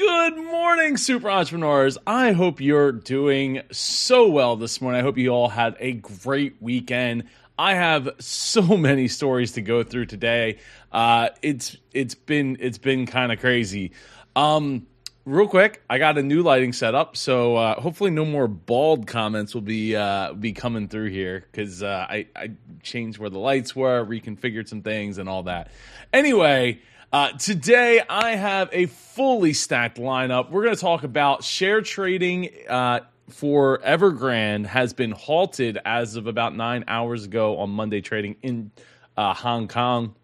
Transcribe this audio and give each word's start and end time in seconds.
Good 0.00 0.38
morning, 0.38 0.96
super 0.96 1.30
entrepreneurs. 1.30 1.98
I 2.06 2.32
hope 2.32 2.58
you're 2.58 2.90
doing 2.90 3.60
so 3.70 4.28
well 4.30 4.56
this 4.56 4.80
morning. 4.80 4.98
I 4.98 5.02
hope 5.02 5.18
you 5.18 5.28
all 5.28 5.50
had 5.50 5.76
a 5.78 5.92
great 5.92 6.56
weekend. 6.58 7.24
I 7.58 7.74
have 7.74 8.08
so 8.18 8.62
many 8.78 9.08
stories 9.08 9.52
to 9.52 9.60
go 9.60 9.82
through 9.82 10.06
today. 10.06 10.56
Uh, 10.90 11.28
it's 11.42 11.76
it's 11.92 12.14
been 12.14 12.56
it's 12.60 12.78
been 12.78 13.04
kind 13.04 13.30
of 13.30 13.40
crazy. 13.40 13.92
Um, 14.34 14.86
real 15.26 15.46
quick, 15.46 15.82
I 15.90 15.98
got 15.98 16.16
a 16.16 16.22
new 16.22 16.42
lighting 16.42 16.72
setup, 16.72 17.14
so 17.14 17.56
uh, 17.56 17.78
hopefully 17.78 18.10
no 18.10 18.24
more 18.24 18.48
bald 18.48 19.06
comments 19.06 19.52
will 19.52 19.60
be 19.60 19.96
uh, 19.96 20.32
be 20.32 20.52
coming 20.54 20.88
through 20.88 21.10
here 21.10 21.44
because 21.52 21.82
uh, 21.82 22.06
I 22.08 22.26
I 22.34 22.52
changed 22.82 23.18
where 23.18 23.28
the 23.28 23.38
lights 23.38 23.76
were, 23.76 24.02
reconfigured 24.02 24.66
some 24.66 24.80
things, 24.80 25.18
and 25.18 25.28
all 25.28 25.42
that. 25.42 25.70
Anyway. 26.10 26.80
Uh, 27.12 27.32
today, 27.32 28.00
I 28.08 28.36
have 28.36 28.68
a 28.70 28.86
fully 28.86 29.52
stacked 29.52 29.98
lineup. 29.98 30.50
We're 30.50 30.62
going 30.62 30.76
to 30.76 30.80
talk 30.80 31.02
about 31.02 31.42
share 31.42 31.82
trading 31.82 32.50
uh, 32.68 33.00
for 33.28 33.78
Evergrande 33.78 34.66
has 34.66 34.92
been 34.92 35.10
halted 35.10 35.76
as 35.84 36.14
of 36.14 36.28
about 36.28 36.54
nine 36.54 36.84
hours 36.86 37.24
ago 37.24 37.58
on 37.58 37.70
Monday 37.70 38.00
trading 38.00 38.36
in 38.42 38.70
uh, 39.16 39.34
Hong 39.34 39.66
Kong. 39.66 40.14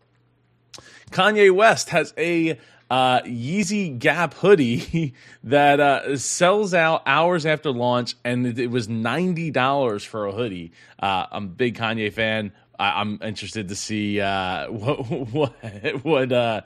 Kanye 1.10 1.52
West 1.52 1.88
has 1.88 2.14
a 2.16 2.56
uh, 2.88 3.20
Yeezy 3.22 3.98
Gap 3.98 4.34
hoodie 4.34 5.14
that 5.44 5.80
uh, 5.80 6.16
sells 6.16 6.72
out 6.72 7.02
hours 7.04 7.46
after 7.46 7.72
launch, 7.72 8.14
and 8.24 8.58
it, 8.58 8.70
was 8.70 8.88
ninety 8.88 9.50
dollars 9.50 10.04
for 10.04 10.26
a 10.26 10.32
hoodie. 10.32 10.70
Uh, 11.00 11.26
I'm 11.32 11.44
a 11.44 11.48
big 11.48 11.76
Kanye 11.76 12.12
fan. 12.12 12.52
I, 12.78 13.00
am 13.00 13.18
interested 13.22 13.68
to 13.68 13.76
see 13.76 14.20
uh, 14.20 14.70
what 14.70 15.10
what 15.32 16.04
what 16.04 16.32
uh, 16.32 16.60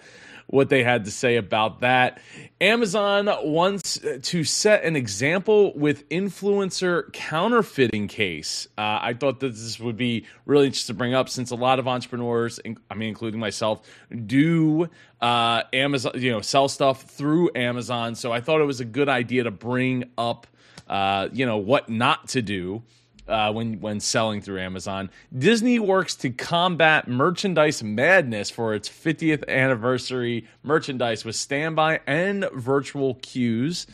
what 0.50 0.68
they 0.68 0.82
had 0.82 1.04
to 1.04 1.10
say 1.10 1.36
about 1.36 1.80
that. 1.80 2.20
Amazon 2.60 3.30
wants 3.44 4.00
to 4.22 4.44
set 4.44 4.84
an 4.84 4.96
example 4.96 5.72
with 5.76 6.08
influencer 6.08 7.12
counterfeiting 7.12 8.08
case. 8.08 8.66
Uh, 8.76 8.98
I 9.00 9.14
thought 9.14 9.40
that 9.40 9.52
this 9.52 9.78
would 9.78 9.96
be 9.96 10.26
really 10.46 10.66
interesting 10.66 10.94
to 10.94 10.98
bring 10.98 11.14
up 11.14 11.28
since 11.28 11.52
a 11.52 11.56
lot 11.56 11.78
of 11.78 11.86
entrepreneurs, 11.86 12.58
I 12.90 12.94
mean, 12.94 13.08
including 13.08 13.38
myself, 13.38 13.82
do 14.26 14.88
uh, 15.20 15.62
Amazon, 15.72 16.12
you 16.16 16.32
know, 16.32 16.40
sell 16.40 16.68
stuff 16.68 17.02
through 17.02 17.50
Amazon. 17.54 18.16
So 18.16 18.32
I 18.32 18.40
thought 18.40 18.60
it 18.60 18.64
was 18.64 18.80
a 18.80 18.84
good 18.84 19.08
idea 19.08 19.44
to 19.44 19.52
bring 19.52 20.04
up, 20.18 20.48
uh, 20.88 21.28
you 21.32 21.46
know, 21.46 21.58
what 21.58 21.88
not 21.88 22.28
to 22.30 22.42
do 22.42 22.82
uh, 23.30 23.52
when 23.52 23.80
when 23.80 24.00
selling 24.00 24.40
through 24.40 24.60
Amazon. 24.60 25.10
Disney 25.36 25.78
works 25.78 26.14
to 26.16 26.30
combat 26.30 27.08
merchandise 27.08 27.82
madness 27.82 28.50
for 28.50 28.74
its 28.74 28.88
50th 28.88 29.48
anniversary 29.48 30.46
merchandise 30.62 31.24
with 31.24 31.36
standby 31.36 32.00
and 32.06 32.48
virtual 32.52 33.14
queues. 33.14 33.86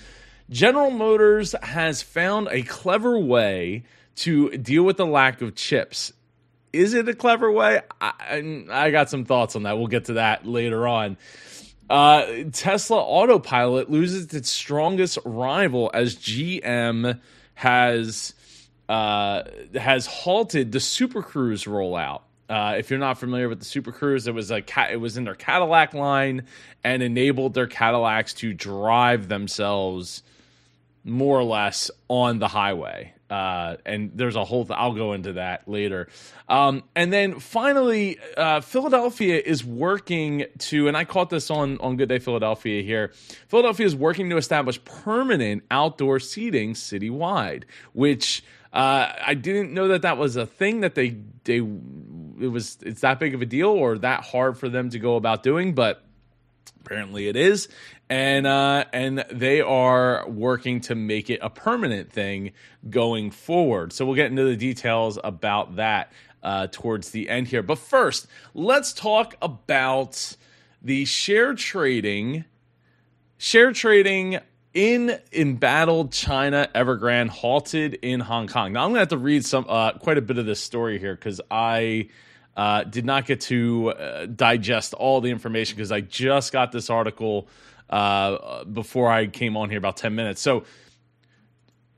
General 0.48 0.90
Motors 0.90 1.54
has 1.62 2.02
found 2.02 2.48
a 2.50 2.62
clever 2.62 3.18
way 3.18 3.84
to 4.16 4.50
deal 4.56 4.82
with 4.82 4.96
the 4.96 5.06
lack 5.06 5.42
of 5.42 5.54
chips. 5.54 6.12
Is 6.72 6.94
it 6.94 7.08
a 7.08 7.14
clever 7.14 7.50
way? 7.50 7.80
I, 8.00 8.64
I 8.70 8.90
got 8.90 9.10
some 9.10 9.24
thoughts 9.24 9.56
on 9.56 9.64
that. 9.64 9.78
We'll 9.78 9.86
get 9.86 10.06
to 10.06 10.14
that 10.14 10.46
later 10.46 10.86
on. 10.86 11.16
Uh, 11.88 12.44
Tesla 12.52 12.98
Autopilot 12.98 13.90
loses 13.90 14.32
its 14.34 14.50
strongest 14.50 15.18
rival 15.24 15.90
as 15.94 16.16
GM 16.16 17.20
has 17.54 18.34
uh, 18.88 19.42
has 19.74 20.06
halted 20.06 20.72
the 20.72 20.80
Super 20.80 21.22
Cruise 21.22 21.64
rollout. 21.64 22.22
Uh, 22.48 22.76
if 22.78 22.90
you're 22.90 23.00
not 23.00 23.18
familiar 23.18 23.48
with 23.48 23.58
the 23.58 23.64
Super 23.64 23.90
Cruise, 23.90 24.28
it 24.28 24.34
was 24.34 24.50
a 24.50 24.62
it 24.90 25.00
was 25.00 25.16
in 25.16 25.24
their 25.24 25.34
Cadillac 25.34 25.94
line 25.94 26.44
and 26.84 27.02
enabled 27.02 27.54
their 27.54 27.66
Cadillacs 27.66 28.34
to 28.34 28.54
drive 28.54 29.28
themselves 29.28 30.22
more 31.02 31.38
or 31.38 31.44
less 31.44 31.90
on 32.08 32.38
the 32.38 32.48
highway. 32.48 33.12
Uh, 33.28 33.76
and 33.84 34.12
there's 34.14 34.36
a 34.36 34.44
whole. 34.44 34.64
Th- 34.64 34.78
I'll 34.78 34.94
go 34.94 35.12
into 35.12 35.32
that 35.32 35.68
later. 35.68 36.08
Um, 36.48 36.84
and 36.94 37.12
then 37.12 37.40
finally, 37.40 38.18
uh, 38.36 38.60
Philadelphia 38.60 39.42
is 39.44 39.64
working 39.64 40.44
to, 40.58 40.86
and 40.86 40.96
I 40.96 41.04
caught 41.04 41.30
this 41.30 41.50
on 41.50 41.78
on 41.78 41.96
Good 41.96 42.08
Day 42.08 42.20
Philadelphia 42.20 42.82
here. 42.82 43.12
Philadelphia 43.48 43.86
is 43.86 43.96
working 43.96 44.30
to 44.30 44.36
establish 44.36 44.82
permanent 44.84 45.64
outdoor 45.72 46.20
seating 46.20 46.74
citywide, 46.74 47.64
which 47.94 48.44
uh, 48.76 49.10
I 49.26 49.32
didn't 49.32 49.72
know 49.72 49.88
that 49.88 50.02
that 50.02 50.18
was 50.18 50.36
a 50.36 50.44
thing 50.44 50.80
that 50.82 50.94
they 50.94 51.16
they 51.44 51.56
it 51.56 52.48
was 52.48 52.76
it's 52.82 53.00
that 53.00 53.18
big 53.18 53.34
of 53.34 53.40
a 53.40 53.46
deal 53.46 53.70
or 53.70 53.96
that 53.96 54.22
hard 54.22 54.58
for 54.58 54.68
them 54.68 54.90
to 54.90 54.98
go 54.98 55.16
about 55.16 55.42
doing, 55.42 55.74
but 55.74 56.04
apparently 56.84 57.26
it 57.26 57.36
is, 57.36 57.68
and 58.10 58.46
uh, 58.46 58.84
and 58.92 59.24
they 59.32 59.62
are 59.62 60.28
working 60.28 60.82
to 60.82 60.94
make 60.94 61.30
it 61.30 61.40
a 61.40 61.48
permanent 61.48 62.12
thing 62.12 62.52
going 62.90 63.30
forward. 63.30 63.94
So 63.94 64.04
we'll 64.04 64.14
get 64.14 64.26
into 64.26 64.44
the 64.44 64.58
details 64.58 65.18
about 65.24 65.76
that 65.76 66.12
uh, 66.42 66.66
towards 66.70 67.12
the 67.12 67.30
end 67.30 67.48
here. 67.48 67.62
But 67.62 67.78
first, 67.78 68.26
let's 68.52 68.92
talk 68.92 69.36
about 69.40 70.36
the 70.82 71.06
share 71.06 71.54
trading. 71.54 72.44
Share 73.38 73.72
trading 73.72 74.40
in 74.76 75.18
embattled 75.32 76.12
China 76.12 76.68
Evergrande 76.74 77.30
halted 77.30 77.94
in 78.02 78.20
Hong 78.20 78.46
Kong. 78.46 78.74
Now 78.74 78.84
I'm 78.84 78.90
going 78.90 78.96
to 78.96 79.00
have 79.00 79.08
to 79.08 79.16
read 79.16 79.42
some 79.42 79.64
uh, 79.66 79.92
quite 79.92 80.18
a 80.18 80.20
bit 80.20 80.36
of 80.36 80.44
this 80.44 80.60
story 80.60 80.98
here 80.98 81.14
because 81.14 81.40
I 81.50 82.10
uh, 82.58 82.84
did 82.84 83.06
not 83.06 83.24
get 83.24 83.40
to 83.42 83.92
uh, 83.92 84.26
digest 84.26 84.92
all 84.92 85.22
the 85.22 85.30
information 85.30 85.76
because 85.76 85.90
I 85.90 86.02
just 86.02 86.52
got 86.52 86.72
this 86.72 86.90
article 86.90 87.48
uh, 87.88 88.64
before 88.64 89.10
I 89.10 89.28
came 89.28 89.56
on 89.56 89.70
here 89.70 89.78
about 89.78 89.96
10 89.96 90.14
minutes. 90.14 90.42
So 90.42 90.64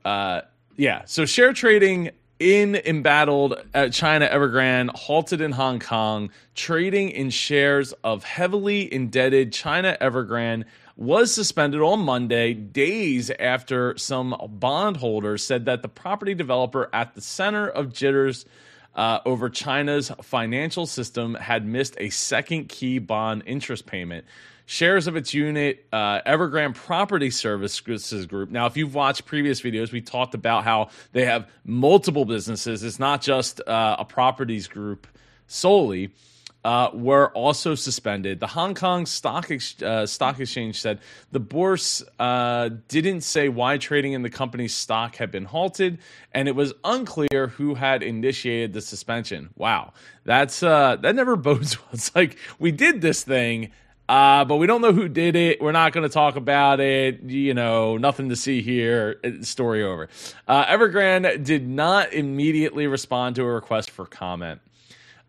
uh, 0.05 0.43
yeah, 0.77 1.01
so 1.03 1.25
share 1.25 1.51
trading 1.51 2.11
in 2.39 2.75
embattled 2.75 3.61
uh, 3.73 3.89
China 3.89 4.25
Evergrande 4.25 4.91
halted 4.95 5.41
in 5.41 5.51
Hong 5.51 5.79
Kong, 5.79 6.29
trading 6.55 7.09
in 7.09 7.29
shares 7.29 7.91
of 8.05 8.23
heavily 8.23 8.91
indebted 8.93 9.51
China 9.51 9.97
Evergrande 9.99 10.63
was 10.99 11.33
suspended 11.33 11.79
on 11.79 12.01
Monday, 12.01 12.53
days 12.53 13.31
after 13.39 13.97
some 13.97 14.35
bondholders 14.49 15.41
said 15.41 15.63
that 15.63 15.81
the 15.81 15.87
property 15.87 16.33
developer 16.33 16.89
at 16.91 17.15
the 17.15 17.21
center 17.21 17.69
of 17.69 17.93
jitters 17.93 18.45
uh, 18.95 19.19
over 19.25 19.49
China's 19.49 20.11
financial 20.21 20.85
system 20.85 21.35
had 21.35 21.65
missed 21.65 21.95
a 21.99 22.09
second 22.09 22.67
key 22.67 22.99
bond 22.99 23.43
interest 23.45 23.85
payment. 23.85 24.25
Shares 24.65 25.07
of 25.07 25.15
its 25.15 25.33
unit, 25.33 25.85
uh, 25.93 26.19
Evergrande 26.23 26.75
Property 26.75 27.29
Services 27.29 28.25
Group. 28.25 28.49
Now, 28.51 28.65
if 28.65 28.75
you've 28.75 28.93
watched 28.93 29.25
previous 29.25 29.61
videos, 29.61 29.93
we 29.93 30.01
talked 30.01 30.33
about 30.33 30.65
how 30.65 30.89
they 31.13 31.23
have 31.23 31.49
multiple 31.63 32.25
businesses. 32.25 32.83
It's 32.83 32.99
not 32.99 33.21
just 33.21 33.61
uh, 33.65 33.95
a 33.99 34.03
properties 34.03 34.67
group 34.67 35.07
solely 35.47 36.11
uh, 36.63 36.89
were 36.93 37.31
also 37.31 37.75
suspended. 37.75 38.39
The 38.39 38.47
Hong 38.47 38.75
Kong 38.75 39.05
Stock 39.05 39.49
Ex- 39.49 39.81
uh, 39.81 40.05
Stock 40.05 40.39
Exchange 40.39 40.79
said 40.79 40.99
the 41.31 41.39
bourse 41.39 42.03
uh, 42.19 42.69
didn't 42.87 43.21
say 43.21 43.47
why 43.49 43.77
trading 43.77 44.13
in 44.13 44.23
the 44.23 44.29
company's 44.29 44.75
stock 44.75 45.15
had 45.15 45.31
been 45.31 45.45
halted, 45.45 45.99
and 46.33 46.47
it 46.47 46.55
was 46.55 46.73
unclear 46.83 47.47
who 47.47 47.75
had 47.75 48.03
initiated 48.03 48.73
the 48.73 48.81
suspension. 48.81 49.49
Wow, 49.55 49.93
that's 50.25 50.61
uh, 50.61 50.97
that 50.97 51.15
never 51.15 51.35
bodes 51.37 51.79
well. 51.79 51.89
It's 51.93 52.13
like 52.15 52.37
we 52.59 52.71
did 52.71 53.01
this 53.01 53.23
thing. 53.23 53.71
Uh, 54.09 54.43
but 54.43 54.55
we 54.55 54.65
don't 54.65 54.81
know 54.81 54.91
who 54.91 55.07
did 55.07 55.35
it. 55.35 55.61
We're 55.61 55.71
not 55.71 55.93
going 55.93 56.01
to 56.01 56.11
talk 56.11 56.35
about 56.35 56.79
it. 56.79 57.21
You 57.21 57.53
know, 57.53 57.97
nothing 57.97 58.29
to 58.29 58.35
see 58.35 58.63
here. 58.63 59.21
Story 59.41 59.83
over. 59.83 60.09
Uh, 60.47 60.65
Evergrande 60.65 61.43
did 61.43 61.67
not 61.67 62.11
immediately 62.11 62.87
respond 62.87 63.35
to 63.35 63.43
a 63.43 63.45
request 63.53 63.91
for 63.91 64.07
comment. 64.07 64.61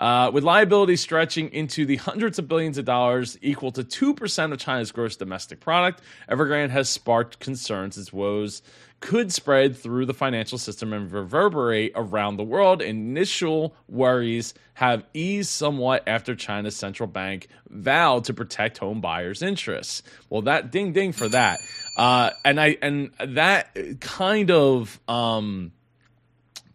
Uh, 0.00 0.30
with 0.32 0.42
liability 0.42 0.96
stretching 0.96 1.52
into 1.52 1.84
the 1.84 1.96
hundreds 1.96 2.38
of 2.38 2.48
billions 2.48 2.78
of 2.78 2.86
dollars, 2.86 3.38
equal 3.42 3.70
to 3.70 3.84
2% 3.84 4.52
of 4.52 4.58
China's 4.58 4.90
gross 4.90 5.14
domestic 5.14 5.60
product, 5.60 6.00
Evergrande 6.28 6.70
has 6.70 6.88
sparked 6.88 7.38
concerns 7.38 7.98
its 7.98 8.12
woes 8.12 8.62
could 9.00 9.32
spread 9.32 9.76
through 9.76 10.06
the 10.06 10.14
financial 10.14 10.58
system 10.58 10.92
and 10.92 11.10
reverberate 11.10 11.92
around 11.94 12.36
the 12.36 12.44
world. 12.44 12.82
Initial 12.82 13.74
worries 13.88 14.54
have 14.74 15.04
eased 15.14 15.50
somewhat 15.50 16.02
after 16.06 16.34
China's 16.34 16.76
central 16.76 17.06
bank 17.06 17.48
vowed 17.68 18.24
to 18.24 18.34
protect 18.34 18.78
home 18.78 19.00
buyers' 19.00 19.42
interests. 19.42 20.02
Well, 20.28 20.42
that 20.42 20.70
ding 20.70 20.92
ding 20.92 21.12
for 21.12 21.28
that, 21.28 21.60
uh, 21.96 22.30
and 22.44 22.60
I 22.60 22.76
and 22.82 23.10
that 23.18 24.00
kind 24.00 24.50
of. 24.50 25.00
Um, 25.08 25.72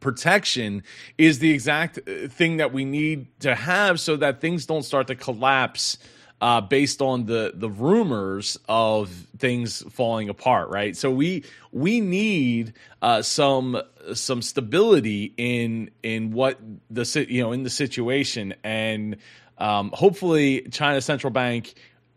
protection 0.05 0.83
is 1.17 1.39
the 1.39 1.51
exact 1.51 1.97
uh, 1.97 2.27
thing 2.29 2.57
that 2.57 2.71
we 2.71 2.85
need 2.85 3.27
to 3.39 3.55
have 3.55 3.99
so 3.99 4.15
that 4.15 4.39
things 4.39 4.65
don't 4.65 4.83
start 4.83 5.07
to 5.07 5.15
collapse 5.15 5.97
uh, 6.41 6.61
based 6.61 7.01
on 7.01 7.25
the 7.25 7.53
the 7.55 7.69
rumors 7.69 8.57
of 8.69 9.09
things 9.37 9.81
falling 9.91 10.29
apart, 10.29 10.69
right? 10.69 10.95
So 10.95 11.09
we 11.09 11.43
we 11.71 12.01
need 12.01 12.73
uh, 13.01 13.23
some 13.23 13.81
some 14.13 14.41
stability 14.41 15.33
in 15.37 15.89
in 16.03 16.31
what 16.31 16.59
the 16.89 17.25
you 17.27 17.41
know 17.41 17.51
in 17.51 17.63
the 17.63 17.69
situation, 17.69 18.53
and 18.63 19.17
um, 19.57 19.91
hopefully 19.93 20.67
China 20.71 21.01
central 21.01 21.31
bank 21.31 21.73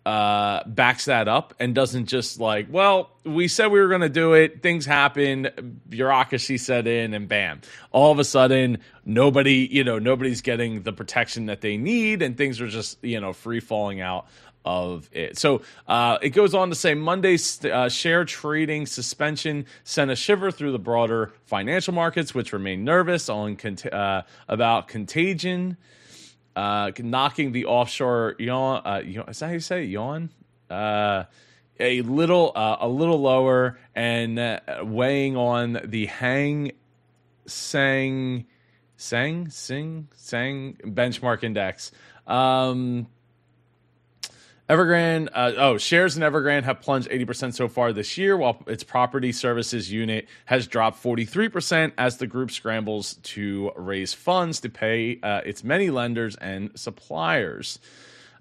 uh, 0.09 0.65
backs 0.65 1.05
that 1.05 1.29
up 1.29 1.53
and 1.61 1.75
doesn't 1.75 2.07
just 2.07 2.41
like, 2.41 2.67
well, 2.71 3.11
we 3.25 3.47
said 3.47 3.67
we 3.67 3.79
were 3.79 3.89
going 3.89 4.01
to 4.01 4.09
do 4.09 4.33
it. 4.33 4.63
Things 4.63 4.87
happen, 4.87 5.83
bureaucracy 5.87 6.57
set 6.57 6.87
in, 6.87 7.13
and 7.13 7.29
bam, 7.29 7.61
all 7.93 8.11
of 8.11 8.19
a 8.19 8.25
sudden, 8.25 8.79
nobody, 9.05 9.69
you 9.71 9.85
know, 9.85 9.99
nobody's 9.99 10.41
getting 10.41 10.81
the 10.81 10.95
protection 10.95 11.45
that 11.47 11.61
they 11.61 11.77
need, 11.77 12.23
and 12.23 12.39
things 12.39 12.59
are 12.63 12.69
just, 12.69 12.97
you 13.05 13.21
know, 13.21 13.35
free 13.35 13.61
falling 13.61 14.01
out 14.01 14.27
of 14.65 15.11
it. 15.13 15.37
So 15.37 15.61
uh, 15.87 16.17
it 16.23 16.31
goes 16.31 16.55
on 16.55 16.71
to 16.71 16.75
say 16.75 16.95
Monday's 16.95 17.63
uh, 17.67 17.91
share 17.91 18.25
trading 18.25 18.87
suspension 18.87 19.67
sent 19.85 20.11
a 20.11 20.17
shiver 20.17 20.51
through 20.51 20.73
the 20.73 20.79
broader 20.79 21.35
financial 21.45 21.93
markets, 21.93 22.35
which 22.35 22.55
remain 22.55 22.83
nervous 22.83 23.29
on 23.29 23.57
cont- 23.57 23.93
uh, 23.93 24.23
about 24.49 24.89
contagion 24.89 25.77
uh, 26.57 26.91
knocking 26.99 27.53
the 27.53 27.67
offshore 27.67 28.35
yawn. 28.39 28.83
Uh, 28.85 29.03
is 29.29 29.39
that 29.39 29.47
how 29.47 29.53
you 29.53 29.61
say 29.61 29.85
it? 29.85 29.89
yawn? 29.89 30.31
Uh, 30.71 31.25
a 31.81 32.03
little, 32.03 32.53
uh, 32.55 32.79
a 32.81 32.89
little 32.89 33.21
lower, 33.21 33.79
and 33.95 34.39
uh, 34.39 34.61
weighing 34.83 35.37
on 35.37 35.81
the 35.85 36.07
Hang 36.07 36.73
Seng 37.47 38.47
Sang 38.97 39.49
Sing 39.49 40.09
Sang 40.15 40.77
benchmark 40.85 41.45
index. 41.45 41.93
Um, 42.27 43.07
Evergrande, 44.69 45.29
uh, 45.33 45.53
oh, 45.57 45.79
shares 45.79 46.19
in 46.19 46.23
Evergrande 46.23 46.65
have 46.65 46.83
plunged 46.83 47.09
80% 47.09 47.55
so 47.55 47.69
far 47.69 47.95
this 47.95 48.19
year, 48.19 48.37
while 48.37 48.63
its 48.67 48.85
property 48.85 49.33
services 49.33 49.91
unit 49.91 50.29
has 50.45 50.67
dropped 50.67 51.03
43% 51.03 51.93
as 51.97 52.19
the 52.19 52.27
group 52.27 52.51
scrambles 52.51 53.15
to 53.23 53.73
raise 53.77 54.13
funds 54.13 54.61
to 54.61 54.69
pay 54.69 55.21
uh, 55.23 55.41
its 55.47 55.65
many 55.65 55.89
lenders 55.89 56.37
and 56.37 56.71
suppliers. 56.79 57.79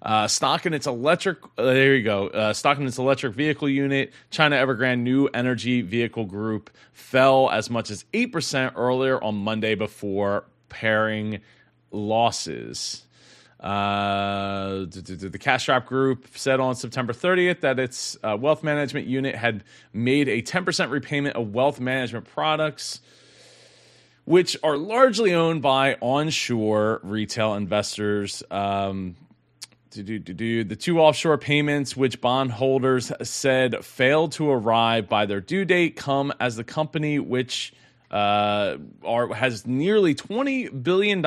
Uh, 0.02 0.28
stock 0.28 0.66
in 0.66 0.74
its 0.74 0.86
electric, 0.86 1.38
uh, 1.56 1.62
there 1.62 1.96
you 1.96 2.04
go. 2.04 2.28
Uh, 2.28 2.52
stock 2.52 2.78
in 2.78 2.86
its 2.86 2.98
electric 2.98 3.34
vehicle 3.34 3.68
unit, 3.68 4.12
China 4.30 4.56
Evergrande 4.56 5.00
New 5.00 5.28
Energy 5.28 5.80
Vehicle 5.80 6.26
Group 6.26 6.68
fell 6.92 7.48
as 7.50 7.70
much 7.70 7.90
as 7.90 8.04
8% 8.12 8.72
earlier 8.76 9.22
on 9.24 9.34
Monday 9.34 9.74
before 9.74 10.44
paring 10.68 11.40
losses. 11.90 13.06
Uh, 13.60 14.84
the 14.88 15.38
Cash 15.40 15.68
Group 15.86 16.28
said 16.34 16.60
on 16.60 16.76
September 16.76 17.12
30th 17.12 17.60
that 17.60 17.78
its 17.80 18.16
uh, 18.22 18.36
wealth 18.38 18.62
management 18.62 19.06
unit 19.06 19.34
had 19.34 19.64
made 19.92 20.28
a 20.28 20.42
10% 20.42 20.90
repayment 20.90 21.34
of 21.34 21.52
wealth 21.52 21.80
management 21.80 22.26
products, 22.26 23.00
which 24.24 24.56
are 24.62 24.76
largely 24.76 25.34
owned 25.34 25.60
by 25.60 25.96
onshore 26.00 27.00
retail 27.02 27.54
investors. 27.54 28.44
Um, 28.50 29.16
the 29.90 30.76
two 30.78 31.00
offshore 31.00 31.38
payments, 31.38 31.96
which 31.96 32.20
bondholders 32.20 33.10
said 33.22 33.84
failed 33.84 34.32
to 34.32 34.50
arrive 34.50 35.08
by 35.08 35.26
their 35.26 35.40
due 35.40 35.64
date, 35.64 35.96
come 35.96 36.32
as 36.38 36.54
the 36.54 36.64
company, 36.64 37.18
which 37.18 37.72
uh, 38.10 38.76
are, 39.04 39.34
has 39.34 39.66
nearly 39.66 40.14
$20 40.14 40.82
billion 40.82 41.18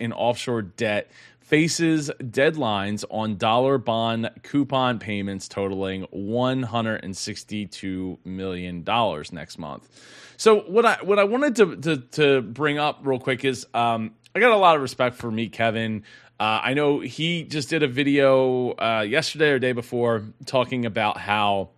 in 0.00 0.12
offshore 0.12 0.62
debt, 0.62 1.10
faces 1.50 2.10
deadlines 2.22 3.04
on 3.10 3.36
dollar 3.36 3.76
bond 3.76 4.30
coupon 4.44 5.00
payments 5.00 5.48
totaling 5.48 6.06
$162 6.14 8.18
million 8.24 8.84
next 9.32 9.58
month. 9.58 9.88
So 10.36 10.60
what 10.60 10.86
I 10.86 10.98
what 11.02 11.18
I 11.18 11.24
wanted 11.24 11.56
to 11.56 11.76
to, 11.76 11.96
to 12.12 12.40
bring 12.40 12.78
up 12.78 13.00
real 13.02 13.18
quick 13.18 13.44
is 13.44 13.66
um, 13.74 14.12
I 14.32 14.38
got 14.38 14.52
a 14.52 14.56
lot 14.56 14.76
of 14.76 14.82
respect 14.82 15.16
for 15.16 15.28
Meet 15.28 15.52
Kevin. 15.52 16.04
Uh, 16.38 16.60
I 16.62 16.74
know 16.74 17.00
he 17.00 17.42
just 17.42 17.68
did 17.68 17.82
a 17.82 17.88
video 17.88 18.70
uh, 18.70 19.04
yesterday 19.06 19.50
or 19.50 19.58
day 19.58 19.72
before 19.72 20.22
talking 20.46 20.86
about 20.86 21.18
how 21.18 21.70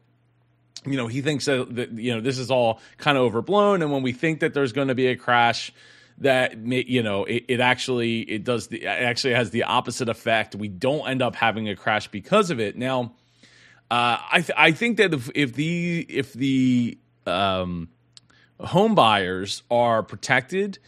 you 0.85 0.99
know 0.99 1.07
he 1.07 1.23
thinks 1.23 1.47
that, 1.47 1.75
that 1.75 1.93
you 1.93 2.15
know 2.15 2.21
this 2.21 2.39
is 2.39 2.51
all 2.51 2.79
kind 2.99 3.17
of 3.17 3.25
overblown, 3.25 3.81
and 3.81 3.91
when 3.91 4.03
we 4.03 4.13
think 4.13 4.41
that 4.41 4.53
there's 4.53 4.73
going 4.73 4.89
to 4.89 4.95
be 4.95 5.07
a 5.07 5.17
crash, 5.17 5.73
that 6.19 6.57
you 6.67 7.03
know 7.03 7.25
it, 7.25 7.45
it, 7.49 7.61
actually 7.61 8.21
it 8.21 8.45
does 8.45 8.69
the 8.69 8.83
it 8.83 8.87
actually 8.87 9.35
has 9.35 9.51
the 9.51 9.65
opposite 9.65 10.09
effect. 10.09 10.55
We 10.55 10.69
don't 10.69 11.07
end 11.09 11.23
up 11.23 11.35
having 11.35 11.69
a 11.69 11.77
crash 11.77 12.09
because 12.09 12.51
of 12.51 12.61
it. 12.61 12.77
Now, 12.77 13.15
uh, 13.91 14.19
I 14.31 14.41
th- 14.41 14.57
I 14.57 14.73
think 14.73 14.99
that 14.99 15.13
if, 15.13 15.31
if 15.35 15.55
the 15.55 16.07
if 16.09 16.33
the 16.33 16.99
um, 17.27 17.89
home 18.61 18.95
buyers 18.95 19.63
are 19.71 20.03
protected, 20.03 20.79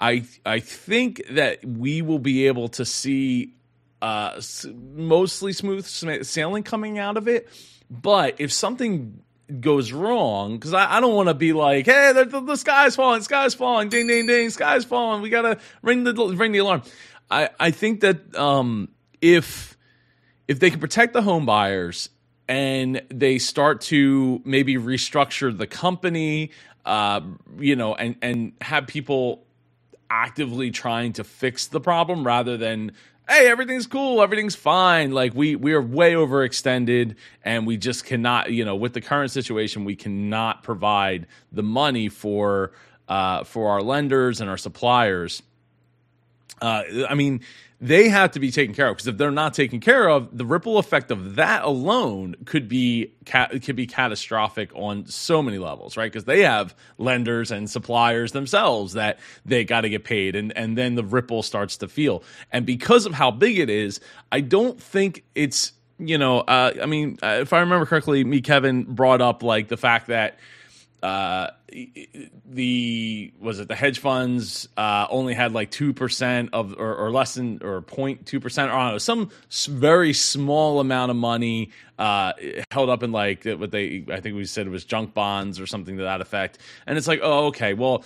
I 0.00 0.24
I 0.44 0.60
think 0.60 1.22
that 1.30 1.64
we 1.64 2.02
will 2.02 2.18
be 2.18 2.46
able 2.46 2.68
to 2.68 2.84
see 2.84 3.54
uh, 4.02 4.40
mostly 4.74 5.52
smooth 5.52 5.86
sailing 5.86 6.62
coming 6.62 6.98
out 6.98 7.16
of 7.16 7.28
it. 7.28 7.48
But 7.90 8.40
if 8.40 8.52
something 8.52 9.22
goes 9.60 9.92
wrong 9.92 10.56
because 10.56 10.74
I, 10.74 10.96
I, 10.96 11.00
don't 11.00 11.14
want 11.14 11.28
to 11.28 11.34
be 11.34 11.52
like, 11.52 11.86
hey, 11.86 12.12
the, 12.12 12.24
the, 12.24 12.40
the, 12.40 12.56
sky's 12.56 12.96
falling, 12.96 13.22
sky's 13.22 13.54
falling, 13.54 13.88
ding, 13.88 14.06
ding, 14.06 14.26
ding, 14.26 14.50
sky's 14.50 14.84
falling. 14.84 15.22
We 15.22 15.30
gotta 15.30 15.58
ring 15.82 16.04
the 16.04 16.14
ring 16.14 16.52
the 16.52 16.58
alarm. 16.58 16.82
I 17.30 17.50
I 17.58 17.70
think 17.70 18.00
that 18.00 18.34
um, 18.36 18.88
if 19.20 19.76
if 20.48 20.58
they 20.58 20.70
can 20.70 20.80
protect 20.80 21.12
the 21.12 21.22
home 21.22 21.46
buyers 21.46 22.10
and 22.48 23.02
they 23.08 23.38
start 23.38 23.80
to 23.82 24.40
maybe 24.44 24.76
restructure 24.76 25.56
the 25.56 25.66
company, 25.66 26.50
uh, 26.84 27.20
you 27.58 27.76
know, 27.76 27.94
and 27.94 28.16
and 28.22 28.52
have 28.60 28.86
people 28.86 29.44
actively 30.10 30.70
trying 30.70 31.12
to 31.14 31.24
fix 31.24 31.66
the 31.66 31.80
problem 31.80 32.26
rather 32.26 32.56
than 32.56 32.92
hey, 33.28 33.48
everything's 33.48 33.86
cool, 33.86 34.22
everything's 34.22 34.54
fine. 34.54 35.12
Like 35.12 35.34
we 35.34 35.56
we 35.56 35.72
are 35.72 35.82
way 35.82 36.14
overextended, 36.14 37.16
and 37.44 37.66
we 37.66 37.76
just 37.76 38.04
cannot, 38.04 38.52
you 38.52 38.64
know, 38.64 38.76
with 38.76 38.92
the 38.92 39.00
current 39.00 39.30
situation, 39.30 39.84
we 39.84 39.96
cannot 39.96 40.62
provide 40.62 41.26
the 41.52 41.62
money 41.62 42.08
for 42.08 42.72
uh, 43.08 43.44
for 43.44 43.70
our 43.70 43.82
lenders 43.82 44.40
and 44.40 44.50
our 44.50 44.58
suppliers. 44.58 45.42
Uh, 46.60 46.82
I 47.08 47.14
mean, 47.14 47.40
they 47.80 48.08
have 48.08 48.30
to 48.32 48.40
be 48.40 48.50
taken 48.50 48.74
care 48.74 48.88
of 48.88 48.96
because 48.96 49.06
if 49.06 49.18
they're 49.18 49.30
not 49.30 49.52
taken 49.52 49.80
care 49.80 50.08
of, 50.08 50.36
the 50.36 50.46
ripple 50.46 50.78
effect 50.78 51.10
of 51.10 51.34
that 51.34 51.62
alone 51.62 52.34
could 52.46 52.68
be 52.68 53.12
ca- 53.26 53.48
could 53.62 53.76
be 53.76 53.86
catastrophic 53.86 54.70
on 54.74 55.06
so 55.06 55.42
many 55.42 55.58
levels, 55.58 55.96
right? 55.96 56.10
Because 56.10 56.24
they 56.24 56.42
have 56.42 56.74
lenders 56.96 57.50
and 57.50 57.68
suppliers 57.68 58.32
themselves 58.32 58.94
that 58.94 59.18
they 59.44 59.64
got 59.64 59.82
to 59.82 59.90
get 59.90 60.04
paid, 60.04 60.34
and 60.34 60.56
and 60.56 60.78
then 60.78 60.94
the 60.94 61.04
ripple 61.04 61.42
starts 61.42 61.76
to 61.78 61.88
feel. 61.88 62.22
And 62.50 62.64
because 62.64 63.04
of 63.04 63.12
how 63.12 63.30
big 63.30 63.58
it 63.58 63.68
is, 63.68 64.00
I 64.32 64.40
don't 64.40 64.80
think 64.80 65.24
it's 65.34 65.72
you 65.98 66.18
know, 66.18 66.40
uh, 66.40 66.72
I 66.82 66.86
mean, 66.86 67.18
uh, 67.22 67.38
if 67.40 67.52
I 67.52 67.60
remember 67.60 67.86
correctly, 67.86 68.24
Meet 68.24 68.44
Kevin 68.44 68.84
brought 68.84 69.20
up 69.20 69.42
like 69.42 69.68
the 69.68 69.78
fact 69.78 70.08
that 70.08 70.38
uh, 71.06 71.52
the 72.46 73.32
was 73.38 73.60
it 73.60 73.68
the 73.68 73.76
hedge 73.76 74.00
funds 74.00 74.68
uh, 74.76 75.06
only 75.08 75.34
had 75.34 75.52
like 75.52 75.70
two 75.70 75.92
percent 75.92 76.50
of 76.52 76.74
or, 76.80 76.96
or, 76.96 77.12
less 77.12 77.34
than 77.34 77.60
or 77.62 77.80
0.2 77.80 78.42
percent 78.42 78.72
or 78.72 78.90
know 78.90 78.98
some 78.98 79.30
very 79.68 80.12
small 80.12 80.80
amount 80.80 81.12
of 81.12 81.16
money 81.16 81.70
uh, 82.00 82.32
held 82.72 82.90
up 82.90 83.04
in 83.04 83.12
like 83.12 83.44
what 83.44 83.70
they 83.70 84.04
I 84.10 84.18
think 84.18 84.34
we 84.34 84.44
said 84.46 84.66
it 84.66 84.70
was 84.70 84.84
junk 84.84 85.14
bonds 85.14 85.60
or 85.60 85.66
something 85.68 85.96
to 85.96 86.02
that 86.02 86.20
effect. 86.20 86.58
And 86.88 86.98
it's 86.98 87.06
like 87.06 87.20
oh 87.22 87.46
okay 87.46 87.72
well 87.72 88.04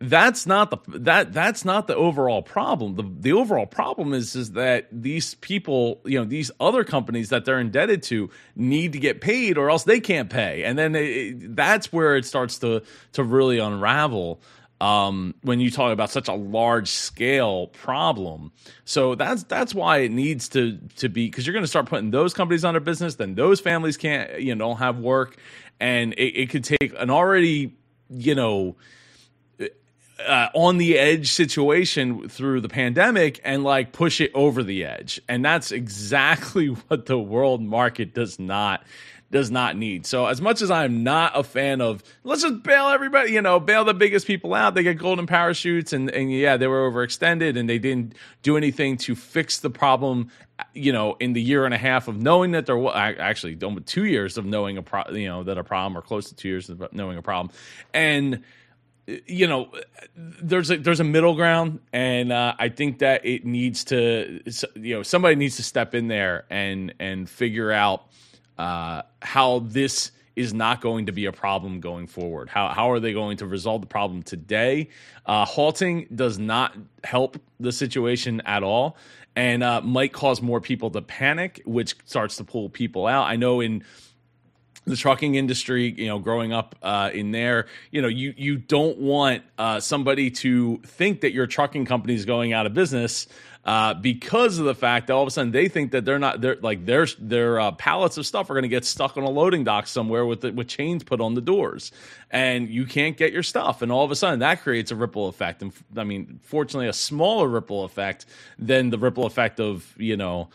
that's 0.00 0.46
not 0.46 0.70
the 0.70 0.98
that 1.00 1.32
that's 1.34 1.64
not 1.64 1.86
the 1.86 1.94
overall 1.94 2.42
problem. 2.42 2.94
The 2.94 3.04
the 3.20 3.32
overall 3.32 3.66
problem 3.66 4.14
is 4.14 4.34
is 4.34 4.52
that 4.52 4.88
these 4.90 5.34
people, 5.34 6.00
you 6.06 6.18
know, 6.18 6.24
these 6.24 6.50
other 6.58 6.84
companies 6.84 7.28
that 7.28 7.44
they're 7.44 7.60
indebted 7.60 8.02
to 8.04 8.30
need 8.56 8.94
to 8.94 8.98
get 8.98 9.20
paid 9.20 9.58
or 9.58 9.68
else 9.68 9.84
they 9.84 10.00
can't 10.00 10.30
pay. 10.30 10.64
And 10.64 10.78
then 10.78 11.54
that's 11.54 11.92
where 11.92 12.16
it 12.16 12.24
starts 12.24 12.58
to 12.60 12.82
to 13.12 13.22
really 13.22 13.58
unravel. 13.58 14.40
Um, 14.80 15.34
when 15.42 15.60
you 15.60 15.70
talk 15.70 15.92
about 15.92 16.08
such 16.08 16.28
a 16.28 16.32
large 16.32 16.88
scale 16.88 17.66
problem. 17.66 18.50
So 18.86 19.14
that's 19.14 19.42
that's 19.42 19.74
why 19.74 19.98
it 19.98 20.10
needs 20.10 20.48
to 20.50 20.78
to 20.96 21.10
be 21.10 21.26
because 21.26 21.46
you're 21.46 21.52
going 21.52 21.64
to 21.64 21.68
start 21.68 21.84
putting 21.84 22.10
those 22.10 22.32
companies 22.32 22.64
under 22.64 22.80
business, 22.80 23.16
then 23.16 23.34
those 23.34 23.60
families 23.60 23.98
can't 23.98 24.40
you 24.40 24.54
know 24.54 24.68
don't 24.68 24.78
have 24.78 24.98
work, 24.98 25.36
and 25.78 26.14
it, 26.14 26.40
it 26.40 26.48
could 26.48 26.64
take 26.64 26.94
an 26.96 27.10
already 27.10 27.76
you 28.08 28.34
know 28.34 28.76
uh, 30.26 30.48
on 30.54 30.78
the 30.78 30.98
edge 30.98 31.32
situation 31.32 32.28
through 32.28 32.60
the 32.60 32.68
pandemic 32.68 33.40
and 33.44 33.64
like 33.64 33.92
push 33.92 34.20
it 34.20 34.30
over 34.34 34.62
the 34.62 34.84
edge. 34.84 35.20
And 35.28 35.44
that's 35.44 35.72
exactly 35.72 36.66
what 36.88 37.06
the 37.06 37.18
world 37.18 37.62
market 37.62 38.14
does 38.14 38.38
not 38.38 38.82
does 39.30 39.50
not 39.50 39.76
need. 39.76 40.06
So 40.06 40.26
as 40.26 40.40
much 40.40 40.60
as 40.60 40.70
I'm 40.70 41.04
not 41.04 41.38
a 41.38 41.44
fan 41.44 41.80
of 41.80 42.02
let's 42.24 42.42
just 42.42 42.62
bail 42.62 42.88
everybody, 42.88 43.32
you 43.32 43.42
know, 43.42 43.60
bail 43.60 43.84
the 43.84 43.94
biggest 43.94 44.26
people 44.26 44.54
out. 44.54 44.74
They 44.74 44.82
get 44.82 44.98
golden 44.98 45.26
parachutes 45.26 45.92
and 45.92 46.10
and 46.10 46.32
yeah, 46.32 46.56
they 46.56 46.66
were 46.66 46.90
overextended 46.90 47.58
and 47.58 47.68
they 47.68 47.78
didn't 47.78 48.14
do 48.42 48.56
anything 48.56 48.96
to 48.98 49.14
fix 49.14 49.60
the 49.60 49.70
problem, 49.70 50.30
you 50.74 50.92
know, 50.92 51.16
in 51.20 51.32
the 51.32 51.42
year 51.42 51.64
and 51.64 51.72
a 51.72 51.78
half 51.78 52.08
of 52.08 52.20
knowing 52.20 52.52
that 52.52 52.66
there 52.66 52.76
was 52.76 52.92
actually 52.96 53.56
2 53.56 54.04
years 54.04 54.36
of 54.36 54.44
knowing 54.44 54.76
a 54.76 54.82
pro, 54.82 55.04
you 55.12 55.28
know, 55.28 55.44
that 55.44 55.58
a 55.58 55.64
problem 55.64 55.96
or 55.96 56.02
close 56.02 56.28
to 56.30 56.34
2 56.34 56.48
years 56.48 56.68
of 56.68 56.92
knowing 56.92 57.16
a 57.16 57.22
problem. 57.22 57.54
And 57.94 58.42
you 59.26 59.46
know, 59.46 59.70
there's 60.16 60.70
a 60.70 60.76
there's 60.76 61.00
a 61.00 61.04
middle 61.04 61.34
ground, 61.34 61.80
and 61.92 62.32
uh, 62.32 62.54
I 62.58 62.68
think 62.68 62.98
that 62.98 63.24
it 63.24 63.44
needs 63.44 63.84
to, 63.84 64.40
you 64.74 64.96
know, 64.96 65.02
somebody 65.02 65.36
needs 65.36 65.56
to 65.56 65.62
step 65.62 65.94
in 65.94 66.08
there 66.08 66.44
and 66.50 66.94
and 66.98 67.28
figure 67.28 67.70
out 67.72 68.06
uh, 68.58 69.02
how 69.22 69.60
this 69.60 70.12
is 70.36 70.54
not 70.54 70.80
going 70.80 71.06
to 71.06 71.12
be 71.12 71.26
a 71.26 71.32
problem 71.32 71.80
going 71.80 72.06
forward. 72.06 72.48
How 72.48 72.68
how 72.68 72.90
are 72.90 73.00
they 73.00 73.12
going 73.12 73.38
to 73.38 73.46
resolve 73.46 73.80
the 73.80 73.86
problem 73.86 74.22
today? 74.22 74.88
Uh, 75.26 75.44
halting 75.44 76.08
does 76.14 76.38
not 76.38 76.76
help 77.04 77.40
the 77.58 77.72
situation 77.72 78.40
at 78.42 78.62
all, 78.62 78.96
and 79.34 79.62
uh, 79.62 79.80
might 79.80 80.12
cause 80.12 80.40
more 80.40 80.60
people 80.60 80.90
to 80.90 81.02
panic, 81.02 81.62
which 81.64 81.96
starts 82.04 82.36
to 82.36 82.44
pull 82.44 82.68
people 82.68 83.06
out. 83.06 83.24
I 83.24 83.36
know 83.36 83.60
in 83.60 83.84
the 84.90 84.96
trucking 84.96 85.34
industry, 85.34 85.94
you 85.96 86.06
know, 86.06 86.18
growing 86.18 86.52
up 86.52 86.74
uh, 86.82 87.10
in 87.12 87.30
there, 87.30 87.66
you 87.90 88.02
know, 88.02 88.08
you 88.08 88.34
you 88.36 88.56
don't 88.56 88.98
want 88.98 89.42
uh, 89.58 89.80
somebody 89.80 90.30
to 90.30 90.78
think 90.84 91.22
that 91.22 91.32
your 91.32 91.46
trucking 91.46 91.86
company 91.86 92.14
is 92.14 92.24
going 92.24 92.52
out 92.52 92.66
of 92.66 92.74
business 92.74 93.26
uh, 93.64 93.92
because 93.94 94.58
of 94.58 94.64
the 94.64 94.74
fact 94.74 95.06
that 95.06 95.12
all 95.12 95.22
of 95.22 95.28
a 95.28 95.30
sudden 95.30 95.52
they 95.52 95.68
think 95.68 95.92
that 95.92 96.04
they're 96.04 96.18
not 96.18 96.40
they're 96.40 96.56
like 96.56 96.86
their 96.86 97.06
their 97.18 97.60
uh, 97.60 97.70
pallets 97.72 98.16
of 98.16 98.24
stuff 98.24 98.48
are 98.48 98.54
going 98.54 98.62
to 98.62 98.68
get 98.68 98.84
stuck 98.84 99.16
on 99.16 99.22
a 99.22 99.28
loading 99.28 99.64
dock 99.64 99.86
somewhere 99.86 100.24
with 100.24 100.40
the, 100.40 100.52
with 100.52 100.66
chains 100.66 101.04
put 101.04 101.20
on 101.20 101.34
the 101.34 101.42
doors, 101.42 101.92
and 102.30 102.70
you 102.70 102.86
can't 102.86 103.16
get 103.16 103.32
your 103.32 103.42
stuff, 103.42 103.82
and 103.82 103.92
all 103.92 104.04
of 104.04 104.10
a 104.10 104.16
sudden 104.16 104.38
that 104.38 104.62
creates 104.62 104.90
a 104.90 104.96
ripple 104.96 105.28
effect, 105.28 105.60
and 105.60 105.72
I 105.96 106.04
mean, 106.04 106.40
fortunately, 106.42 106.88
a 106.88 106.94
smaller 106.94 107.48
ripple 107.48 107.84
effect 107.84 108.24
than 108.58 108.88
the 108.90 108.98
ripple 108.98 109.26
effect 109.26 109.60
of 109.60 109.94
you 109.98 110.16
know 110.16 110.48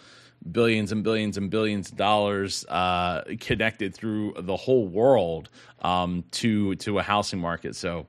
billions 0.49 0.91
and 0.91 1.03
billions 1.03 1.37
and 1.37 1.49
billions 1.49 1.91
of 1.91 1.97
dollars 1.97 2.65
uh, 2.69 3.23
connected 3.39 3.93
through 3.93 4.33
the 4.37 4.55
whole 4.55 4.87
world 4.87 5.49
um, 5.81 6.23
to 6.31 6.75
to 6.75 6.99
a 6.99 7.03
housing 7.03 7.39
market. 7.39 7.75
So, 7.75 8.07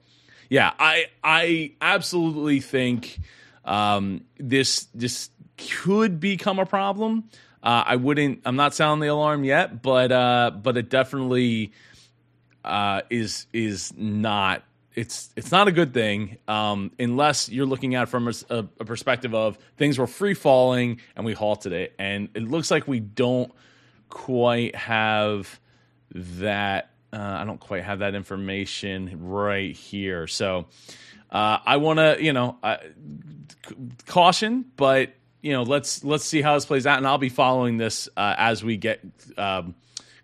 yeah, 0.49 0.73
I 0.79 1.07
I 1.23 1.73
absolutely 1.81 2.61
think 2.61 3.19
um, 3.65 4.25
this 4.39 4.89
this 4.95 5.31
could 5.57 6.21
become 6.21 6.59
a 6.59 6.67
problem. 6.67 7.31
Uh, 7.63 7.83
I 7.87 7.97
wouldn't. 7.97 8.43
I'm 8.45 8.57
not 8.57 8.75
sounding 8.75 9.07
the 9.07 9.13
alarm 9.13 9.43
yet, 9.43 9.83
but 9.83 10.13
uh, 10.13 10.53
but 10.55 10.77
it 10.77 10.89
definitely 10.89 11.73
uh, 12.65 13.03
is 13.11 13.47
is 13.53 13.93
not 13.97 14.63
it's 14.97 15.29
it's 15.37 15.53
not 15.53 15.69
a 15.69 15.73
good 15.73 15.93
thing 15.93 16.39
um, 16.49 16.91
unless 16.99 17.51
you're 17.51 17.67
looking 17.67 17.95
at 17.95 18.05
it 18.05 18.07
from 18.07 18.29
a, 18.29 18.35
a, 18.51 18.63
perspective 18.63 19.35
of 19.35 19.59
things 19.77 19.99
were 19.99 20.07
free 20.07 20.33
falling 20.33 21.01
and 21.15 21.27
we 21.27 21.35
halted 21.35 21.73
it, 21.73 21.95
and 21.99 22.31
it 22.35 22.45
looks 22.45 22.71
like 22.71 22.89
we 22.89 22.99
don't 22.99 23.53
quite 24.09 24.75
have 24.75 25.61
that. 26.11 26.91
Uh, 27.13 27.19
I 27.19 27.45
don't 27.45 27.61
quite 27.61 27.85
have 27.85 28.01
that 28.01 28.15
information 28.15 29.29
right 29.29 29.77
here, 29.77 30.27
so 30.27 30.67
uh, 31.31 31.59
I 31.65 31.77
want 31.77 31.99
to 31.99 32.17
you 32.19 32.33
know 32.33 32.57
caution, 34.07 34.65
but 34.77 35.15
you 35.43 35.53
know 35.53 35.63
let's 35.63 36.05
let's 36.05 36.25
see 36.25 36.41
how 36.41 36.55
this 36.55 36.65
plays 36.65 36.87
out, 36.87 36.97
and 36.97 37.07
I'll 37.07 37.19
be 37.19 37.29
following 37.29 37.77
this 37.77 38.09
uh, 38.17 38.35
as 38.39 38.65
we 38.65 38.79
get 38.79 39.05
um, 39.37 39.75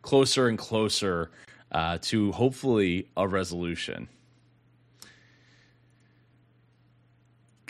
closer 0.00 0.49
and 0.49 0.57
closer 0.57 1.31
uh, 1.71 1.99
to 2.02 2.33
hopefully 2.33 3.11
a 3.19 3.29
resolution. 3.29 4.09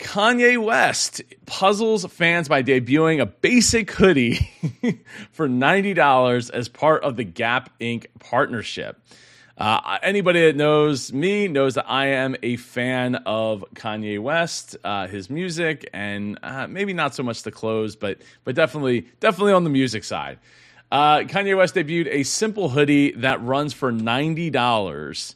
Kanye 0.03 0.61
West 0.61 1.21
puzzles 1.45 2.05
fans 2.05 2.49
by 2.49 2.61
debuting 2.61 3.21
a 3.21 3.25
basic 3.25 3.89
hoodie 3.89 4.35
for 5.31 5.47
$90 5.47 6.51
as 6.51 6.67
part 6.67 7.03
of 7.03 7.15
the 7.15 7.23
Gap 7.23 7.69
Inc. 7.79 8.05
partnership. 8.19 9.01
Uh, 9.57 9.97
anybody 10.03 10.41
that 10.41 10.57
knows 10.57 11.13
me 11.13 11.47
knows 11.47 11.75
that 11.75 11.89
I 11.89 12.07
am 12.07 12.35
a 12.43 12.57
fan 12.57 13.15
of 13.25 13.63
Kanye 13.75 14.19
West, 14.19 14.75
uh, 14.83 15.07
his 15.07 15.29
music, 15.29 15.89
and 15.93 16.37
uh, 16.43 16.67
maybe 16.67 16.91
not 16.91 17.15
so 17.15 17.23
much 17.23 17.43
the 17.43 17.51
clothes, 17.51 17.95
but 17.95 18.21
but 18.43 18.55
definitely 18.55 19.07
definitely 19.21 19.53
on 19.53 19.63
the 19.63 19.69
music 19.69 20.03
side. 20.03 20.37
Uh, 20.91 21.19
Kanye 21.19 21.55
West 21.55 21.75
debuted 21.75 22.07
a 22.11 22.23
simple 22.23 22.69
hoodie 22.69 23.11
that 23.11 23.41
runs 23.41 23.73
for 23.73 23.91
ninety 23.91 24.49
dollars 24.49 25.35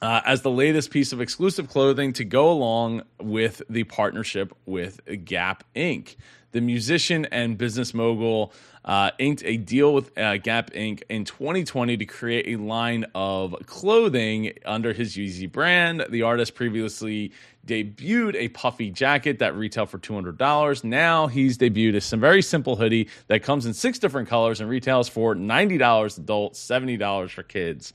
uh, 0.00 0.20
as 0.24 0.42
the 0.42 0.50
latest 0.50 0.90
piece 0.90 1.12
of 1.12 1.20
exclusive 1.20 1.68
clothing 1.68 2.12
to 2.14 2.24
go 2.24 2.50
along 2.50 3.02
with 3.20 3.62
the 3.68 3.84
partnership 3.84 4.54
with 4.66 5.00
Gap 5.24 5.64
Inc. 5.74 6.16
The 6.52 6.60
musician 6.62 7.26
and 7.26 7.58
business 7.58 7.92
mogul 7.92 8.52
uh, 8.84 9.10
inked 9.18 9.42
a 9.44 9.58
deal 9.58 9.92
with 9.92 10.16
uh, 10.16 10.38
Gap 10.38 10.70
Inc. 10.70 11.02
in 11.10 11.24
2020 11.24 11.98
to 11.98 12.06
create 12.06 12.48
a 12.48 12.60
line 12.60 13.04
of 13.14 13.54
clothing 13.66 14.52
under 14.64 14.94
his 14.94 15.14
Yeezy 15.14 15.50
brand. 15.50 16.06
The 16.08 16.22
artist 16.22 16.54
previously 16.54 17.32
debuted 17.66 18.34
a 18.34 18.48
puffy 18.48 18.90
jacket 18.90 19.40
that 19.40 19.54
retailed 19.54 19.90
for 19.90 19.98
$200. 19.98 20.84
Now 20.84 21.26
he's 21.26 21.58
debuted 21.58 21.96
a 21.96 22.00
some 22.00 22.18
very 22.18 22.40
simple 22.40 22.76
hoodie 22.76 23.08
that 23.26 23.42
comes 23.42 23.66
in 23.66 23.74
six 23.74 23.98
different 23.98 24.28
colors 24.28 24.62
and 24.62 24.70
retails 24.70 25.06
for 25.08 25.34
$90 25.34 26.18
adult, 26.18 26.54
$70 26.54 27.30
for 27.30 27.42
kids. 27.42 27.92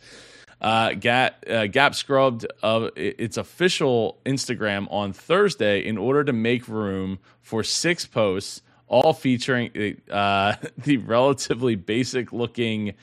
Uh, 0.62 0.94
Gap, 0.94 1.44
uh, 1.50 1.68
Gap 1.68 1.96
scrubbed 1.96 2.46
uh, 2.62 2.90
its 2.96 3.38
official 3.38 4.20
Instagram 4.26 4.88
on 4.92 5.14
Thursday 5.14 5.86
in 5.86 5.98
order 5.98 6.24
to 6.24 6.34
make 6.34 6.68
room 6.68 7.20
for 7.42 7.64
six 7.64 8.06
posts, 8.06 8.62
all 8.88 9.14
featuring 9.14 9.98
uh, 10.10 10.56
the 10.78 10.98
relatively 10.98 11.76
basic 11.76 12.32
looking. 12.32 12.94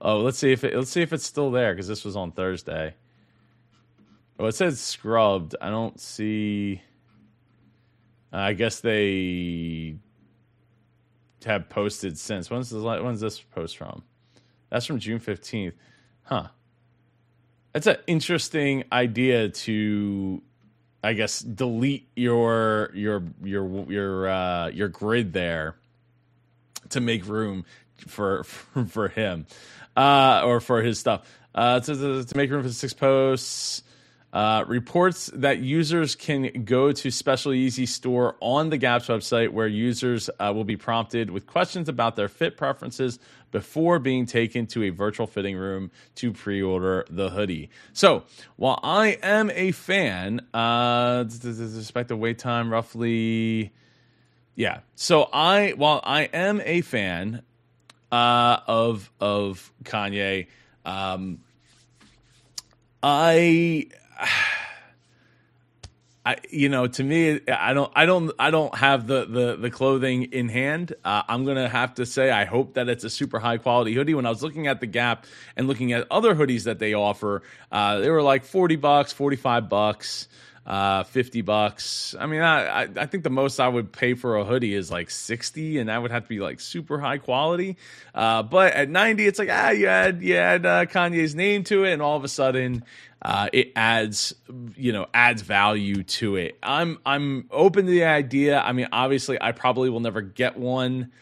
Oh, 0.00 0.20
let's 0.20 0.38
see 0.38 0.52
if 0.52 0.62
it, 0.64 0.76
let's 0.76 0.90
see 0.90 1.02
if 1.02 1.12
it's 1.12 1.24
still 1.24 1.50
there 1.50 1.72
because 1.72 1.88
this 1.88 2.04
was 2.04 2.16
on 2.16 2.32
Thursday. 2.32 2.94
Oh, 4.38 4.46
it 4.46 4.54
says 4.54 4.78
scrubbed. 4.78 5.56
I 5.60 5.70
don't 5.70 5.98
see. 5.98 6.82
I 8.30 8.52
guess 8.52 8.80
they 8.80 9.96
have 11.46 11.70
posted 11.70 12.18
since. 12.18 12.50
When's 12.50 12.68
this? 12.68 12.82
When's 12.82 13.20
this 13.20 13.40
post 13.40 13.78
from? 13.78 14.02
That's 14.68 14.84
from 14.84 14.98
June 14.98 15.20
fifteenth. 15.20 15.74
Huh 16.24 16.48
that's 17.76 17.86
an 17.86 17.98
interesting 18.06 18.84
idea 18.90 19.50
to 19.50 20.40
I 21.04 21.12
guess 21.12 21.40
delete 21.40 22.08
your 22.16 22.90
your 22.94 23.22
your 23.44 23.92
your 23.92 24.28
uh, 24.30 24.68
your 24.68 24.88
grid 24.88 25.34
there 25.34 25.76
to 26.88 27.02
make 27.02 27.26
room 27.26 27.66
for 28.08 28.44
for, 28.44 28.84
for 28.86 29.08
him 29.08 29.46
uh, 29.94 30.40
or 30.46 30.60
for 30.60 30.80
his 30.80 30.98
stuff. 30.98 31.30
Uh, 31.54 31.80
to, 31.80 32.24
to, 32.24 32.36
make 32.36 32.50
room 32.50 32.62
for 32.62 32.68
the 32.68 32.74
six 32.74 32.94
posts. 32.94 33.82
Uh, 34.32 34.64
reports 34.66 35.30
that 35.32 35.60
users 35.60 36.14
can 36.14 36.64
go 36.64 36.92
to 36.92 37.10
Special 37.10 37.52
Yeezy 37.52 37.88
store 37.88 38.36
on 38.40 38.68
the 38.68 38.76
Gap's 38.76 39.06
website 39.06 39.50
where 39.50 39.66
users 39.66 40.28
uh, 40.38 40.52
will 40.54 40.64
be 40.64 40.76
prompted 40.76 41.30
with 41.30 41.46
questions 41.46 41.88
about 41.88 42.16
their 42.16 42.28
fit 42.28 42.56
preferences 42.56 43.18
before 43.50 43.98
being 43.98 44.26
taken 44.26 44.66
to 44.66 44.82
a 44.82 44.90
virtual 44.90 45.26
fitting 45.26 45.56
room 45.56 45.90
to 46.16 46.32
pre 46.32 46.60
order 46.60 47.06
the 47.08 47.30
hoodie. 47.30 47.70
So 47.94 48.24
while 48.56 48.78
I 48.82 49.18
am 49.22 49.50
a 49.54 49.72
fan, 49.72 50.44
uh, 50.52 51.22
despite 51.22 52.08
the 52.08 52.16
wait 52.16 52.38
time, 52.38 52.70
roughly. 52.70 53.72
Yeah. 54.54 54.80
So 54.96 55.30
I, 55.32 55.72
while 55.76 56.00
I 56.04 56.24
am 56.24 56.60
a 56.64 56.82
fan 56.82 57.42
uh, 58.12 58.58
of 58.66 59.10
of 59.20 59.72
Kanye, 59.84 60.48
um, 60.84 61.38
I 63.02 63.88
I, 66.24 66.38
you 66.50 66.68
know, 66.68 66.88
to 66.88 67.04
me, 67.04 67.40
I 67.48 67.72
don't, 67.72 67.92
I 67.94 68.04
don't, 68.04 68.32
I 68.36 68.50
don't 68.50 68.74
have 68.74 69.06
the 69.06 69.26
the, 69.26 69.56
the 69.56 69.70
clothing 69.70 70.24
in 70.24 70.48
hand. 70.48 70.92
Uh, 71.04 71.22
I'm 71.28 71.44
gonna 71.44 71.68
have 71.68 71.94
to 71.94 72.06
say, 72.06 72.32
I 72.32 72.46
hope 72.46 72.74
that 72.74 72.88
it's 72.88 73.04
a 73.04 73.10
super 73.10 73.38
high 73.38 73.58
quality 73.58 73.94
hoodie. 73.94 74.14
When 74.14 74.26
I 74.26 74.30
was 74.30 74.42
looking 74.42 74.66
at 74.66 74.80
the 74.80 74.86
Gap 74.86 75.24
and 75.56 75.68
looking 75.68 75.92
at 75.92 76.06
other 76.10 76.34
hoodies 76.34 76.64
that 76.64 76.80
they 76.80 76.94
offer, 76.94 77.42
uh, 77.70 78.00
they 78.00 78.10
were 78.10 78.22
like 78.22 78.44
forty 78.44 78.74
bucks, 78.74 79.12
forty 79.12 79.36
five 79.36 79.68
bucks 79.68 80.26
uh, 80.66 81.04
50 81.04 81.42
bucks. 81.42 82.16
I 82.18 82.26
mean, 82.26 82.42
I, 82.42 82.88
I, 82.96 83.06
think 83.06 83.22
the 83.22 83.30
most 83.30 83.60
I 83.60 83.68
would 83.68 83.92
pay 83.92 84.14
for 84.14 84.36
a 84.36 84.44
hoodie 84.44 84.74
is 84.74 84.90
like 84.90 85.10
60 85.10 85.78
and 85.78 85.88
that 85.88 86.02
would 86.02 86.10
have 86.10 86.24
to 86.24 86.28
be 86.28 86.40
like 86.40 86.58
super 86.58 86.98
high 86.98 87.18
quality. 87.18 87.76
Uh, 88.12 88.42
but 88.42 88.72
at 88.72 88.88
90, 88.88 89.26
it's 89.26 89.38
like, 89.38 89.48
ah, 89.50 89.70
you 89.70 89.86
add, 89.86 90.22
you 90.22 90.34
add 90.34 90.66
uh, 90.66 90.86
Kanye's 90.86 91.36
name 91.36 91.62
to 91.64 91.84
it 91.84 91.92
and 91.92 92.02
all 92.02 92.16
of 92.16 92.24
a 92.24 92.28
sudden, 92.28 92.84
uh, 93.22 93.48
it 93.52 93.72
adds, 93.76 94.34
you 94.76 94.92
know, 94.92 95.06
adds 95.14 95.42
value 95.42 96.02
to 96.02 96.34
it. 96.34 96.58
I'm, 96.64 96.98
I'm 97.06 97.46
open 97.52 97.86
to 97.86 97.90
the 97.90 98.04
idea. 98.04 98.60
I 98.60 98.72
mean, 98.72 98.88
obviously 98.90 99.40
I 99.40 99.52
probably 99.52 99.88
will 99.88 100.00
never 100.00 100.20
get 100.20 100.56
one 100.56 101.12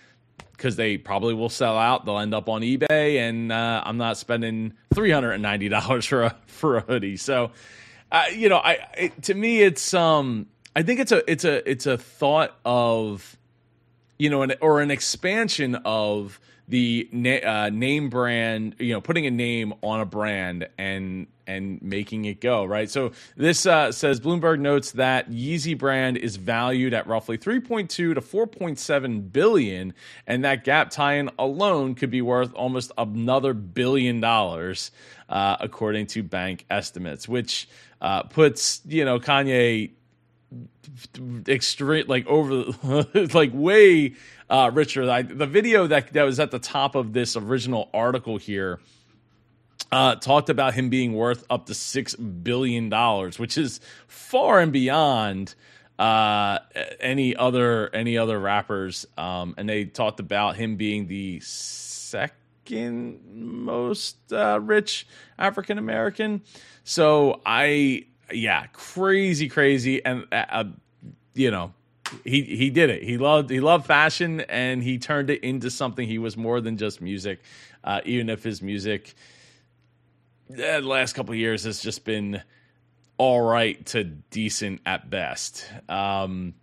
because 0.53 0.77
they 0.77 0.97
probably 0.97 1.35
will 1.35 1.51
sell 1.51 1.77
out. 1.77 2.07
They'll 2.07 2.19
end 2.19 2.33
up 2.33 2.49
on 2.49 2.63
eBay, 2.63 3.19
and 3.19 3.53
uh, 3.53 3.83
I'm 3.85 3.99
not 3.99 4.17
spending 4.17 4.73
three 4.95 5.11
hundred 5.11 5.33
and 5.33 5.43
ninety 5.43 5.69
dollars 5.69 6.07
for 6.07 6.23
a 6.23 6.37
for 6.47 6.77
a 6.77 6.81
hoodie. 6.81 7.17
So, 7.17 7.51
you 8.35 8.49
know, 8.49 8.59
I 8.59 8.79
it, 8.97 9.23
to 9.25 9.35
me 9.35 9.63
it's 9.63 9.95
um 9.95 10.47
I 10.77 10.83
think 10.83 11.01
it's 11.01 11.13
a 11.13 11.29
it's 11.31 11.45
a 11.45 11.69
it's 11.69 11.87
a 11.87 11.99
thought 11.99 12.57
of 12.65 13.37
you 14.19 14.31
know 14.31 14.43
an, 14.43 14.55
or 14.61 14.81
an 14.81 14.91
expansion 14.91 15.77
of 15.85 16.41
the 16.69 17.09
na- 17.13 17.45
uh, 17.45 17.71
name 17.71 18.09
brand, 18.09 18.77
you 18.79 18.93
know, 18.93 19.01
putting 19.01 19.27
a 19.27 19.31
name 19.31 19.75
on 19.83 20.01
a 20.01 20.07
brand 20.07 20.69
and 20.79 21.27
and 21.47 21.81
making 21.83 22.25
it 22.25 22.41
go 22.41 22.65
right. 22.65 22.91
So 22.91 23.13
this 23.37 23.67
uh, 23.67 23.93
says 23.93 24.21
Bloomberg 24.21 24.61
notes 24.61 24.93
that 24.93 25.31
Yeezy 25.31 25.77
brand 25.77 26.17
is 26.17 26.37
valued 26.37 26.95
at 26.95 27.07
roughly 27.07 27.39
3.2 27.39 27.89
to 27.89 28.15
4.7 28.15 29.33
billion, 29.33 29.95
and 30.27 30.45
that 30.45 30.65
Gap 30.65 30.91
tie-in 30.91 31.31
alone 31.39 31.95
could 31.95 32.11
be 32.11 32.23
worth 32.23 32.53
almost 32.55 32.93
another 32.97 33.55
billion 33.55 34.21
dollars, 34.21 34.91
uh, 35.29 35.57
according 35.61 36.07
to 36.09 36.23
bank 36.23 36.65
estimates, 36.71 37.29
which 37.29 37.69
uh, 38.01 38.23
puts 38.25 38.81
you 38.87 39.05
know 39.05 39.19
Kanye 39.19 39.91
extreme 41.49 42.05
like 42.07 42.27
over 42.27 42.65
like 43.35 43.51
way 43.53 44.15
uh, 44.51 44.71
richer. 44.73 45.09
I, 45.11 45.23
the 45.23 45.47
video 45.47 45.87
that 45.87 46.13
that 46.13 46.25
was 46.25 46.41
at 46.41 46.51
the 46.51 46.59
top 46.59 46.95
of 46.95 47.13
this 47.13 47.37
original 47.37 47.89
article 47.93 48.37
here 48.37 48.81
uh, 49.93 50.17
talked 50.17 50.51
about 50.51 50.75
him 50.75 50.89
being 50.89 51.13
worth 51.13 51.45
up 51.51 51.67
to 51.67 51.75
six 51.75 52.15
billion 52.15 52.89
dollars, 52.89 53.39
which 53.39 53.57
is 53.59 53.81
far 54.07 54.61
and 54.61 54.73
beyond 54.73 55.55
uh, 55.99 56.59
any 57.01 57.37
other 57.37 57.95
any 57.95 58.19
other 58.19 58.39
rappers. 58.39 59.07
Um, 59.17 59.55
and 59.57 59.69
they 59.69 59.85
talked 59.85 60.21
about 60.21 60.57
him 60.57 60.77
being 60.77 61.07
the 61.07 61.41
second 61.41 63.21
most 63.33 64.17
uh, 64.33 64.59
rich 64.61 65.07
African 65.39 65.79
American. 65.79 66.43
So 66.83 67.41
I 67.47 68.07
yeah, 68.33 68.67
crazy, 68.73 69.49
crazy, 69.49 70.05
and 70.05 70.27
uh, 70.33 70.45
uh, 70.49 70.65
you 71.35 71.51
know, 71.51 71.73
he 72.25 72.43
he 72.43 72.71
did 72.71 72.91
it. 72.91 73.03
He 73.03 73.19
loved 73.19 73.51
he 73.51 73.61
loved 73.61 73.87
fashion, 73.87 74.41
and 74.43 74.83
he 74.83 74.99
turned 74.99 75.31
it 75.31 75.43
into 75.45 75.71
something. 75.71 76.07
He 76.07 76.19
was 76.19 76.37
more 76.37 76.61
than 76.61 76.77
just 76.77 77.01
music, 77.01 77.41
uh, 77.83 78.01
even 78.05 78.29
if 78.29 78.43
his 78.43 78.63
music 78.63 79.15
the 80.49 80.81
last 80.81 81.15
couple 81.15 81.35
years 81.35 81.65
has 81.65 81.81
just 81.81 82.05
been 82.05 82.43
all 83.17 83.41
right 83.41 83.85
to 83.87 84.05
decent 84.05 84.81
at 84.85 85.09
best. 85.09 85.71
Um, 85.89 86.55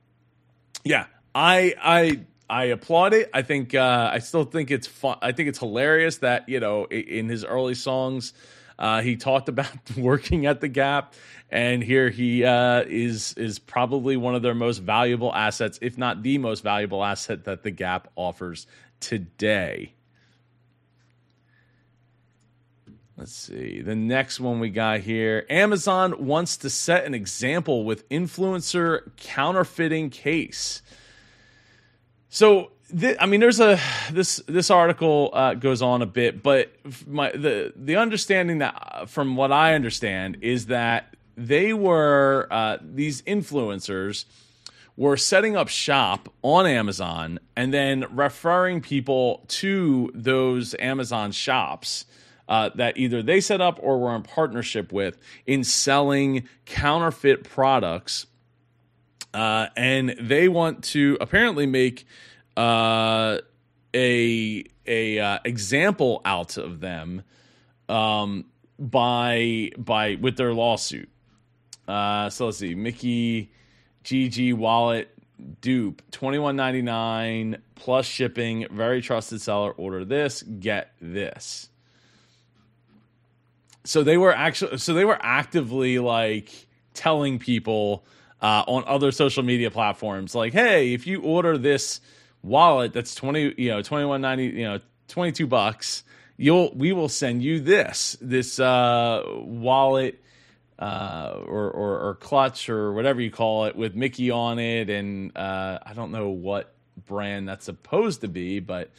yeah, 0.84 1.06
I 1.34 1.74
I 1.82 2.20
I 2.50 2.66
applaud 2.66 3.14
it. 3.14 3.30
I 3.34 3.42
think 3.42 3.74
uh, 3.74 4.10
I 4.12 4.20
still 4.20 4.44
think 4.44 4.72
it's 4.72 4.88
fun. 4.88 5.18
I 5.22 5.32
think 5.32 5.50
it's 5.50 5.60
hilarious 5.60 6.18
that 6.18 6.50
you 6.50 6.60
know 6.60 6.86
in 6.86 7.30
his 7.30 7.46
early 7.46 7.76
songs 7.76 8.34
uh, 8.78 9.02
he 9.02 9.16
talked 9.16 9.48
about 9.48 9.72
working 9.98 10.48
at 10.48 10.60
the 10.60 10.68
Gap, 10.68 11.14
and 11.50 11.84
here 11.84 12.10
he 12.10 12.44
uh, 12.44 12.84
is 12.88 13.34
is 13.34 13.60
probably 13.60 14.18
one 14.18 14.36
of 14.36 14.42
their 14.42 14.56
most 14.56 14.80
valuable 14.80 15.34
assets, 15.34 15.78
if 15.82 15.98
not 15.98 16.24
the 16.24 16.38
most 16.40 16.64
valuable 16.64 17.04
asset 17.04 17.46
that 17.46 17.64
the 17.64 17.72
Gap 17.72 18.10
offers 18.16 18.68
today. 19.00 19.94
Let's 23.22 23.36
see. 23.36 23.82
The 23.82 23.94
next 23.94 24.40
one 24.40 24.60
we 24.60 24.72
got 24.72 25.02
here 25.02 25.46
Amazon 25.48 26.26
wants 26.26 26.58
to 26.58 26.72
set 26.72 27.06
an 27.06 27.14
example 27.14 27.84
with 27.84 28.10
influencer 28.10 29.16
counterfeiting 29.18 30.10
case. 30.10 30.82
So 32.30 32.72
I 33.20 33.28
mean, 33.28 33.40
there's 33.40 33.60
a 33.60 33.80
this 34.12 34.38
this 34.48 34.72
article 34.72 35.30
uh, 35.34 35.54
goes 35.54 35.84
on 35.84 36.02
a 36.02 36.08
bit, 36.08 36.42
but 36.42 36.74
my 37.06 37.30
the 37.30 37.72
the 37.76 37.98
understanding 37.98 38.58
that 38.58 39.08
from 39.08 39.36
what 39.36 39.52
I 39.52 39.76
understand 39.76 40.40
is 40.42 40.66
that 40.66 41.16
they 41.38 41.74
were 41.74 42.48
uh, 42.50 42.78
these 42.82 43.22
influencers 43.22 44.26
were 44.98 45.16
setting 45.16 45.56
up 45.56 45.68
shop 45.68 46.28
on 46.42 46.66
Amazon 46.66 47.40
and 47.56 47.72
then 47.72 48.04
referring 48.10 48.82
people 48.82 49.44
to 49.48 50.10
those 50.16 50.74
Amazon 50.80 51.32
shops. 51.32 52.06
Uh, 52.52 52.70
that 52.76 52.98
either 52.98 53.24
they 53.24 53.40
set 53.40 53.62
up 53.62 53.80
or 53.82 53.98
were 53.98 54.14
in 54.14 54.22
partnership 54.24 54.92
with 54.92 55.18
in 55.46 55.64
selling 55.64 56.46
counterfeit 56.66 57.46
products. 57.46 58.26
Uh, 59.34 59.68
and 59.78 60.14
they 60.20 60.50
want 60.50 60.84
to 60.84 61.18
apparently 61.22 61.66
make 61.66 62.06
uh, 62.58 63.38
a 63.96 64.66
a 64.86 65.20
uh, 65.20 65.40
example 65.46 66.22
out 66.26 66.58
of 66.58 66.82
them 66.82 67.24
um, 67.88 68.44
by 68.78 69.72
by 69.78 70.16
with 70.16 70.36
their 70.36 70.54
lawsuit. 70.54 71.10
Uh, 71.88 72.30
so 72.30 72.48
let's 72.48 72.58
see, 72.58 72.76
Mickey 72.76 73.50
GG 74.04 74.56
wallet 74.56 75.10
dupe 75.62 76.02
twenty 76.12 76.38
one 76.38 76.58
ninety 76.58 76.82
nine 76.82 77.62
plus 77.76 78.06
shipping. 78.06 78.68
Very 78.70 79.02
trusted 79.02 79.40
seller. 79.40 79.72
Order 79.72 80.04
this, 80.04 80.42
get 80.42 80.92
this. 81.00 81.70
So 83.84 84.04
they 84.04 84.18
were 84.18 84.34
actually 84.34 84.78
so 84.78 84.94
they 84.94 85.06
were 85.06 85.18
actively 85.22 86.00
like 86.00 86.68
telling 86.94 87.40
people 87.40 88.06
uh, 88.42 88.64
on 88.68 88.84
other 88.86 89.12
social 89.12 89.44
media 89.44 89.72
platforms 89.72 90.36
like, 90.36 90.54
hey, 90.54 90.94
if 90.94 91.08
you 91.08 91.22
order 91.22 91.58
this 91.58 92.02
wallet 92.44 92.94
that's 92.94 93.14
20 93.16 93.54
you 93.58 93.70
know 93.70 93.82
2190 93.82 94.46
you 94.46 94.64
know 94.64 94.80
22 95.10 95.46
bucks 95.46 96.04
you'll 96.38 96.74
we 96.74 96.92
will 96.92 97.10
send 97.10 97.44
you 97.44 97.60
this 97.60 98.18
this 98.20 98.60
uh, 98.60 99.22
wallet 99.28 100.20
uh, 100.80 101.36
or, 101.46 101.70
or, 101.70 102.00
or 102.00 102.16
clutch 102.16 102.68
or 102.68 102.94
whatever 102.94 103.22
you 103.22 103.30
call 103.30 103.66
it 103.66 103.76
with 103.76 103.94
Mickey 103.94 104.32
on 104.32 104.58
it 104.58 104.90
and 104.90 105.38
uh, 105.38 105.78
I 105.86 105.94
don't 105.94 106.12
know 106.12 106.30
what 106.30 106.74
brand 107.06 107.48
that's 107.48 107.66
supposed 107.66 108.22
to 108.22 108.28
be 108.28 108.60
but 108.60 108.90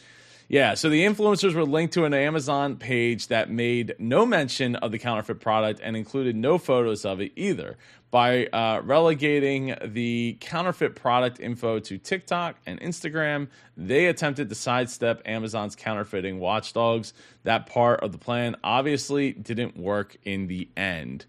yeah, 0.52 0.74
so 0.74 0.90
the 0.90 1.02
influencers 1.02 1.54
were 1.54 1.64
linked 1.64 1.94
to 1.94 2.04
an 2.04 2.12
Amazon 2.12 2.76
page 2.76 3.28
that 3.28 3.48
made 3.48 3.94
no 3.98 4.26
mention 4.26 4.76
of 4.76 4.92
the 4.92 4.98
counterfeit 4.98 5.40
product 5.40 5.80
and 5.82 5.96
included 5.96 6.36
no 6.36 6.58
photos 6.58 7.06
of 7.06 7.22
it 7.22 7.32
either. 7.36 7.78
By 8.10 8.48
uh, 8.48 8.82
relegating 8.84 9.74
the 9.82 10.36
counterfeit 10.40 10.94
product 10.94 11.40
info 11.40 11.78
to 11.78 11.96
TikTok 11.96 12.56
and 12.66 12.78
Instagram, 12.82 13.48
they 13.78 14.04
attempted 14.08 14.50
to 14.50 14.54
sidestep 14.54 15.22
Amazon's 15.24 15.74
counterfeiting 15.74 16.38
watchdogs. 16.38 17.14
That 17.44 17.64
part 17.64 18.00
of 18.00 18.12
the 18.12 18.18
plan 18.18 18.56
obviously 18.62 19.32
didn't 19.32 19.78
work 19.78 20.18
in 20.22 20.48
the 20.48 20.68
end. 20.76 21.24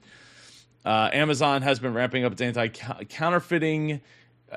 Uh, 0.84 1.10
Amazon 1.14 1.62
has 1.62 1.80
been 1.80 1.94
ramping 1.94 2.26
up 2.26 2.34
its 2.34 2.42
anti 2.42 2.68
counterfeiting 2.68 4.02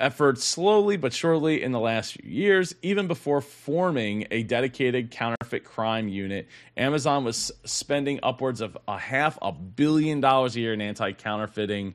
efforts 0.01 0.45
slowly 0.45 0.97
but 0.97 1.13
surely 1.13 1.63
in 1.63 1.73
the 1.73 1.81
last 1.81 2.15
few 2.15 2.31
years. 2.31 2.75
Even 2.83 3.07
before 3.07 3.41
forming 3.41 4.27
a 4.31 4.43
dedicated 4.43 5.11
counterfeit 5.11 5.65
crime 5.65 6.09
unit, 6.09 6.49
Amazon 6.77 7.25
was 7.25 7.53
spending 7.65 8.21
upwards 8.23 8.61
of 8.61 8.77
a 8.89 8.99
half 8.99 9.39
a 9.43 9.53
billion 9.53 10.21
dollars 10.21 10.57
a 10.57 10.61
year 10.61 10.73
in 10.73 10.81
anti 10.81 11.13
counterfeiting. 11.13 11.95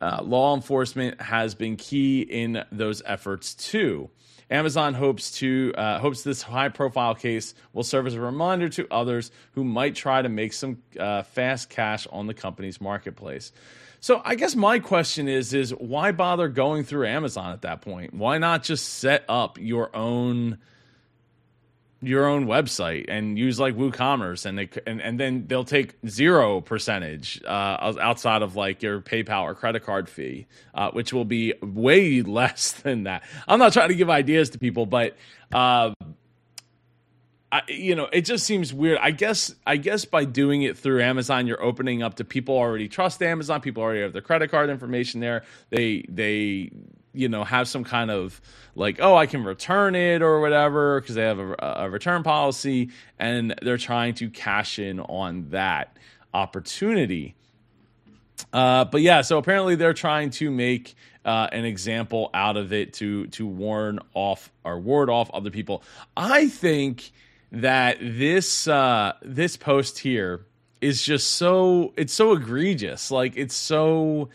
Uh, 0.00 0.20
law 0.22 0.54
enforcement 0.54 1.20
has 1.20 1.54
been 1.54 1.76
key 1.76 2.20
in 2.20 2.62
those 2.70 3.02
efforts 3.06 3.54
too. 3.54 4.10
Amazon 4.50 4.94
hopes 4.94 5.32
to 5.38 5.72
uh, 5.76 5.98
hopes 5.98 6.22
this 6.22 6.42
high 6.42 6.68
profile 6.68 7.14
case 7.14 7.54
will 7.72 7.82
serve 7.82 8.06
as 8.06 8.14
a 8.14 8.20
reminder 8.20 8.68
to 8.68 8.86
others 8.92 9.32
who 9.52 9.64
might 9.64 9.94
try 9.96 10.22
to 10.22 10.28
make 10.28 10.52
some 10.52 10.82
uh, 11.00 11.22
fast 11.22 11.68
cash 11.68 12.06
on 12.12 12.26
the 12.26 12.34
company's 12.34 12.80
marketplace. 12.80 13.50
So 14.06 14.22
I 14.24 14.36
guess 14.36 14.54
my 14.54 14.78
question 14.78 15.26
is 15.26 15.52
is 15.52 15.72
why 15.74 16.12
bother 16.12 16.46
going 16.46 16.84
through 16.84 17.08
Amazon 17.08 17.52
at 17.52 17.62
that 17.62 17.80
point? 17.80 18.14
Why 18.14 18.38
not 18.38 18.62
just 18.62 18.88
set 19.00 19.24
up 19.28 19.58
your 19.58 19.90
own 19.96 20.58
your 22.00 22.26
own 22.26 22.46
website 22.46 23.06
and 23.08 23.36
use 23.36 23.58
like 23.58 23.74
WooCommerce 23.74 24.46
and 24.46 24.56
they 24.56 24.68
and, 24.86 25.02
and 25.02 25.18
then 25.18 25.48
they'll 25.48 25.64
take 25.64 25.96
zero 26.06 26.60
percentage 26.60 27.42
uh, 27.44 27.94
outside 28.00 28.42
of 28.42 28.54
like 28.54 28.80
your 28.80 29.00
PayPal 29.00 29.42
or 29.42 29.56
credit 29.56 29.82
card 29.82 30.08
fee, 30.08 30.46
uh, 30.72 30.92
which 30.92 31.12
will 31.12 31.24
be 31.24 31.54
way 31.60 32.22
less 32.38 32.74
than 32.74 33.02
that. 33.02 33.24
I'm 33.48 33.58
not 33.58 33.72
trying 33.72 33.88
to 33.88 33.96
give 33.96 34.08
ideas 34.08 34.50
to 34.50 34.58
people, 34.60 34.86
but 34.86 35.16
uh, 35.52 35.90
I, 37.52 37.62
you 37.68 37.94
know, 37.94 38.08
it 38.12 38.22
just 38.22 38.44
seems 38.44 38.74
weird. 38.74 38.98
I 39.00 39.12
guess 39.12 39.54
I 39.66 39.76
guess 39.76 40.04
by 40.04 40.24
doing 40.24 40.62
it 40.62 40.76
through 40.76 41.02
Amazon, 41.02 41.46
you're 41.46 41.62
opening 41.62 42.02
up 42.02 42.14
to 42.16 42.24
people 42.24 42.56
already 42.56 42.88
trust 42.88 43.22
Amazon. 43.22 43.60
People 43.60 43.82
already 43.82 44.02
have 44.02 44.12
their 44.12 44.22
credit 44.22 44.50
card 44.50 44.68
information 44.68 45.20
there. 45.20 45.44
They 45.70 46.04
they 46.08 46.70
you 47.12 47.28
know 47.28 47.44
have 47.44 47.68
some 47.68 47.84
kind 47.84 48.10
of 48.10 48.40
like 48.74 48.98
oh 49.00 49.14
I 49.16 49.26
can 49.26 49.44
return 49.44 49.94
it 49.94 50.22
or 50.22 50.40
whatever 50.40 51.00
because 51.00 51.14
they 51.14 51.22
have 51.22 51.38
a, 51.38 51.54
a 51.60 51.90
return 51.90 52.24
policy 52.24 52.90
and 53.18 53.54
they're 53.62 53.78
trying 53.78 54.14
to 54.14 54.28
cash 54.28 54.78
in 54.80 54.98
on 54.98 55.50
that 55.50 55.96
opportunity. 56.34 57.36
Uh, 58.52 58.84
but 58.84 59.02
yeah, 59.02 59.22
so 59.22 59.38
apparently 59.38 59.76
they're 59.76 59.94
trying 59.94 60.30
to 60.30 60.50
make 60.50 60.94
uh, 61.24 61.48
an 61.52 61.64
example 61.64 62.28
out 62.34 62.56
of 62.56 62.72
it 62.72 62.92
to 62.94 63.28
to 63.28 63.46
warn 63.46 64.00
off 64.14 64.50
or 64.64 64.80
ward 64.80 65.10
off 65.10 65.30
other 65.32 65.50
people. 65.50 65.84
I 66.16 66.48
think 66.48 67.12
that 67.62 67.98
this 68.00 68.68
uh, 68.68 69.14
this 69.22 69.56
post 69.56 69.98
here 69.98 70.44
is 70.80 71.02
just 71.02 71.32
so 71.34 71.92
it's 71.96 72.12
so 72.12 72.32
egregious. 72.32 73.10
Like 73.10 73.36
it's 73.36 73.56
so 73.56 74.28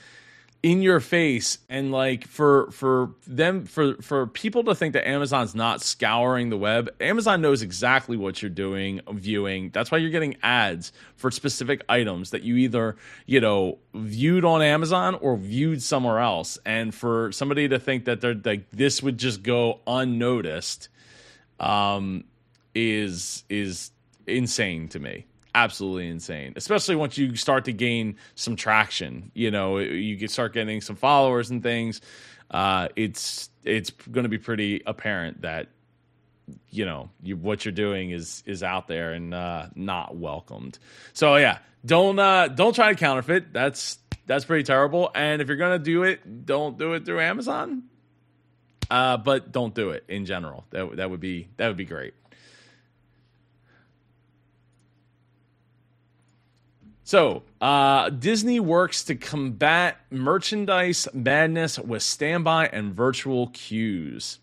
in 0.63 0.81
your 0.81 0.99
face. 0.99 1.57
And 1.69 1.91
like 1.91 2.27
for 2.27 2.69
for 2.71 3.11
them 3.27 3.65
for 3.65 3.95
for 4.01 4.27
people 4.27 4.63
to 4.65 4.75
think 4.75 4.93
that 4.93 5.07
Amazon's 5.07 5.55
not 5.55 5.81
scouring 5.81 6.49
the 6.49 6.57
web 6.57 6.89
Amazon 6.99 7.41
knows 7.41 7.61
exactly 7.61 8.17
what 8.17 8.41
you're 8.41 8.49
doing 8.49 9.01
viewing. 9.11 9.69
That's 9.71 9.91
why 9.91 9.99
you're 9.99 10.11
getting 10.11 10.37
ads 10.43 10.91
for 11.15 11.31
specific 11.31 11.83
items 11.89 12.31
that 12.31 12.43
you 12.43 12.55
either 12.57 12.95
you 13.25 13.39
know 13.39 13.77
viewed 13.93 14.45
on 14.45 14.61
Amazon 14.61 15.15
or 15.15 15.37
viewed 15.37 15.81
somewhere 15.81 16.19
else. 16.19 16.57
And 16.65 16.93
for 16.93 17.31
somebody 17.31 17.67
to 17.69 17.79
think 17.79 18.05
that 18.05 18.21
they're 18.21 18.35
like 18.35 18.69
this 18.71 19.01
would 19.03 19.17
just 19.17 19.43
go 19.43 19.79
unnoticed 19.85 20.89
um 21.59 22.23
is 22.73 23.43
is 23.49 23.91
insane 24.27 24.87
to 24.89 24.99
me 24.99 25.25
absolutely 25.53 26.07
insane, 26.07 26.53
especially 26.55 26.95
once 26.95 27.17
you 27.17 27.35
start 27.35 27.65
to 27.65 27.73
gain 27.73 28.15
some 28.35 28.55
traction. 28.55 29.31
You 29.33 29.51
know, 29.51 29.77
you 29.79 30.27
start 30.27 30.53
getting 30.53 30.81
some 30.81 30.95
followers 30.95 31.49
and 31.49 31.61
things. 31.61 32.01
Uh, 32.49 32.89
it's 32.95 33.49
it's 33.63 33.91
going 33.91 34.23
to 34.23 34.29
be 34.29 34.37
pretty 34.37 34.81
apparent 34.85 35.41
that 35.41 35.69
you 36.69 36.85
know 36.85 37.09
you, 37.21 37.37
what 37.37 37.63
you're 37.63 37.71
doing 37.71 38.11
is 38.11 38.43
is 38.45 38.63
out 38.63 38.87
there 38.87 39.13
and 39.13 39.33
uh, 39.33 39.67
not 39.75 40.15
welcomed. 40.15 40.79
So 41.13 41.35
yeah, 41.37 41.59
don't 41.85 42.19
uh, 42.19 42.47
don't 42.49 42.73
try 42.73 42.89
to 42.89 42.95
counterfeit. 42.95 43.53
That's 43.53 43.97
that's 44.25 44.45
pretty 44.45 44.63
terrible. 44.63 45.11
And 45.15 45.41
if 45.41 45.47
you're 45.47 45.57
gonna 45.57 45.79
do 45.79 46.03
it, 46.03 46.45
don't 46.45 46.77
do 46.77 46.93
it 46.93 47.05
through 47.05 47.21
Amazon. 47.21 47.83
Uh, 48.89 49.15
but 49.15 49.53
don't 49.53 49.73
do 49.73 49.91
it 49.91 50.03
in 50.09 50.25
general. 50.25 50.65
That 50.71 50.97
that 50.97 51.09
would 51.09 51.21
be 51.21 51.47
that 51.57 51.67
would 51.67 51.77
be 51.77 51.85
great. 51.85 52.13
So, 57.11 57.43
uh, 57.59 58.09
Disney 58.09 58.61
works 58.61 59.03
to 59.03 59.15
combat 59.15 59.97
merchandise 60.09 61.09
madness 61.13 61.77
with 61.77 62.03
standby 62.03 62.67
and 62.67 62.93
virtual 62.93 63.47
queues. 63.47 64.39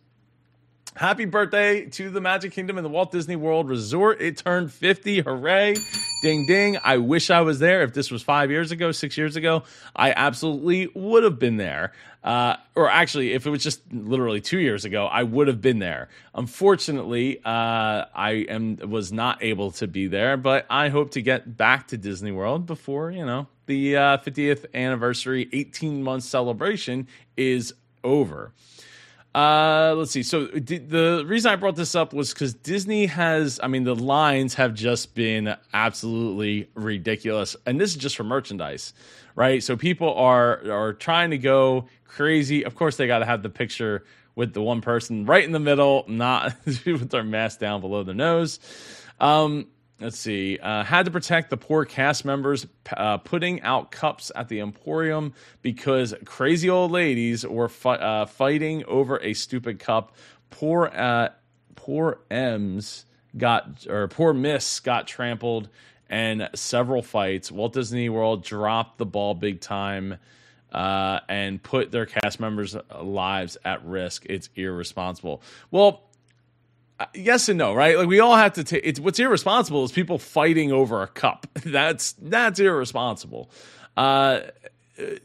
Happy 0.95 1.27
birthday 1.27 1.87
to 1.87 2.11
the 2.11 2.21
Magic 2.21 2.53
Kingdom 2.53 2.77
and 2.77 2.85
the 2.85 2.89
Walt 2.89 3.13
Disney 3.13 3.37
World 3.37 3.69
Resort. 3.69 4.21
It 4.21 4.39
turned 4.39 4.73
50. 4.73 5.21
Hooray. 5.21 5.77
Ding, 6.23 6.47
ding. 6.47 6.79
I 6.83 6.97
wish 6.97 7.31
I 7.31 7.43
was 7.43 7.61
there. 7.61 7.83
If 7.83 7.95
this 7.95 8.11
was 8.11 8.23
five 8.23 8.51
years 8.51 8.73
ago, 8.73 8.91
six 8.91 9.17
years 9.17 9.37
ago, 9.37 9.63
I 9.95 10.13
absolutely 10.13 10.89
would 10.95 11.23
have 11.23 11.39
been 11.39 11.57
there. 11.57 11.93
Uh, 12.25 12.57
or 12.75 12.91
actually, 12.91 13.33
if 13.33 13.47
it 13.47 13.51
was 13.51 13.63
just 13.63 13.81
literally 13.93 14.41
two 14.41 14.59
years 14.59 14.85
ago, 14.85 15.07
I 15.07 15.23
would 15.23 15.47
have 15.47 15.61
been 15.61 15.79
there. 15.79 16.09
Unfortunately, 16.35 17.39
uh, 17.45 18.05
I 18.13 18.45
am 18.49 18.77
was 18.79 19.13
not 19.13 19.43
able 19.43 19.71
to 19.73 19.87
be 19.87 20.09
there, 20.09 20.37
but 20.37 20.67
I 20.69 20.89
hope 20.89 21.13
to 21.13 21.23
get 21.23 21.57
back 21.57 21.89
to 21.89 21.97
Disney 21.97 22.33
World 22.33 22.67
before 22.67 23.13
you 23.13 23.25
know 23.25 23.47
the 23.67 23.97
uh, 23.97 24.19
50th 24.19 24.67
anniversary 24.75 25.49
18 25.53 26.03
month 26.03 26.25
celebration 26.25 27.07
is 27.37 27.73
over. 28.03 28.53
Uh, 29.39 29.95
let's 29.97 30.11
see. 30.11 30.25
So 30.25 30.49
d- 30.49 30.79
the 30.79 31.23
reason 31.25 31.53
I 31.53 31.55
brought 31.55 31.77
this 31.77 31.95
up 31.95 32.13
was 32.13 32.35
because 32.35 32.55
Disney 32.55 33.07
has, 33.07 33.61
I 33.63 33.69
mean, 33.69 33.85
the 33.85 33.95
lines 33.95 34.55
have 34.55 34.75
just 34.75 35.15
been 35.15 35.55
absolutely 35.73 36.69
ridiculous, 36.75 37.55
and 37.65 37.81
this 37.81 37.91
is 37.91 37.97
just 37.97 38.17
for 38.17 38.25
merchandise, 38.25 38.95
right? 39.37 39.63
So 39.63 39.77
people 39.77 40.13
are 40.15 40.69
are 40.69 40.93
trying 40.93 41.31
to 41.31 41.39
go 41.39 41.87
crazy. 42.05 42.65
Of 42.65 42.75
course, 42.75 42.97
they 42.97 43.07
got 43.07 43.21
to 43.21 43.27
have 43.27 43.45
the 43.45 43.49
picture 43.49 44.05
with 44.35 44.55
the 44.55 44.63
one 44.63 44.81
person 44.81 45.25
right 45.25 45.45
in 45.45 45.53
the 45.53 45.61
middle, 45.61 46.05
not 46.09 46.57
with 46.67 47.11
their 47.11 47.23
mask 47.23 47.61
down 47.61 47.81
below 47.81 48.03
their 48.03 48.17
nose. 48.17 48.59
Um, 49.21 49.69
let's 50.01 50.19
see, 50.19 50.59
uh, 50.59 50.85
had 50.85 51.07
to 51.07 51.11
protect 51.11 51.51
the 51.51 51.57
poor 51.57 51.85
cast 51.85 52.25
members, 52.25 52.67
uh, 52.97 53.19
putting 53.19 53.61
out 53.63 53.91
cups 53.91 54.31
at 54.35 54.49
the 54.49 54.61
Emporium 54.61 55.35
because 55.63 56.15
crazy 56.25 56.71
old 56.71 56.91
ladies 56.91 57.47
were 57.47 57.69
fi- 57.69 57.97
uh, 57.97 58.27
fighting 58.27 58.85
over 58.85 59.21
a 59.23 59.35
stupid 59.35 59.79
cup. 59.79 60.15
Poor, 60.51 60.87
uh, 60.87 61.31
poor 61.75 62.21
M's 62.31 63.05
got, 63.37 63.87
or 63.89 64.09
poor 64.09 64.33
Miss 64.33 64.81
got 64.81 65.07
trampled 65.07 65.69
and 66.09 66.49
several 66.55 67.03
fights. 67.03 67.51
Walt 67.53 67.73
Disney 67.73 68.09
World 68.09 68.45
dropped 68.45 68.99
the 68.99 69.07
ball 69.07 69.35
big 69.35 69.61
time. 69.61 70.19
Uh, 70.71 71.21
and 71.31 71.63
put 71.63 71.91
their 71.91 72.05
cast 72.05 72.39
members' 72.39 72.77
lives 73.01 73.57
at 73.65 73.83
risk. 73.87 74.27
It's 74.29 74.51
irresponsible. 74.55 75.43
Well, 75.71 76.03
yes 77.15 77.49
and 77.49 77.59
no, 77.59 77.75
right? 77.75 77.97
Like 77.97 78.09
we 78.09 78.21
all 78.21 78.37
have 78.37 78.55
to 78.55 78.65
take. 78.65 78.83
It's 78.85 79.01
what's 79.01 79.19
irresponsible 79.19 79.85
is 79.85 79.93
people 79.93 80.19
fighting 80.19 80.73
over 80.73 81.03
a 81.03 81.07
cup. 81.07 81.47
That's 81.65 82.13
that's 82.13 82.61
irresponsible. 82.61 83.51
Uh, 83.97 84.41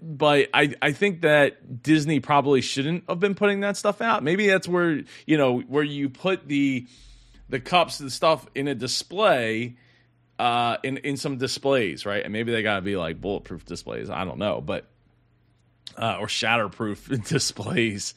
but 0.02 0.50
I 0.54 0.74
I 0.82 0.92
think 0.92 1.22
that 1.22 1.82
Disney 1.82 2.20
probably 2.20 2.62
shouldn't 2.62 3.06
have 3.10 3.20
been 3.20 3.36
putting 3.36 3.62
that 3.62 3.78
stuff 3.78 4.02
out. 4.02 4.24
Maybe 4.24 4.48
that's 4.48 4.68
where 4.68 5.02
you 5.26 5.38
know 5.38 5.60
where 5.60 5.84
you 5.84 6.10
put 6.10 6.48
the 6.48 6.88
the 7.50 7.60
cups 7.60 8.00
and 8.00 8.12
stuff 8.12 8.46
in 8.56 8.68
a 8.68 8.76
display. 8.76 9.78
Uh, 10.40 10.78
in 10.84 10.98
in 10.98 11.16
some 11.16 11.38
displays, 11.38 12.06
right? 12.06 12.24
And 12.24 12.34
maybe 12.34 12.52
they 12.52 12.64
got 12.64 12.78
to 12.78 12.82
be 12.82 12.98
like 12.98 13.22
bulletproof 13.22 13.66
displays. 13.66 14.10
I 14.10 14.26
don't 14.26 14.40
know, 14.40 14.62
but 14.62 14.88
uh, 15.98 16.18
or 16.20 16.28
shatterproof 16.28 17.28
displays 17.30 18.16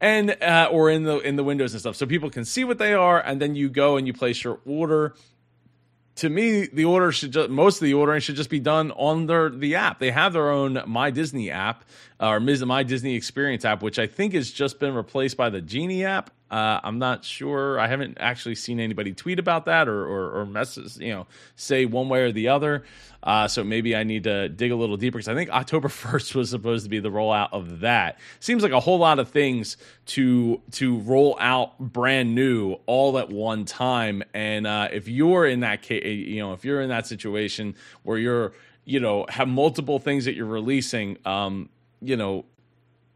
and 0.00 0.36
uh, 0.42 0.68
or 0.70 0.90
in 0.90 1.04
the 1.04 1.18
in 1.18 1.36
the 1.36 1.44
windows 1.44 1.72
and 1.72 1.80
stuff, 1.80 1.96
so 1.96 2.06
people 2.06 2.30
can 2.30 2.44
see 2.44 2.64
what 2.64 2.78
they 2.78 2.94
are, 2.94 3.20
and 3.20 3.40
then 3.40 3.54
you 3.54 3.68
go 3.68 3.96
and 3.96 4.06
you 4.06 4.12
place 4.12 4.42
your 4.42 4.60
order. 4.64 5.14
To 6.16 6.28
me, 6.28 6.66
the 6.66 6.84
order 6.84 7.12
should 7.12 7.32
just 7.32 7.50
most 7.50 7.76
of 7.76 7.84
the 7.84 7.94
ordering 7.94 8.20
should 8.20 8.36
just 8.36 8.50
be 8.50 8.60
done 8.60 8.90
on 8.92 9.26
their 9.26 9.50
the 9.50 9.76
app. 9.76 9.98
They 9.98 10.10
have 10.10 10.32
their 10.32 10.50
own 10.50 10.82
My 10.86 11.10
Disney 11.10 11.50
app 11.50 11.84
or 12.18 12.40
My 12.40 12.82
Disney 12.82 13.14
Experience 13.14 13.64
app, 13.64 13.82
which 13.82 13.98
I 13.98 14.06
think 14.06 14.34
has 14.34 14.50
just 14.50 14.78
been 14.78 14.94
replaced 14.94 15.36
by 15.36 15.50
the 15.50 15.60
Genie 15.60 16.04
app. 16.04 16.30
Uh, 16.50 16.80
I'm 16.82 16.98
not 16.98 17.24
sure. 17.24 17.78
I 17.78 17.86
haven't 17.86 18.18
actually 18.18 18.56
seen 18.56 18.80
anybody 18.80 19.12
tweet 19.12 19.38
about 19.38 19.66
that 19.66 19.88
or 19.88 20.04
or, 20.04 20.40
or 20.40 20.46
message, 20.46 20.96
you 20.96 21.10
know, 21.10 21.26
say 21.54 21.84
one 21.84 22.08
way 22.08 22.22
or 22.22 22.32
the 22.32 22.48
other. 22.48 22.84
Uh, 23.22 23.46
so 23.46 23.62
maybe 23.62 23.94
I 23.94 24.02
need 24.02 24.24
to 24.24 24.48
dig 24.48 24.72
a 24.72 24.76
little 24.76 24.96
deeper 24.96 25.18
because 25.18 25.28
I 25.28 25.34
think 25.34 25.50
October 25.60 25.88
1st 25.88 26.34
was 26.34 26.50
supposed 26.50 26.84
to 26.84 26.90
be 26.90 27.00
the 27.00 27.10
rollout 27.10 27.50
of 27.52 27.80
that. 27.80 28.18
Seems 28.40 28.62
like 28.62 28.72
a 28.72 28.80
whole 28.80 28.98
lot 28.98 29.18
of 29.18 29.28
things 29.28 29.76
to 30.06 30.60
to 30.72 30.98
roll 30.98 31.36
out 31.38 31.78
brand 31.78 32.34
new 32.34 32.78
all 32.86 33.18
at 33.18 33.28
one 33.28 33.64
time. 33.64 34.22
And 34.34 34.66
uh, 34.66 34.88
if 34.92 35.06
you're 35.06 35.46
in 35.46 35.60
that 35.60 35.82
case, 35.82 36.04
you 36.04 36.40
know, 36.40 36.52
if 36.52 36.64
you're 36.64 36.80
in 36.80 36.88
that 36.88 37.06
situation 37.06 37.76
where 38.02 38.18
you're 38.18 38.52
you 38.84 38.98
know 38.98 39.26
have 39.28 39.46
multiple 39.46 39.98
things 39.98 40.24
that 40.24 40.34
you're 40.34 40.46
releasing, 40.46 41.18
um, 41.24 41.68
you 42.00 42.16
know, 42.16 42.44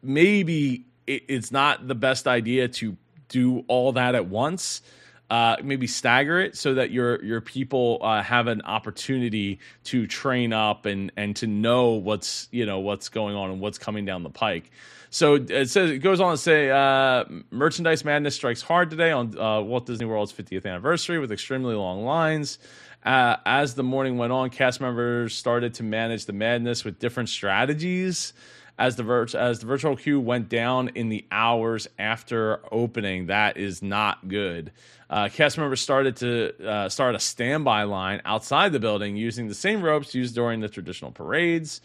maybe 0.03 0.87
it, 1.07 1.25
it's 1.29 1.51
not 1.51 1.89
the 1.89 1.95
best 1.95 2.27
idea 2.27 2.69
to 2.69 2.97
do 3.35 3.65
all 3.67 3.93
that 3.93 4.15
at 4.15 4.27
once. 4.27 4.81
Uh, 5.29 5.57
maybe 5.65 5.89
stagger 5.89 6.39
it 6.39 6.57
so 6.57 6.75
that 6.75 6.91
your 6.93 7.23
your 7.25 7.41
people 7.41 7.99
uh, 8.03 8.23
have 8.23 8.47
an 8.47 8.63
opportunity 8.63 9.59
to 9.83 10.07
train 10.07 10.53
up 10.53 10.87
and 10.87 11.11
and 11.17 11.35
to 11.35 11.47
know 11.49 11.93
what's 11.93 12.47
you 12.53 12.65
know 12.65 12.79
what's 12.79 13.09
going 13.09 13.35
on 13.35 13.51
and 13.51 13.61
what's 13.61 13.79
coming 13.79 14.05
down 14.05 14.23
the 14.23 14.31
pike. 14.31 14.71
So 15.11 15.35
it 15.35 15.71
says 15.71 15.91
it 15.91 15.99
goes 15.99 16.21
on 16.21 16.33
to 16.33 16.37
say 16.37 16.71
uh, 16.71 17.25
merchandise 17.51 18.05
madness 18.05 18.37
strikes 18.37 18.63
hard 18.63 18.91
today 18.91 19.11
on 19.11 19.37
uh, 19.37 19.61
Walt 19.63 19.87
Disney 19.87 20.07
World's 20.07 20.33
50th 20.33 20.67
anniversary 20.67 21.19
with 21.19 21.33
extremely 21.33 21.75
long 21.75 22.05
lines. 22.05 22.59
Uh, 23.05 23.37
as 23.45 23.75
the 23.75 23.83
morning 23.83 24.17
went 24.17 24.33
on, 24.33 24.51
cast 24.51 24.81
members 24.81 25.35
started 25.35 25.75
to 25.75 25.83
manage 25.83 26.27
the 26.27 26.33
madness 26.33 26.85
with 26.85 26.99
different 26.99 27.29
strategies 27.29 28.33
as 28.79 28.97
the 28.97 29.37
as 29.39 29.61
the 29.61 29.67
virtual 29.67 29.97
queue 29.97 30.21
went 30.21 30.49
down 30.49 30.89
in 30.95 31.09
the 31.09 31.25
hours 31.31 31.89
after 31.99 32.61
opening. 32.73 33.27
That 33.27 33.57
is 33.57 33.83
not 33.83 34.29
good. 34.29 34.73
Uh, 35.09 35.29
cast 35.29 35.59
members 35.59 35.81
started 35.81 36.17
to 36.17 36.69
uh, 36.69 36.89
start 36.89 37.15
a 37.15 37.21
standby 37.21 37.85
line 37.85 38.21
outside 38.25 38.73
the 38.73 38.81
building 38.81 39.17
using 39.17 39.49
the 39.49 39.55
same 39.55 39.83
ropes 39.83 40.15
used 40.15 40.35
during 40.35 40.61
the 40.61 40.69
traditional 40.69 41.13
parades. 41.13 41.81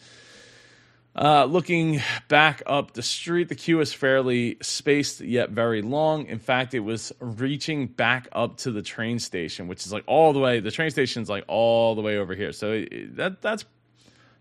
Uh, 1.16 1.44
looking 1.46 2.02
back 2.28 2.62
up 2.66 2.94
the 2.94 3.02
street, 3.02 3.50
the 3.50 3.56
queue 3.56 3.82
is 3.82 3.92
fairly 3.92 4.58
spaced 4.62 5.22
yet 5.22 5.50
very 5.50 5.82
long. 5.82 6.26
In 6.28 6.40
fact, 6.40 6.74
it 6.74 6.80
was 6.80 7.12
reaching 7.20 7.88
back 7.88 8.30
up 8.32 8.58
to 8.58 8.72
the 8.72 8.82
train 8.82 9.20
station, 9.20 9.68
which 9.68 9.86
is 9.86 9.92
like 9.92 10.04
all 10.08 10.34
the 10.34 10.40
way. 10.40 10.60
The 10.60 10.72
train 10.72 10.92
station's 10.92 11.30
like 11.30 11.44
all 11.48 11.96
the 11.96 12.02
way 12.02 12.18
over 12.18 12.36
here. 12.36 12.54
So 12.54 12.72
it, 12.72 13.18
that 13.18 13.42
that's 13.42 13.66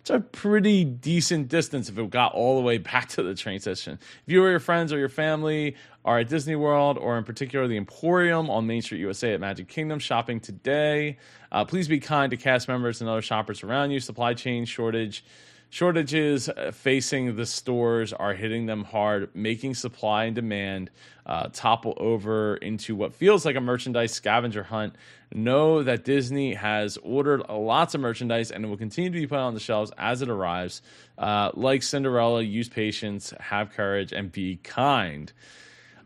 it's 0.01 0.11
a 0.11 0.21
pretty 0.21 0.85
decent 0.85 1.49
distance 1.49 1.89
if 1.89 1.99
it 1.99 2.11
got 2.11 2.33
all 2.33 2.57
the 2.57 2.63
way 2.63 2.79
back 2.79 3.09
to 3.11 3.23
the 3.23 3.35
train 3.35 3.61
station. 3.61 3.99
If 4.27 4.33
you 4.33 4.43
or 4.43 4.51
your 4.51 4.61
friends 4.61 4.93
or 4.93 4.99
your 4.99 5.09
family 5.09 5.77
are 6.05 6.21
at 6.21 6.29
Disney 6.29 6.57
World 6.57 6.97
or 6.99 7.19
in 7.19 7.25
particular 7.25 7.69
the 7.69 7.77
Emporium 7.77 8.49
on 8.49 8.67
Main 8.67 8.81
Street 8.83 9.01
USA 9.01 9.35
at 9.35 9.41
Magic 9.41 9.69
Kingdom 9.69 9.99
shopping 9.99 10.41
today, 10.41 11.19
uh, 11.53 11.65
please 11.65 11.89
be 11.89 12.01
kind 12.01 12.31
to 12.31 12.37
cast 12.37 12.69
members 12.69 13.01
and 13.01 13.11
other 13.11 13.23
shoppers 13.23 13.63
around 13.63 13.91
you. 13.91 14.01
Supply 14.01 14.35
chain 14.35 14.65
shortage 14.65 15.25
shortages 15.71 16.49
uh, 16.49 16.73
facing 16.73 17.37
the 17.37 17.47
stores 17.47 18.13
are 18.13 18.35
hitting 18.35 18.67
them 18.67 18.85
hard, 18.85 19.35
making 19.35 19.75
supply 19.75 20.25
and 20.25 20.35
demand 20.35 20.91
uh, 21.27 21.49
topple 21.53 21.95
over 21.99 22.57
into 22.57 22.95
what 22.95 23.15
feels 23.15 23.45
like 23.45 23.57
a 23.57 23.61
merchandise 23.61 24.13
scavenger 24.13 24.63
hunt. 24.63 24.97
Know 25.33 25.83
that 25.83 26.05
Disney 26.05 26.55
has 26.55 26.97
ordered 27.03 27.43
lots 27.51 27.95
of 27.95 28.01
merchandise 28.01 28.51
and 28.51 28.65
it 28.65 28.69
will 28.69 28.79
continue 28.79 29.11
to 29.11 29.19
be 29.19 29.27
put 29.27 29.39
on 29.39 29.53
the 29.53 29.61
shelves 29.61 29.93
as 29.99 30.23
it 30.23 30.31
arrives. 30.31 30.81
Uh, 31.19 31.51
like 31.55 31.83
Cinderella, 31.83 32.43
use 32.43 32.69
patience, 32.71 33.35
have 33.39 33.71
courage, 33.71 34.13
and 34.13 34.33
be 34.33 34.57
kind. 34.57 35.31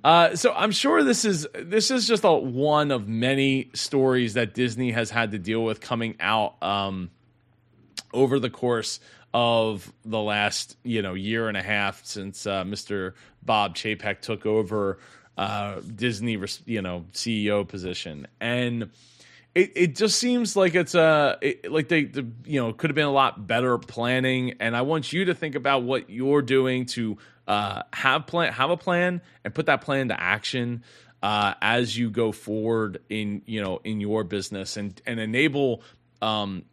Uh, 0.02 0.34
so 0.34 0.52
I'm 0.52 0.72
sure 0.72 1.04
this 1.04 1.24
is 1.24 1.46
this 1.54 1.92
is 1.92 2.08
just 2.08 2.24
a, 2.24 2.32
one 2.32 2.90
of 2.90 3.06
many 3.06 3.70
stories 3.74 4.34
that 4.34 4.52
Disney 4.52 4.90
has 4.90 5.10
had 5.10 5.30
to 5.30 5.38
deal 5.38 5.62
with 5.62 5.80
coming 5.80 6.16
out 6.18 6.60
um, 6.60 7.10
over 8.12 8.40
the 8.40 8.50
course 8.50 8.98
of 9.34 9.92
the 10.04 10.20
last 10.20 10.76
you 10.82 11.02
know 11.02 11.14
year 11.14 11.48
and 11.48 11.56
a 11.56 11.62
half 11.62 12.04
since 12.04 12.46
uh, 12.46 12.64
Mr. 12.64 13.14
Bob 13.42 13.74
Chapek 13.74 14.20
took 14.20 14.46
over 14.46 14.98
uh, 15.38 15.80
Disney 15.80 16.38
you 16.66 16.82
know 16.82 17.04
CEO 17.12 17.66
position 17.66 18.26
and. 18.40 18.90
It, 19.54 19.72
it 19.76 19.96
just 19.96 20.18
seems 20.18 20.56
like 20.56 20.74
it's 20.74 20.94
a 20.94 21.36
it, 21.42 21.70
like 21.70 21.88
they 21.88 22.04
the, 22.04 22.26
you 22.46 22.58
know 22.58 22.72
could 22.72 22.88
have 22.88 22.94
been 22.94 23.04
a 23.04 23.12
lot 23.12 23.46
better 23.46 23.76
planning 23.76 24.54
and 24.60 24.74
I 24.74 24.80
want 24.80 25.12
you 25.12 25.26
to 25.26 25.34
think 25.34 25.56
about 25.56 25.82
what 25.82 26.08
you're 26.08 26.40
doing 26.40 26.86
to 26.86 27.18
uh, 27.46 27.82
have 27.92 28.26
plan 28.26 28.50
have 28.54 28.70
a 28.70 28.78
plan 28.78 29.20
and 29.44 29.54
put 29.54 29.66
that 29.66 29.82
plan 29.82 30.08
to 30.08 30.18
action 30.18 30.84
uh, 31.22 31.54
as 31.60 31.96
you 31.96 32.10
go 32.10 32.32
forward 32.32 33.02
in 33.08 33.42
you 33.46 33.62
know 33.62 33.80
in 33.84 34.00
your 34.00 34.24
business 34.24 34.76
and 34.76 35.00
and 35.06 35.20
enable 35.20 35.82
um, 36.20 36.64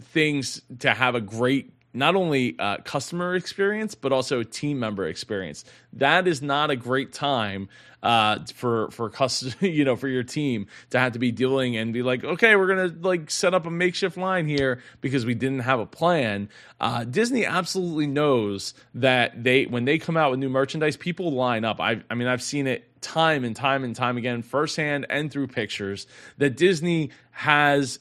things 0.00 0.62
to 0.80 0.92
have 0.92 1.14
a 1.14 1.20
great 1.20 1.73
not 1.94 2.16
only 2.16 2.56
uh, 2.58 2.78
customer 2.78 3.34
experience 3.34 3.94
but 3.94 4.12
also 4.12 4.42
team 4.42 4.78
member 4.78 5.06
experience. 5.06 5.64
That 5.92 6.26
is 6.28 6.42
not 6.42 6.70
a 6.70 6.76
great 6.76 7.12
time 7.12 7.68
uh, 8.04 8.40
for 8.54 8.90
for 8.90 9.08
custom, 9.08 9.52
you 9.60 9.84
know, 9.84 9.96
for 9.96 10.08
your 10.08 10.22
team 10.22 10.66
to 10.90 10.98
have 10.98 11.12
to 11.12 11.18
be 11.18 11.32
dealing 11.32 11.76
and 11.76 11.92
be 11.92 12.02
like, 12.02 12.22
okay, 12.22 12.54
we're 12.54 12.66
gonna 12.66 12.94
like 13.00 13.30
set 13.30 13.54
up 13.54 13.66
a 13.66 13.70
makeshift 13.70 14.16
line 14.16 14.46
here 14.46 14.82
because 15.00 15.24
we 15.24 15.34
didn't 15.34 15.60
have 15.60 15.80
a 15.80 15.86
plan. 15.86 16.50
Uh, 16.80 17.04
Disney 17.04 17.46
absolutely 17.46 18.06
knows 18.06 18.74
that 18.94 19.42
they 19.42 19.64
when 19.64 19.86
they 19.86 19.98
come 19.98 20.16
out 20.16 20.30
with 20.30 20.38
new 20.38 20.50
merchandise, 20.50 20.96
people 20.96 21.32
line 21.32 21.64
up. 21.64 21.80
I 21.80 22.02
I 22.10 22.14
mean, 22.14 22.28
I've 22.28 22.42
seen 22.42 22.66
it 22.66 22.84
time 23.00 23.44
and 23.44 23.56
time 23.56 23.84
and 23.84 23.96
time 23.96 24.18
again, 24.18 24.42
firsthand 24.42 25.06
and 25.08 25.30
through 25.30 25.46
pictures, 25.46 26.06
that 26.38 26.56
Disney 26.56 27.10
has 27.30 27.98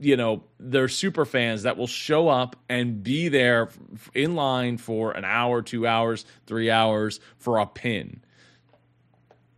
you 0.00 0.16
know 0.16 0.42
they're 0.58 0.88
super 0.88 1.24
fans 1.24 1.62
that 1.62 1.76
will 1.76 1.86
show 1.86 2.28
up 2.28 2.56
and 2.68 3.02
be 3.02 3.28
there 3.28 3.68
in 4.14 4.34
line 4.34 4.78
for 4.78 5.12
an 5.12 5.24
hour, 5.24 5.62
two 5.62 5.86
hours, 5.86 6.24
three 6.46 6.70
hours 6.70 7.20
for 7.38 7.58
a 7.58 7.66
pin. 7.66 8.22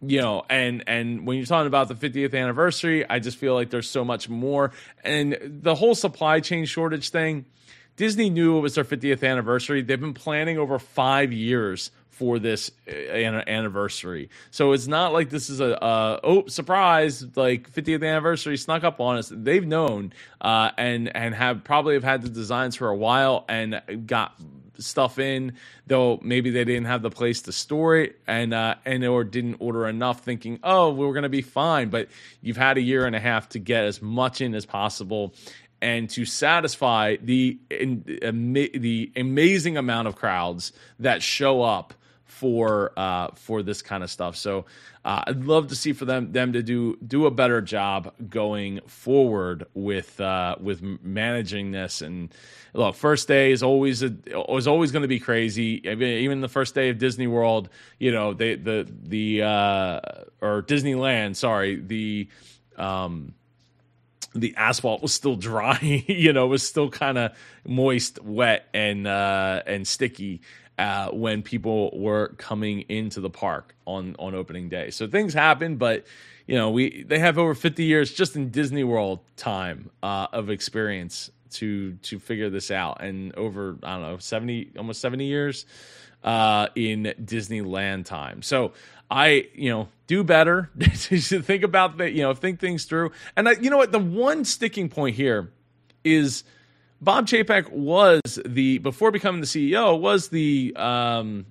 You 0.05 0.21
know, 0.21 0.45
and 0.51 0.83
and 0.89 1.27
when 1.27 1.37
you're 1.37 1.47
talking 1.47 1.69
about 1.69 1.87
the 1.87 1.95
50th 1.95 2.35
anniversary, 2.35 3.09
I 3.09 3.21
just 3.21 3.39
feel 3.39 3.55
like 3.55 3.71
there's 3.71 3.89
so 3.89 4.05
much 4.05 4.29
more, 4.29 4.73
and 5.05 5.39
the 5.41 5.77
whole 5.77 5.95
supply 5.95 6.41
chain 6.41 6.65
shortage 6.65 7.11
thing. 7.11 7.47
Disney 7.95 8.31
knew 8.31 8.57
it 8.57 8.63
was 8.63 8.75
their 8.75 8.85
50th 8.85 9.23
anniversary. 9.23 9.83
They've 9.83 10.01
been 10.01 10.15
planning 10.15 10.59
over 10.59 10.79
five 10.79 11.31
years 11.31 11.91
for 12.23 12.39
this 12.39 12.71
uh, 12.87 12.93
anniversary. 12.93 14.31
So 14.53 14.71
it's 14.71 14.87
not 14.87 15.13
like 15.13 15.29
this 15.29 15.51
is 15.51 15.61
a, 15.61 15.77
oh 16.23 16.47
surprise 16.47 17.27
like 17.35 17.69
50th 17.73 18.09
anniversary 18.09 18.57
snuck 18.57 18.85
up 18.85 19.01
on 19.01 19.17
us. 19.17 19.33
They've 19.35 19.67
known 19.67 20.13
uh, 20.41 20.71
and 20.79 21.15
and 21.17 21.35
have 21.35 21.65
probably 21.65 21.95
have 21.95 22.05
had 22.05 22.23
the 22.23 22.29
designs 22.29 22.77
for 22.77 22.89
a 22.89 22.97
while 22.97 23.45
and 23.49 23.83
got 24.07 24.41
stuff 24.79 25.19
in 25.19 25.55
though 25.89 26.21
maybe 26.23 26.51
they 26.51 26.65
didn't 26.65 26.87
have 26.87 27.03
the 27.03 27.11
place 27.11 27.43
to 27.43 27.53
store 27.53 27.97
it 27.97 28.21
and 28.29 28.55
uh, 28.55 28.77
and 28.85 29.05
or 29.05 29.25
didn't 29.25 29.57
order 29.59 29.89
enough 29.89 30.21
thinking 30.21 30.61
oh 30.63 30.93
we're 30.93 31.13
going 31.13 31.25
to 31.25 31.29
be 31.29 31.43
fine 31.43 31.89
but 31.89 32.09
you've 32.41 32.57
had 32.57 32.79
a 32.79 32.81
year 32.81 33.05
and 33.05 33.17
a 33.17 33.21
half 33.21 33.49
to 33.49 33.59
get 33.59 33.85
as 33.85 34.01
much 34.01 34.41
in 34.41 34.55
as 34.55 34.65
possible 34.65 35.35
and 35.83 36.09
to 36.11 36.25
satisfy 36.25 37.17
the 37.21 37.59
in, 37.69 38.03
the 38.05 39.13
amazing 39.17 39.77
amount 39.77 40.09
of 40.09 40.15
crowds 40.15 40.73
that 41.01 41.23
show 41.23 41.63
up 41.63 41.93
for 42.43 42.91
uh, 42.97 43.29
for 43.37 43.63
this 43.63 43.83
kind 43.83 44.03
of 44.03 44.11
stuff. 44.11 44.35
So 44.35 44.65
uh, 45.05 45.23
I'd 45.29 45.45
love 45.45 45.69
to 45.69 45.77
see 45.77 45.93
for 45.93 46.07
them 46.07 46.33
them 46.33 46.53
to 46.55 46.63
do 46.63 46.97
do 46.97 47.27
a 47.27 47.31
better 47.31 47.61
job 47.61 48.13
going 48.29 48.81
forward 48.89 49.65
with 49.75 50.21
uh, 50.21 50.57
with 50.61 50.83
managing 50.83 51.71
this. 51.71 52.03
And 52.03 52.35
look, 52.75 52.97
first 52.97 53.29
day 53.29 53.53
is 53.53 53.63
always 53.63 54.03
a, 54.03 54.13
is 54.57 54.67
always 54.67 54.91
going 54.91 55.03
to 55.03 55.09
be 55.09 55.21
crazy. 55.21 55.89
I 55.89 55.95
mean, 55.95 56.25
even 56.25 56.41
the 56.41 56.49
first 56.49 56.75
day 56.75 56.89
of 56.89 56.99
Disney 56.99 57.29
World, 57.29 57.69
you 58.01 58.11
know, 58.11 58.35
they 58.35 58.57
the 58.57 58.93
the 59.05 59.43
uh, 59.43 60.01
or 60.41 60.65
Disneyland, 60.65 61.37
sorry, 61.37 61.77
the 61.77 62.29
um, 62.77 63.35
the 64.35 64.53
asphalt 64.57 65.01
was 65.01 65.13
still 65.13 65.37
dry, 65.51 65.79
you 65.81 66.33
know, 66.33 66.49
was 66.49 66.65
still 66.65 66.91
kind 66.91 67.19
of 67.19 67.39
moist, 67.65 68.21
wet, 68.21 68.67
and 68.75 69.07
uh, 69.07 69.63
and 69.65 69.87
sticky 69.87 70.41
uh, 70.83 71.11
when 71.13 71.43
people 71.43 71.97
were 71.97 72.35
coming 72.39 72.81
into 72.89 73.21
the 73.21 73.31
park 73.31 73.77
on 73.87 74.17
on 74.19 74.35
opening 74.35 74.69
day. 74.69 74.91
So 74.91 75.07
things 75.07 75.33
happen, 75.33 75.77
but 75.77 76.05
you 76.47 76.57
know 76.57 76.71
we 76.71 77.05
they 77.05 77.21
have 77.21 77.39
over 77.39 77.55
50 77.55 77.85
years 77.85 78.13
just 78.13 78.35
in 78.35 78.51
Disney 78.51 78.83
World 78.83 79.21
time 79.37 79.91
uh, 80.03 80.27
of 80.33 80.51
experience 80.51 81.31
to 81.53 81.93
to 82.03 82.19
figure 82.19 82.51
this 82.51 82.73
out, 82.73 83.01
and 83.01 83.33
over 83.37 83.77
I 83.85 83.93
don't 83.93 84.03
know 84.03 84.19
70 84.19 84.73
almost 84.77 85.01
70 85.01 85.25
years 85.25 85.67
uh, 86.25 86.67
in 86.75 87.15
Disneyland 87.23 88.05
time. 88.05 88.43
So 88.43 88.73
I, 89.09 89.49
you 89.55 89.71
know, 89.71 89.89
do 90.09 90.25
better. 90.25 90.69
think 90.81 91.63
about 91.63 91.99
that, 91.99 92.13
you 92.13 92.23
know, 92.23 92.35
think 92.35 92.59
things 92.59 92.87
through. 92.87 93.13
And 93.37 93.49
I, 93.49 93.53
you 93.53 93.71
know 93.71 93.77
what? 93.77 93.93
The 93.93 93.99
one 94.01 94.45
sticking 94.45 94.89
point 94.89 95.15
here 95.15 95.53
is 96.03 96.43
Bob 97.03 97.27
Chapek 97.27 97.69
was 97.71 98.21
the 98.47 98.79
before 98.79 99.11
becoming 99.11 99.41
the 99.41 99.47
CEO 99.47 99.99
was 99.99 100.29
the 100.29 100.73
um, 100.77 101.47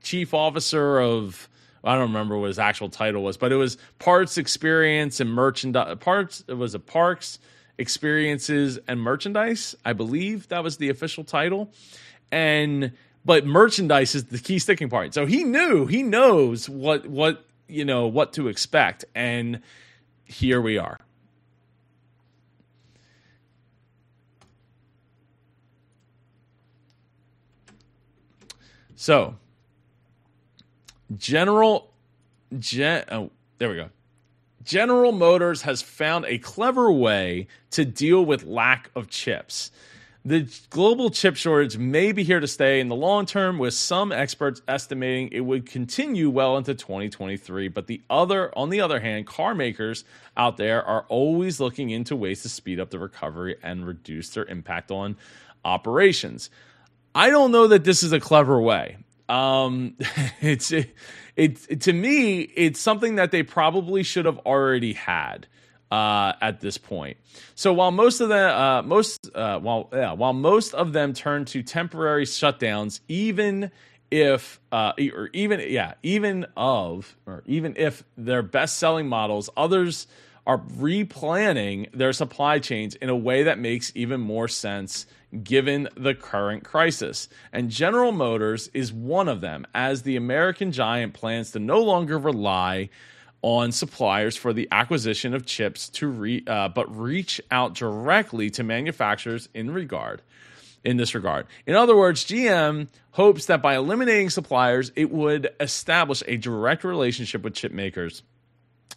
chief 0.00 0.32
officer 0.32 1.00
of 1.00 1.48
I 1.82 1.94
don't 1.94 2.12
remember 2.12 2.38
what 2.38 2.46
his 2.46 2.60
actual 2.60 2.88
title 2.88 3.24
was, 3.24 3.36
but 3.36 3.50
it 3.50 3.56
was 3.56 3.78
parts 3.98 4.38
experience 4.38 5.18
and 5.18 5.28
merchandise 5.28 5.96
parts. 5.98 6.44
It 6.46 6.54
was 6.54 6.76
a 6.76 6.78
parks 6.78 7.40
experiences 7.78 8.78
and 8.86 9.00
merchandise. 9.00 9.74
I 9.84 9.92
believe 9.92 10.46
that 10.48 10.62
was 10.62 10.76
the 10.76 10.88
official 10.88 11.24
title, 11.24 11.72
and 12.30 12.92
but 13.24 13.44
merchandise 13.44 14.14
is 14.14 14.26
the 14.26 14.38
key 14.38 14.60
sticking 14.60 14.88
point. 14.88 15.14
So 15.14 15.26
he 15.26 15.42
knew 15.42 15.86
he 15.86 16.04
knows 16.04 16.68
what 16.68 17.06
what 17.06 17.44
you 17.66 17.84
know 17.84 18.06
what 18.06 18.34
to 18.34 18.46
expect, 18.46 19.04
and 19.16 19.62
here 20.24 20.60
we 20.60 20.78
are. 20.78 21.00
So, 29.02 29.34
General 31.16 31.90
Gen, 32.56 33.02
oh, 33.10 33.32
there 33.58 33.68
we 33.68 33.74
go. 33.74 33.88
General 34.62 35.10
Motors 35.10 35.62
has 35.62 35.82
found 35.82 36.24
a 36.26 36.38
clever 36.38 36.92
way 36.92 37.48
to 37.72 37.84
deal 37.84 38.24
with 38.24 38.44
lack 38.44 38.92
of 38.94 39.10
chips. 39.10 39.72
The 40.24 40.48
global 40.70 41.10
chip 41.10 41.34
shortage 41.34 41.76
may 41.76 42.12
be 42.12 42.22
here 42.22 42.38
to 42.38 42.46
stay 42.46 42.78
in 42.78 42.88
the 42.88 42.94
long 42.94 43.26
term, 43.26 43.58
with 43.58 43.74
some 43.74 44.12
experts 44.12 44.62
estimating 44.68 45.30
it 45.32 45.40
would 45.40 45.66
continue 45.66 46.30
well 46.30 46.56
into 46.56 46.72
2023. 46.72 47.66
But 47.66 47.88
the 47.88 48.02
other, 48.08 48.56
on 48.56 48.70
the 48.70 48.80
other 48.80 49.00
hand, 49.00 49.26
car 49.26 49.52
makers 49.52 50.04
out 50.36 50.58
there 50.58 50.80
are 50.80 51.06
always 51.08 51.58
looking 51.58 51.90
into 51.90 52.14
ways 52.14 52.42
to 52.42 52.48
speed 52.48 52.78
up 52.78 52.90
the 52.90 53.00
recovery 53.00 53.56
and 53.64 53.84
reduce 53.84 54.28
their 54.28 54.44
impact 54.44 54.92
on 54.92 55.16
operations. 55.64 56.50
I 57.14 57.30
don't 57.30 57.52
know 57.52 57.68
that 57.68 57.84
this 57.84 58.02
is 58.02 58.12
a 58.12 58.20
clever 58.20 58.60
way. 58.60 58.96
Um, 59.28 59.96
it's 60.40 60.72
it, 60.72 60.90
it, 61.36 61.80
to 61.82 61.92
me, 61.92 62.40
it's 62.40 62.80
something 62.80 63.16
that 63.16 63.30
they 63.30 63.42
probably 63.42 64.02
should 64.02 64.26
have 64.26 64.38
already 64.40 64.94
had. 64.94 65.46
Uh, 65.90 66.32
at 66.40 66.60
this 66.60 66.78
point. 66.78 67.18
So 67.54 67.74
while 67.74 67.90
most 67.90 68.22
of 68.22 68.30
the 68.30 68.48
uh, 68.48 68.80
most 68.82 69.28
uh, 69.34 69.58
while 69.58 69.90
yeah, 69.92 70.12
while 70.12 70.32
most 70.32 70.72
of 70.72 70.94
them 70.94 71.12
turn 71.12 71.44
to 71.44 71.62
temporary 71.62 72.24
shutdowns, 72.24 73.00
even 73.08 73.70
if 74.10 74.58
uh, 74.72 74.92
or 75.14 75.28
even 75.34 75.60
yeah 75.68 75.92
even 76.02 76.46
of 76.56 77.14
or 77.26 77.42
even 77.44 77.74
if 77.76 78.04
their 78.16 78.42
best 78.42 78.78
selling 78.78 79.06
models, 79.06 79.50
others 79.54 80.06
are 80.46 80.58
replanning 80.58 81.90
their 81.92 82.14
supply 82.14 82.58
chains 82.58 82.94
in 82.94 83.10
a 83.10 83.16
way 83.16 83.42
that 83.42 83.58
makes 83.58 83.92
even 83.94 84.20
more 84.20 84.48
sense 84.48 85.04
given 85.42 85.88
the 85.96 86.14
current 86.14 86.64
crisis. 86.64 87.28
And 87.52 87.70
General 87.70 88.12
Motors 88.12 88.68
is 88.74 88.92
one 88.92 89.28
of 89.28 89.40
them, 89.40 89.66
as 89.74 90.02
the 90.02 90.16
American 90.16 90.72
giant 90.72 91.14
plans 91.14 91.52
to 91.52 91.58
no 91.58 91.80
longer 91.80 92.18
rely 92.18 92.90
on 93.42 93.72
suppliers 93.72 94.36
for 94.36 94.52
the 94.52 94.68
acquisition 94.70 95.34
of 95.34 95.44
chips 95.44 95.88
to 95.88 96.06
re, 96.06 96.44
uh, 96.46 96.68
but 96.68 96.94
reach 96.96 97.40
out 97.50 97.74
directly 97.74 98.50
to 98.50 98.62
manufacturers 98.62 99.48
in 99.54 99.70
regard. 99.70 100.22
in 100.84 100.96
this 100.96 101.14
regard. 101.14 101.46
In 101.64 101.76
other 101.76 101.96
words, 101.96 102.24
GM 102.24 102.88
hopes 103.12 103.46
that 103.46 103.62
by 103.62 103.76
eliminating 103.76 104.30
suppliers, 104.30 104.90
it 104.96 105.12
would 105.12 105.48
establish 105.60 106.24
a 106.26 106.36
direct 106.36 106.82
relationship 106.82 107.44
with 107.44 107.54
chip 107.54 107.70
makers 107.70 108.24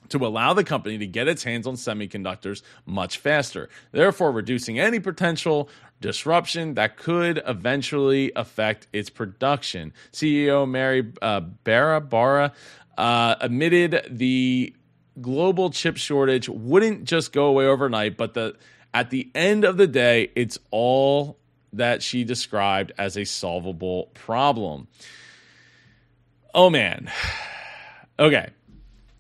to 0.10 0.26
allow 0.26 0.54
the 0.54 0.64
company 0.64 0.98
to 0.98 1.08
get 1.08 1.28
its 1.28 1.44
hands 1.44 1.68
on 1.68 1.76
semiconductors 1.76 2.62
much 2.86 3.18
faster, 3.18 3.70
therefore 3.92 4.32
reducing 4.32 4.80
any 4.80 5.00
potential 5.00 5.70
disruption 6.02 6.76
that 6.76 6.98
could 6.98 7.42
eventually 7.48 8.32
affect 8.36 8.88
its 8.94 9.10
production. 9.10 9.94
CEO 10.12 10.70
Mary 10.70 11.12
uh, 11.22 11.40
Barra 11.40 12.02
Barra 12.02 12.54
uh, 12.98 13.36
admitted 13.40 14.06
the 14.10 14.74
global 15.22 15.70
chip 15.70 15.98
shortage 15.98 16.50
wouldn't 16.50 17.06
just 17.06 17.32
go 17.32 17.46
away 17.46 17.66
overnight, 17.66 18.18
but 18.18 18.34
the 18.34 18.56
at 18.94 19.10
the 19.10 19.30
end 19.36 19.66
of 19.66 19.76
the 19.76 19.88
day, 19.88 20.32
it's 20.36 20.58
all 20.72 21.38
that 21.74 22.02
she 22.02 22.24
described 22.24 22.94
as 22.98 23.18
a 23.18 23.26
solvable 23.26 24.10
problem. 24.14 24.88
Oh 26.54 26.70
man. 26.70 27.12
Okay. 28.18 28.48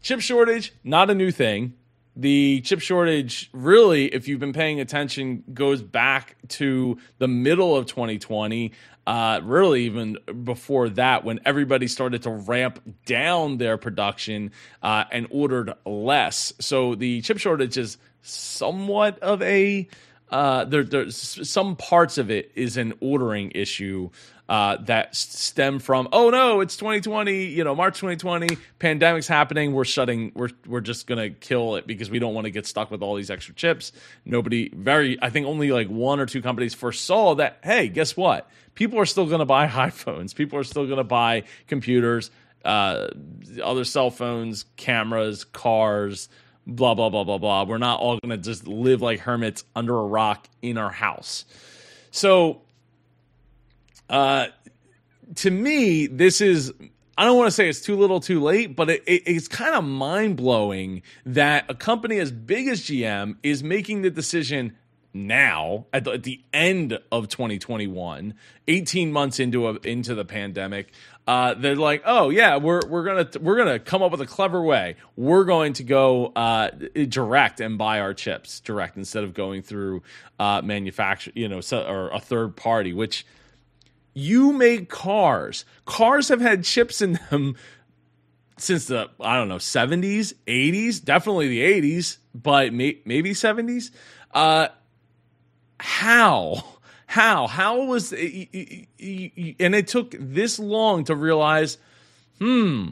Chip 0.06 0.22
shortage, 0.22 0.72
not 0.84 1.10
a 1.10 1.15
new 1.15 1.32
thing. 1.32 1.74
The 2.15 2.62
chip 2.62 2.80
shortage, 2.80 3.50
really, 3.54 4.06
if 4.06 4.28
you've 4.28 4.39
been 4.39 4.54
paying 4.54 4.80
attention, 4.80 5.44
goes 5.52 5.82
back 5.82 6.36
to 6.50 7.00
the 7.18 7.28
middle 7.28 7.76
of 7.76 7.88
2020. 7.88 8.72
Uh, 9.08 9.41
really, 9.44 9.86
even 9.86 10.20
before 10.44 10.89
that, 10.89 11.24
when 11.24 11.39
everybody 11.44 11.88
started 11.88 12.22
to 12.22 12.30
ramp 12.30 12.80
down 13.08 13.58
their 13.58 13.80
production 13.80 14.52
uh, 14.84 15.06
and 15.12 15.26
ordered 15.32 15.74
less. 15.88 16.54
So 16.60 16.94
the 16.94 17.22
chip 17.22 17.39
shortage 17.39 17.76
is 17.76 17.98
somewhat 18.22 19.18
of 19.24 19.41
a 19.41 19.88
uh, 20.30 20.66
there, 20.66 20.84
there's 20.84 21.50
some 21.50 21.76
parts 21.76 22.18
of 22.18 22.32
it 22.32 22.52
is 22.56 22.78
an 22.78 22.94
ordering 23.00 23.52
issue 23.54 24.10
uh, 24.48 24.78
that 24.78 25.16
stem 25.16 25.80
from 25.80 26.08
oh 26.12 26.30
no 26.30 26.62
it's 26.62 26.78
2020 26.78 27.46
you 27.46 27.64
know 27.64 27.74
March 27.74 27.96
2020 27.96 28.58
pandemic's 28.80 29.28
happening 29.28 29.74
we're 29.74 29.84
shutting 29.84 30.32
we're 30.36 30.50
we're 30.68 30.82
just 30.82 31.08
gonna 31.08 31.32
kill 31.32 31.76
it 31.76 31.88
because 31.88 32.12
we 32.12 32.20
don't 32.20 32.36
want 32.36 32.46
to 32.46 32.52
get 32.52 32.68
stuck 32.68 32.92
with 32.92 33.02
all 33.02 33.16
these 33.16 33.32
extra 33.32 33.56
chips. 33.56 33.92
Nobody 34.24 34.70
very 34.70 35.18
I 35.22 35.32
think 35.32 35.48
only 35.48 35.72
like 35.72 35.88
one 35.88 36.20
or 36.20 36.28
two 36.28 36.42
companies 36.44 36.76
foresaw 36.76 37.36
that 37.36 37.58
hey 37.64 37.88
guess 37.88 38.16
what? 38.16 38.50
People 38.76 39.00
are 39.00 39.06
still 39.06 39.26
gonna 39.26 39.46
buy 39.46 39.68
iPhones 39.68 40.36
people 40.36 40.60
are 40.60 40.64
still 40.64 40.86
gonna 40.88 41.04
buy 41.04 41.44
computers 41.68 42.30
uh, 42.64 43.08
other 43.64 43.84
cell 43.84 44.12
phones 44.12 44.66
cameras 44.76 45.44
cars 45.44 46.30
blah 46.67 46.93
blah 46.93 47.10
blah 47.10 47.23
blah 47.23 47.38
blah. 47.38 47.63
We're 47.63 47.78
not 47.78 47.99
all 47.99 48.19
to 48.19 48.38
just 48.38 48.67
live 48.67 49.01
like 49.01 49.19
hermits 49.19 49.63
under 49.75 49.97
a 49.97 50.06
rock 50.06 50.47
in 50.62 50.78
our 50.78 50.91
house. 50.91 51.45
So, 52.12 52.62
uh, 54.10 54.47
to 55.36 55.51
me, 55.51 56.08
this 56.08 56.41
is. 56.41 56.73
I 57.17 57.23
don't 57.23 57.38
want 57.38 57.47
to 57.47 57.51
say 57.51 57.69
it's 57.69 57.80
too 57.80 57.95
little, 57.95 58.19
too 58.19 58.41
late, 58.41 58.75
but 58.75 58.89
it, 58.89 59.04
it, 59.08 59.23
it's 59.25 59.47
kind 59.47 59.73
of 59.73 59.86
mind 59.86 60.36
blowing 60.36 61.01
that 61.25 61.63
a 61.69 61.73
company 61.73 62.19
as 62.19 62.30
big 62.30 62.67
as 62.67 62.82
GM 62.82 63.38
is 63.41 63.63
making 63.63 64.01
the 64.01 64.10
decision 64.10 64.75
now 65.15 65.86
at 65.93 66.04
the, 66.04 66.12
at 66.12 66.23
the 66.23 66.41
end 66.54 66.99
of 67.12 67.30
2021, 67.30 68.34
18 68.67 69.12
months 69.12 69.39
into 69.39 69.67
a, 69.67 69.75
into 69.84 70.13
the 70.13 70.25
pandemic, 70.25 70.91
uh, 71.25 71.56
they're 71.56 71.75
like, 71.75 72.04
oh 72.06 72.30
yeah, 72.30 72.58
we're 72.58 72.82
we're 72.88 73.04
gonna 73.04 73.28
we're 73.39 73.58
gonna 73.58 73.80
come 73.80 74.04
up 74.04 74.12
with 74.12 74.21
a 74.21 74.28
clever 74.28 74.62
way. 74.62 74.95
We're 75.15 75.45
going 75.45 75.73
to 75.73 75.84
go 75.84 76.28
uh, 76.36 76.69
direct 77.10 77.62
and 77.62 77.78
buy 77.78 78.01
our 78.01 78.13
chips 78.13 78.60
direct 78.60 78.97
instead 78.97 79.23
of 79.23 79.34
going 79.34 79.63
through 79.63 80.04
uh, 80.38 80.62
manufacture, 80.62 81.32
you 81.34 81.47
know, 81.47 81.62
so, 81.62 81.84
or 81.84 82.10
a 82.10 82.19
third 82.19 82.56
party. 82.56 82.93
Which 82.93 83.25
you 84.13 84.54
make 84.54 84.89
cars. 84.89 85.65
Cars 85.86 86.30
have 86.30 86.41
had 86.41 86.63
chips 86.63 87.01
in 87.01 87.19
them 87.30 87.56
since 88.58 88.86
the 88.88 89.10
I 89.19 89.38
don't 89.38 89.49
know 89.49 89.58
70s, 89.58 90.34
80s, 90.47 91.04
definitely 91.04 91.47
the 91.47 91.62
80s, 91.62 92.17
but 92.34 92.73
may, 92.73 92.99
maybe 93.06 93.32
70s. 93.32 93.91
Uh, 94.34 94.67
how? 95.80 96.64
How? 97.06 97.48
How 97.48 97.84
was 97.84 98.12
and 98.12 98.20
it 99.00 99.88
took 99.88 100.16
this 100.20 100.60
long 100.60 101.04
to 101.06 101.16
realize, 101.16 101.78
hmm, 102.40 102.92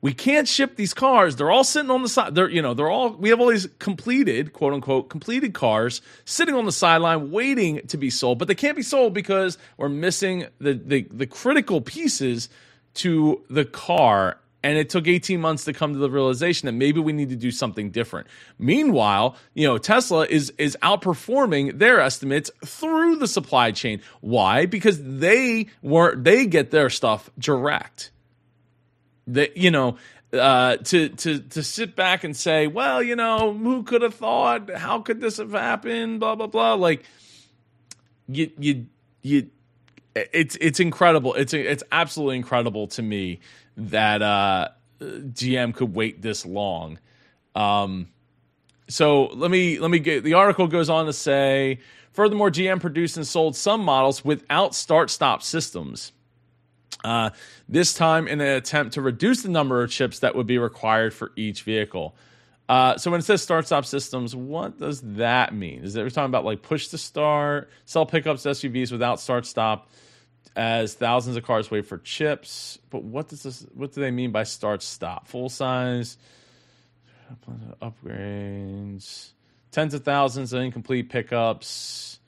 we 0.00 0.12
can't 0.12 0.46
ship 0.46 0.76
these 0.76 0.94
cars. 0.94 1.36
They're 1.36 1.50
all 1.50 1.64
sitting 1.64 1.90
on 1.90 2.02
the 2.02 2.08
side. 2.08 2.34
They're, 2.34 2.48
you 2.48 2.62
know, 2.62 2.72
they're 2.72 2.88
all, 2.88 3.10
we 3.10 3.30
have 3.30 3.40
all 3.40 3.48
these 3.48 3.66
completed, 3.78 4.52
quote 4.52 4.72
unquote, 4.72 5.08
completed 5.08 5.54
cars 5.54 6.00
sitting 6.24 6.54
on 6.54 6.66
the 6.66 6.72
sideline 6.72 7.32
waiting 7.32 7.84
to 7.88 7.96
be 7.96 8.10
sold, 8.10 8.38
but 8.38 8.46
they 8.46 8.54
can't 8.54 8.76
be 8.76 8.82
sold 8.82 9.12
because 9.12 9.58
we're 9.76 9.88
missing 9.88 10.46
the, 10.60 10.74
the, 10.74 11.06
the 11.10 11.26
critical 11.26 11.80
pieces 11.80 12.48
to 12.94 13.42
the 13.50 13.64
car 13.64 14.38
and 14.62 14.76
it 14.76 14.90
took 14.90 15.06
18 15.06 15.40
months 15.40 15.64
to 15.66 15.72
come 15.72 15.92
to 15.92 15.98
the 15.98 16.10
realization 16.10 16.66
that 16.66 16.72
maybe 16.72 17.00
we 17.00 17.12
need 17.12 17.28
to 17.28 17.36
do 17.36 17.50
something 17.50 17.90
different. 17.90 18.26
Meanwhile, 18.58 19.36
you 19.54 19.66
know, 19.66 19.78
Tesla 19.78 20.26
is 20.26 20.52
is 20.58 20.76
outperforming 20.82 21.78
their 21.78 22.00
estimates 22.00 22.50
through 22.64 23.16
the 23.16 23.28
supply 23.28 23.70
chain. 23.70 24.00
Why? 24.20 24.66
Because 24.66 25.00
they 25.02 25.68
were 25.82 26.16
they 26.16 26.46
get 26.46 26.70
their 26.70 26.90
stuff 26.90 27.30
direct. 27.38 28.10
That 29.28 29.56
you 29.56 29.70
know, 29.70 29.96
uh, 30.32 30.76
to 30.76 31.08
to 31.10 31.38
to 31.38 31.62
sit 31.62 31.94
back 31.94 32.24
and 32.24 32.36
say, 32.36 32.66
well, 32.66 33.02
you 33.02 33.14
know, 33.16 33.52
who 33.52 33.84
could 33.84 34.02
have 34.02 34.14
thought? 34.14 34.70
How 34.70 35.00
could 35.00 35.20
this 35.20 35.36
have 35.36 35.52
happened? 35.52 36.20
Blah 36.20 36.34
blah 36.34 36.46
blah. 36.48 36.74
Like 36.74 37.04
you 38.26 38.50
you 38.58 38.86
you. 39.22 39.50
It's 40.14 40.56
it's 40.60 40.80
incredible. 40.80 41.34
It's 41.34 41.54
it's 41.54 41.84
absolutely 41.92 42.36
incredible 42.36 42.88
to 42.88 43.02
me 43.02 43.40
that 43.76 44.22
uh, 44.22 44.68
GM 45.00 45.74
could 45.74 45.94
wait 45.94 46.22
this 46.22 46.44
long. 46.44 46.98
Um, 47.54 48.08
so 48.88 49.26
let 49.26 49.50
me 49.50 49.78
let 49.78 49.90
me 49.90 49.98
get 49.98 50.24
the 50.24 50.34
article 50.34 50.66
goes 50.66 50.88
on 50.88 51.06
to 51.06 51.12
say 51.12 51.80
furthermore 52.12 52.50
GM 52.50 52.80
produced 52.80 53.16
and 53.16 53.26
sold 53.26 53.54
some 53.54 53.82
models 53.82 54.24
without 54.24 54.74
start 54.74 55.10
stop 55.10 55.42
systems. 55.42 56.12
Uh, 57.04 57.30
this 57.68 57.94
time 57.94 58.26
in 58.26 58.40
an 58.40 58.48
attempt 58.48 58.94
to 58.94 59.02
reduce 59.02 59.42
the 59.42 59.48
number 59.48 59.82
of 59.82 59.90
chips 59.90 60.18
that 60.18 60.34
would 60.34 60.46
be 60.46 60.58
required 60.58 61.14
for 61.14 61.32
each 61.36 61.62
vehicle. 61.62 62.16
Uh, 62.68 62.98
so 62.98 63.10
when 63.10 63.20
it 63.20 63.24
says 63.24 63.42
start 63.42 63.66
stop 63.66 63.86
systems, 63.86 64.36
what 64.36 64.78
does 64.78 65.00
that 65.00 65.54
mean? 65.54 65.84
Is 65.84 65.94
that 65.94 66.02
we're 66.02 66.10
talking 66.10 66.26
about 66.26 66.44
like 66.44 66.62
push 66.62 66.88
to 66.88 66.98
start, 66.98 67.70
sell 67.86 68.04
pickups, 68.04 68.44
SUVs 68.44 68.92
without 68.92 69.20
start 69.20 69.46
stop? 69.46 69.88
as 70.58 70.94
thousands 70.94 71.36
of 71.36 71.44
cars 71.44 71.70
wait 71.70 71.86
for 71.86 71.98
chips. 71.98 72.78
But 72.90 73.04
what 73.04 73.28
does 73.28 73.44
this? 73.44 73.64
What 73.74 73.92
do 73.92 74.00
they 74.00 74.10
mean 74.10 74.32
by 74.32 74.42
start 74.42 74.82
stop? 74.82 75.28
Full 75.28 75.48
size 75.48 76.18
upgrades, 77.80 79.30
tens 79.70 79.94
of 79.94 80.04
thousands 80.04 80.52
of 80.52 80.60
incomplete 80.60 81.10
pickups. 81.10 82.18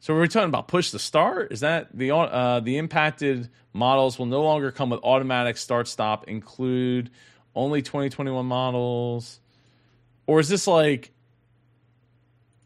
So 0.00 0.14
we're 0.14 0.26
talking 0.26 0.48
about 0.48 0.66
push 0.66 0.90
to 0.92 0.98
start. 0.98 1.52
Is 1.52 1.60
that 1.60 1.88
the 1.96 2.10
uh, 2.12 2.60
the 2.60 2.78
impacted 2.78 3.50
models 3.72 4.18
will 4.18 4.26
no 4.26 4.42
longer 4.42 4.72
come 4.72 4.90
with 4.90 5.00
automatic 5.04 5.58
start 5.58 5.88
stop? 5.88 6.28
Include 6.28 7.10
only 7.54 7.82
2021 7.82 8.46
models, 8.46 9.40
or 10.26 10.40
is 10.40 10.48
this 10.48 10.66
like 10.66 11.12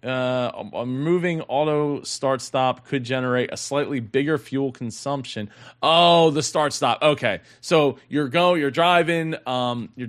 uh, 0.07 0.85
moving 0.87 1.41
auto 1.43 2.03
start 2.03 2.41
stop 2.41 2.87
could 2.87 3.03
generate 3.03 3.53
a 3.53 3.57
slightly 3.57 3.99
bigger 4.01 4.39
fuel 4.39 4.71
consumption. 4.71 5.51
Oh, 5.83 6.31
the 6.31 6.43
start 6.43 6.73
stop. 6.73 7.03
Okay, 7.03 7.41
so 7.61 7.99
you're 8.09 8.29
go, 8.29 8.55
you're 8.55 8.71
driving, 8.71 9.35
um, 9.47 9.91
you're 9.97 10.09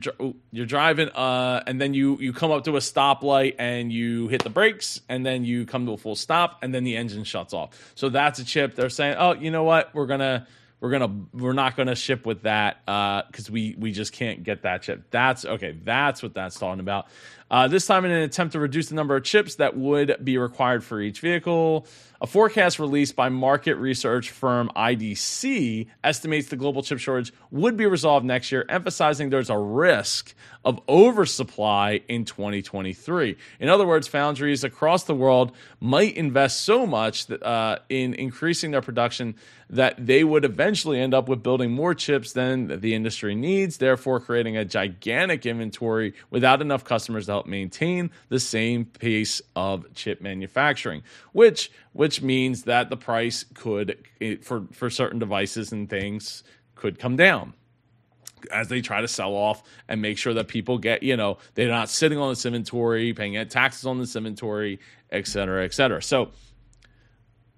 you're 0.51 0.65
driving, 0.65 1.09
uh, 1.09 1.63
and 1.65 1.81
then 1.81 1.93
you 1.93 2.17
you 2.19 2.31
come 2.31 2.51
up 2.51 2.65
to 2.65 2.75
a 2.75 2.79
stoplight 2.79 3.55
and 3.57 3.91
you 3.91 4.27
hit 4.27 4.43
the 4.43 4.49
brakes, 4.49 5.01
and 5.09 5.25
then 5.25 5.45
you 5.45 5.65
come 5.65 5.85
to 5.87 5.93
a 5.93 5.97
full 5.97 6.15
stop, 6.15 6.59
and 6.61 6.73
then 6.73 6.83
the 6.83 6.95
engine 6.95 7.23
shuts 7.23 7.53
off. 7.53 7.93
So 7.95 8.09
that's 8.09 8.39
a 8.39 8.45
chip. 8.45 8.75
They're 8.75 8.89
saying, 8.89 9.15
oh, 9.17 9.33
you 9.33 9.51
know 9.51 9.63
what? 9.63 9.95
We're 9.95 10.07
gonna 10.07 10.45
we're 10.79 10.91
gonna 10.91 11.15
we're 11.33 11.53
not 11.53 11.75
gonna 11.75 11.95
ship 11.95 12.25
with 12.25 12.43
that 12.43 12.85
because 12.85 13.49
uh, 13.49 13.51
we 13.51 13.75
we 13.79 13.91
just 13.91 14.13
can't 14.13 14.43
get 14.43 14.61
that 14.61 14.83
chip. 14.83 15.05
That's 15.09 15.43
okay. 15.43 15.71
That's 15.83 16.21
what 16.21 16.35
that's 16.35 16.59
talking 16.59 16.81
about. 16.81 17.07
Uh, 17.49 17.67
this 17.67 17.85
time, 17.85 18.03
in 18.03 18.11
an 18.11 18.23
attempt 18.23 18.51
to 18.51 18.59
reduce 18.59 18.89
the 18.89 18.95
number 18.95 19.15
of 19.15 19.23
chips 19.23 19.55
that 19.55 19.77
would 19.77 20.17
be 20.23 20.37
required 20.37 20.83
for 20.83 20.99
each 20.99 21.21
vehicle, 21.21 21.87
a 22.19 22.27
forecast 22.27 22.79
released 22.79 23.15
by 23.15 23.29
market 23.29 23.75
research 23.75 24.31
firm 24.31 24.71
IDC 24.75 25.87
estimates 26.03 26.49
the 26.49 26.55
global 26.55 26.81
chip 26.81 26.99
shortage 26.99 27.31
would 27.51 27.77
be 27.77 27.85
resolved 27.85 28.25
next 28.25 28.51
year, 28.51 28.65
emphasizing 28.67 29.29
there's 29.29 29.49
a 29.49 29.57
risk 29.57 30.33
of 30.65 30.81
oversupply 30.89 32.01
in 32.09 32.25
2023. 32.25 33.37
In 33.59 33.69
other 33.69 33.85
words, 33.87 34.07
foundries 34.07 34.63
across 34.63 35.03
the 35.03 35.15
world 35.15 35.51
might 35.79 36.17
invest 36.17 36.61
so 36.61 36.85
much 36.85 37.27
that, 37.27 37.43
uh, 37.43 37.77
in 37.87 38.13
increasing 38.15 38.71
their 38.71 38.81
production 38.81 39.35
that 39.69 39.93
they 40.03 40.23
would 40.23 40.43
eventually 40.45 40.99
end 40.99 41.13
up 41.13 41.29
with 41.29 41.43
building 41.43 41.71
more 41.71 41.93
chips 41.93 42.33
than 42.33 42.79
the 42.79 42.95
industry 42.95 43.35
needs, 43.35 43.77
therefore 43.77 44.19
creating 44.19 44.57
a 44.57 44.65
gigantic 44.65 45.45
inventory 45.45 46.13
without 46.29 46.61
enough 46.61 46.83
customers 46.83 47.27
to 47.27 47.33
help 47.37 47.45
maintain 47.45 48.09
the 48.29 48.39
same 48.39 48.85
pace 48.85 49.41
of 49.55 49.93
chip 49.93 50.21
manufacturing, 50.21 51.03
which 51.31 51.71
which 51.93 52.21
means 52.21 52.63
that 52.63 52.89
the 52.89 52.97
price 52.97 53.45
could 53.53 53.97
for 54.41 54.65
for 54.71 54.89
certain 54.89 55.19
devices 55.19 55.71
and 55.71 55.89
things 55.89 56.43
could 56.75 56.99
come 56.99 57.15
down 57.15 57.53
as 58.51 58.67
they 58.67 58.81
try 58.81 59.01
to 59.01 59.07
sell 59.07 59.33
off 59.33 59.63
and 59.87 60.01
make 60.01 60.17
sure 60.17 60.33
that 60.33 60.47
people 60.47 60.77
get, 60.77 61.01
you 61.03 61.17
know, 61.17 61.37
they're 61.55 61.69
not 61.69 61.89
sitting 61.89 62.17
on 62.17 62.29
this 62.29 62.45
inventory, 62.45 63.13
paying 63.13 63.47
taxes 63.47 63.85
on 63.85 63.99
this 63.99 64.15
inventory, 64.15 64.79
et 65.11 65.27
cetera, 65.27 65.65
et 65.65 65.73
cetera. 65.73 66.01
So 66.01 66.29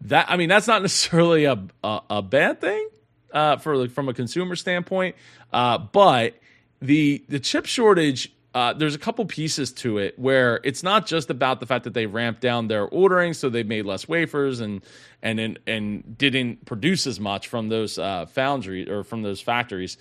that 0.01 0.25
I 0.29 0.37
mean, 0.37 0.49
that's 0.49 0.67
not 0.67 0.81
necessarily 0.89 1.45
a 1.45 1.57
a, 1.83 2.01
a 2.09 2.21
bad 2.21 2.61
thing 2.61 2.89
uh, 3.33 3.57
for 3.57 3.77
like, 3.77 3.91
from 3.91 4.09
a 4.09 4.13
consumer 4.13 4.55
standpoint, 4.55 5.15
uh, 5.53 5.77
but 5.77 6.35
the 6.81 7.23
the 7.29 7.39
chip 7.39 7.65
shortage. 7.65 8.33
Uh, 8.53 8.73
there's 8.73 8.95
a 8.95 8.99
couple 8.99 9.23
pieces 9.25 9.71
to 9.71 9.99
it 9.99 10.17
where 10.17 10.59
it's 10.63 10.81
not 10.81 11.05
just 11.05 11.29
about 11.29 11.59
the 11.59 11.65
fact 11.65 11.83
that 11.83 11.93
they 11.93 12.07
ramped 12.07 12.41
down 12.41 12.67
their 12.67 12.85
ordering, 12.85 13.33
so 13.33 13.49
they 13.49 13.63
made 13.63 13.85
less 13.85 14.07
wafers 14.07 14.59
and 14.59 14.81
and 15.21 15.59
and 15.67 16.17
didn't 16.17 16.65
produce 16.65 17.05
as 17.05 17.19
much 17.19 17.47
from 17.47 17.69
those 17.69 17.99
uh, 17.99 18.25
foundries 18.25 18.87
or 18.89 19.03
from 19.03 19.21
those 19.21 19.39
factories 19.39 19.97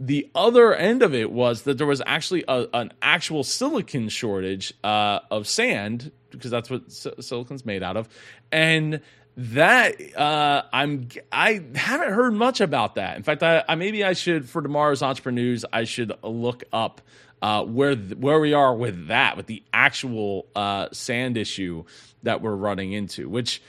the 0.00 0.30
other 0.34 0.74
end 0.74 1.02
of 1.02 1.14
it 1.14 1.30
was 1.30 1.62
that 1.62 1.78
there 1.78 1.86
was 1.86 2.02
actually 2.06 2.44
a, 2.46 2.66
an 2.72 2.92
actual 3.02 3.42
silicon 3.42 4.08
shortage 4.08 4.72
uh, 4.84 5.20
of 5.30 5.48
sand 5.48 6.12
because 6.30 6.50
that's 6.50 6.70
what 6.70 6.88
silicon's 6.88 7.64
made 7.64 7.82
out 7.82 7.96
of, 7.96 8.08
and 8.52 9.00
that 9.36 9.94
uh, 10.16 10.62
I'm 10.72 11.08
I 11.32 11.62
haven't 11.74 12.12
heard 12.12 12.32
much 12.34 12.60
about 12.60 12.94
that. 12.96 13.16
In 13.16 13.22
fact, 13.22 13.42
I, 13.42 13.64
I 13.68 13.74
maybe 13.74 14.04
I 14.04 14.12
should 14.12 14.48
for 14.48 14.62
tomorrow's 14.62 15.00
EntrepreNEWS 15.00 15.64
I 15.72 15.84
should 15.84 16.12
look 16.22 16.64
up 16.72 17.00
uh, 17.42 17.64
where 17.64 17.94
where 17.94 18.40
we 18.40 18.52
are 18.52 18.74
with 18.74 19.08
that 19.08 19.36
with 19.36 19.46
the 19.46 19.62
actual 19.72 20.46
uh, 20.56 20.88
sand 20.92 21.36
issue 21.36 21.84
that 22.22 22.42
we're 22.42 22.54
running 22.54 22.92
into, 22.92 23.28
which 23.28 23.62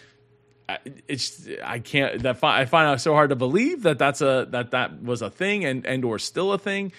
it's 1.08 1.48
I 1.64 1.80
can't 1.80 2.24
that 2.24 2.44
I 2.44 2.66
find 2.66 2.94
it 2.94 3.00
so 3.00 3.14
hard 3.14 3.30
to 3.30 3.36
believe 3.36 3.84
that 3.84 3.98
that's 3.98 4.22
a 4.22 4.48
that 4.52 4.72
that 4.72 5.02
was 5.02 5.22
a 5.22 5.30
thing 5.30 5.66
and 5.66 5.86
and 5.86 6.04
or 6.06 6.20
still 6.20 6.54
a 6.54 6.58
thing. 6.58 6.92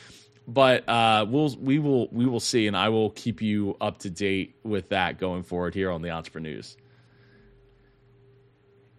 But 0.48 0.88
uh, 0.88 1.26
we'll 1.28 1.54
we 1.60 1.78
will 1.78 2.08
we 2.10 2.26
will 2.26 2.40
see, 2.40 2.66
and 2.66 2.76
I 2.76 2.88
will 2.88 3.10
keep 3.10 3.40
you 3.42 3.76
up 3.80 3.98
to 3.98 4.10
date 4.10 4.56
with 4.64 4.88
that 4.88 5.18
going 5.18 5.44
forward 5.44 5.74
here 5.74 5.90
on 5.90 6.02
the 6.02 6.08
EntrepreNEWS. 6.08 6.76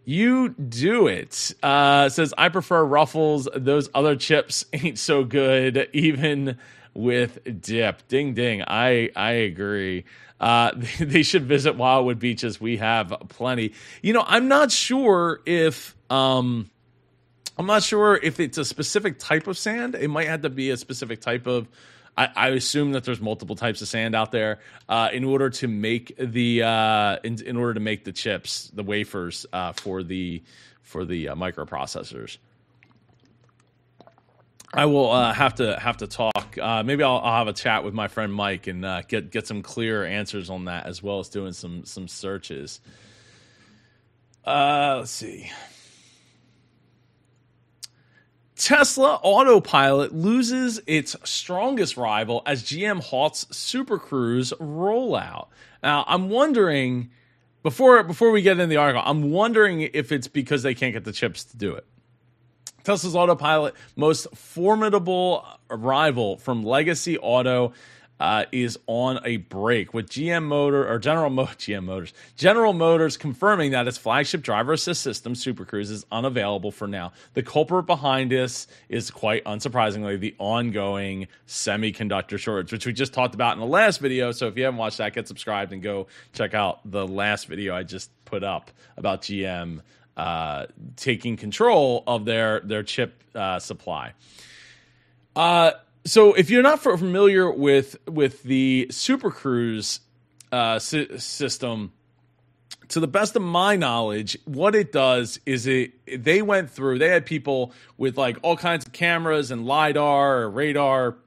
You 0.05 0.49
do 0.49 1.07
it. 1.07 1.53
Uh, 1.61 2.09
says 2.09 2.33
I 2.37 2.49
prefer 2.49 2.83
Ruffles. 2.83 3.49
Those 3.53 3.89
other 3.93 4.15
chips 4.15 4.65
ain't 4.73 4.97
so 4.97 5.23
good, 5.23 5.89
even 5.93 6.57
with 6.93 7.39
dip. 7.61 8.07
Ding 8.07 8.33
ding. 8.33 8.63
I 8.65 9.09
I 9.15 9.31
agree. 9.31 10.05
Uh, 10.39 10.71
they 10.99 11.23
should 11.23 11.45
visit 11.45 11.75
Wildwood 11.75 12.19
Beaches. 12.19 12.59
We 12.59 12.77
have 12.77 13.13
plenty. 13.29 13.73
You 14.01 14.13
know, 14.13 14.23
I'm 14.25 14.47
not 14.47 14.71
sure 14.71 15.41
if 15.45 15.95
um, 16.09 16.69
I'm 17.57 17.67
not 17.67 17.83
sure 17.83 18.19
if 18.21 18.39
it's 18.39 18.57
a 18.57 18.65
specific 18.65 19.19
type 19.19 19.47
of 19.47 19.57
sand. 19.57 19.95
It 19.95 20.09
might 20.09 20.27
have 20.27 20.41
to 20.41 20.49
be 20.49 20.71
a 20.71 20.77
specific 20.77 21.21
type 21.21 21.47
of. 21.47 21.67
I, 22.17 22.27
I 22.35 22.47
assume 22.49 22.91
that 22.91 23.05
there's 23.05 23.21
multiple 23.21 23.55
types 23.55 23.81
of 23.81 23.87
sand 23.87 24.15
out 24.15 24.33
there 24.33 24.59
uh, 24.89 25.09
in 25.13 25.23
order 25.23 25.49
to 25.49 25.67
make 25.69 26.13
the 26.17 26.63
uh, 26.63 27.17
in, 27.23 27.41
in, 27.41 27.55
order 27.55 27.75
to 27.75 27.79
make 27.79 28.03
the 28.03 28.11
chips, 28.11 28.69
the 28.73 28.83
wafers 28.83 29.45
uh, 29.53 29.71
for 29.71 30.03
the 30.03 30.43
for 30.81 31.05
the 31.05 31.29
uh, 31.29 31.35
microprocessors. 31.35 32.37
I 34.73 34.85
will 34.85 35.11
uh, 35.11 35.33
have 35.33 35.55
to 35.55 35.77
have 35.77 35.97
to 35.97 36.07
talk. 36.07 36.57
Uh, 36.59 36.83
maybe 36.83 37.03
I'll, 37.03 37.17
I'll, 37.17 37.39
have 37.39 37.47
a 37.47 37.53
chat 37.53 37.83
with 37.83 37.93
my 37.93 38.07
friend 38.07 38.33
Mike 38.33 38.67
and 38.67 38.85
uh, 38.85 39.01
get 39.07 39.29
get 39.29 39.45
some 39.45 39.61
clear 39.61 40.05
answers 40.05 40.49
on 40.49 40.65
that, 40.65 40.85
as 40.85 41.03
well 41.03 41.19
as 41.19 41.27
doing 41.29 41.51
some 41.51 41.83
some 41.83 42.07
searches. 42.07 42.79
Uh, 44.45 44.97
let's 44.99 45.11
see. 45.11 45.51
Tesla 48.55 49.19
Autopilot 49.23 50.13
loses 50.13 50.79
its 50.85 51.15
strongest 51.23 51.97
rival 51.97 52.43
as 52.45 52.63
GM 52.63 53.01
halts 53.01 53.47
Super 53.55 53.97
Cruise 53.97 54.53
rollout. 54.59 55.47
Now, 55.81 56.05
I'm 56.07 56.29
wondering 56.29 57.09
before 57.63 58.03
before 58.03 58.31
we 58.31 58.41
get 58.41 58.53
into 58.53 58.67
the 58.67 58.77
article, 58.77 59.03
I'm 59.05 59.31
wondering 59.31 59.81
if 59.81 60.11
it's 60.11 60.27
because 60.27 60.63
they 60.63 60.75
can't 60.75 60.93
get 60.93 61.03
the 61.03 61.11
chips 61.11 61.43
to 61.45 61.57
do 61.57 61.73
it. 61.73 61.85
Tesla's 62.83 63.15
Autopilot, 63.15 63.75
most 63.95 64.27
formidable 64.35 65.45
rival 65.69 66.37
from 66.37 66.63
Legacy 66.63 67.17
Auto, 67.17 67.73
uh, 68.21 68.45
is 68.51 68.77
on 68.85 69.19
a 69.25 69.37
break 69.37 69.95
with 69.95 70.07
GM 70.07 70.43
Motor 70.43 70.87
or 70.87 70.99
General 70.99 71.31
Mo- 71.31 71.45
GM 71.57 71.85
Motors 71.85 72.13
General 72.35 72.71
Motors 72.71 73.17
confirming 73.17 73.71
that 73.71 73.87
its 73.87 73.97
flagship 73.97 74.43
driver 74.43 74.73
assist 74.73 75.01
system 75.01 75.33
Super 75.33 75.65
Cruise 75.65 75.89
is 75.89 76.05
unavailable 76.11 76.69
for 76.69 76.87
now. 76.87 77.13
The 77.33 77.41
culprit 77.41 77.87
behind 77.87 78.29
this 78.29 78.67
is 78.89 79.09
quite 79.09 79.43
unsurprisingly 79.45 80.19
the 80.19 80.35
ongoing 80.37 81.27
semiconductor 81.47 82.37
shortage, 82.37 82.71
which 82.71 82.85
we 82.85 82.93
just 82.93 83.11
talked 83.11 83.33
about 83.33 83.53
in 83.53 83.59
the 83.59 83.65
last 83.65 83.99
video. 83.99 84.31
So 84.31 84.47
if 84.47 84.55
you 84.55 84.65
haven't 84.65 84.77
watched 84.77 84.99
that, 84.99 85.13
get 85.13 85.27
subscribed 85.27 85.73
and 85.73 85.81
go 85.81 86.05
check 86.31 86.53
out 86.53 86.79
the 86.85 87.07
last 87.07 87.47
video 87.47 87.75
I 87.75 87.81
just 87.81 88.11
put 88.25 88.43
up 88.43 88.69
about 88.97 89.23
GM 89.23 89.81
uh, 90.21 90.67
taking 90.97 91.35
control 91.35 92.03
of 92.05 92.25
their 92.25 92.59
their 92.59 92.83
chip 92.83 93.23
uh, 93.33 93.57
supply. 93.57 94.13
Uh, 95.35 95.71
so 96.05 96.33
if 96.33 96.51
you're 96.51 96.61
not 96.61 96.79
familiar 96.79 97.49
with 97.49 97.97
with 98.07 98.43
the 98.43 98.85
Super 98.91 99.31
Cruise 99.31 99.99
uh, 100.51 100.77
si- 100.77 101.17
system, 101.17 101.91
to 102.89 102.99
the 102.99 103.07
best 103.07 103.35
of 103.35 103.41
my 103.41 103.75
knowledge, 103.75 104.37
what 104.45 104.75
it 104.75 104.91
does 104.91 105.39
is 105.47 105.65
it 105.65 105.93
they 106.23 106.43
went 106.43 106.69
through. 106.69 106.99
They 106.99 107.09
had 107.09 107.25
people 107.25 107.73
with 107.97 108.15
like 108.15 108.37
all 108.43 108.55
kinds 108.55 108.85
of 108.85 108.91
cameras 108.91 109.49
and 109.49 109.65
lidar 109.65 110.43
or 110.43 110.51
radar 110.51 111.17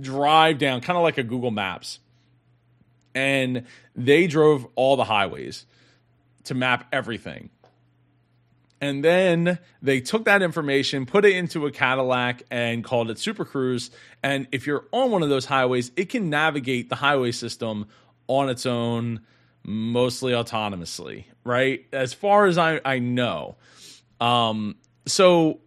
drive 0.00 0.56
down, 0.56 0.80
kind 0.80 0.96
of 0.96 1.02
like 1.02 1.18
a 1.18 1.22
Google 1.22 1.50
Maps, 1.50 1.98
and 3.14 3.66
they 3.94 4.26
drove 4.26 4.66
all 4.74 4.96
the 4.96 5.04
highways 5.04 5.66
to 6.44 6.54
map 6.54 6.86
everything. 6.92 7.50
And 8.80 9.04
then 9.04 9.58
they 9.82 10.00
took 10.00 10.24
that 10.26 10.40
information, 10.42 11.04
put 11.04 11.24
it 11.24 11.34
into 11.34 11.66
a 11.66 11.72
Cadillac, 11.72 12.44
and 12.50 12.84
called 12.84 13.10
it 13.10 13.18
Super 13.18 13.44
Cruise. 13.44 13.90
And 14.22 14.46
if 14.52 14.66
you're 14.66 14.84
on 14.92 15.10
one 15.10 15.22
of 15.22 15.28
those 15.28 15.46
highways, 15.46 15.90
it 15.96 16.08
can 16.08 16.30
navigate 16.30 16.88
the 16.88 16.94
highway 16.94 17.32
system 17.32 17.86
on 18.28 18.48
its 18.48 18.66
own, 18.66 19.20
mostly 19.64 20.32
autonomously, 20.32 21.24
right? 21.44 21.86
As 21.92 22.12
far 22.14 22.46
as 22.46 22.56
I, 22.56 22.80
I 22.84 23.00
know. 23.00 23.56
Um, 24.20 24.76
so 25.06 25.60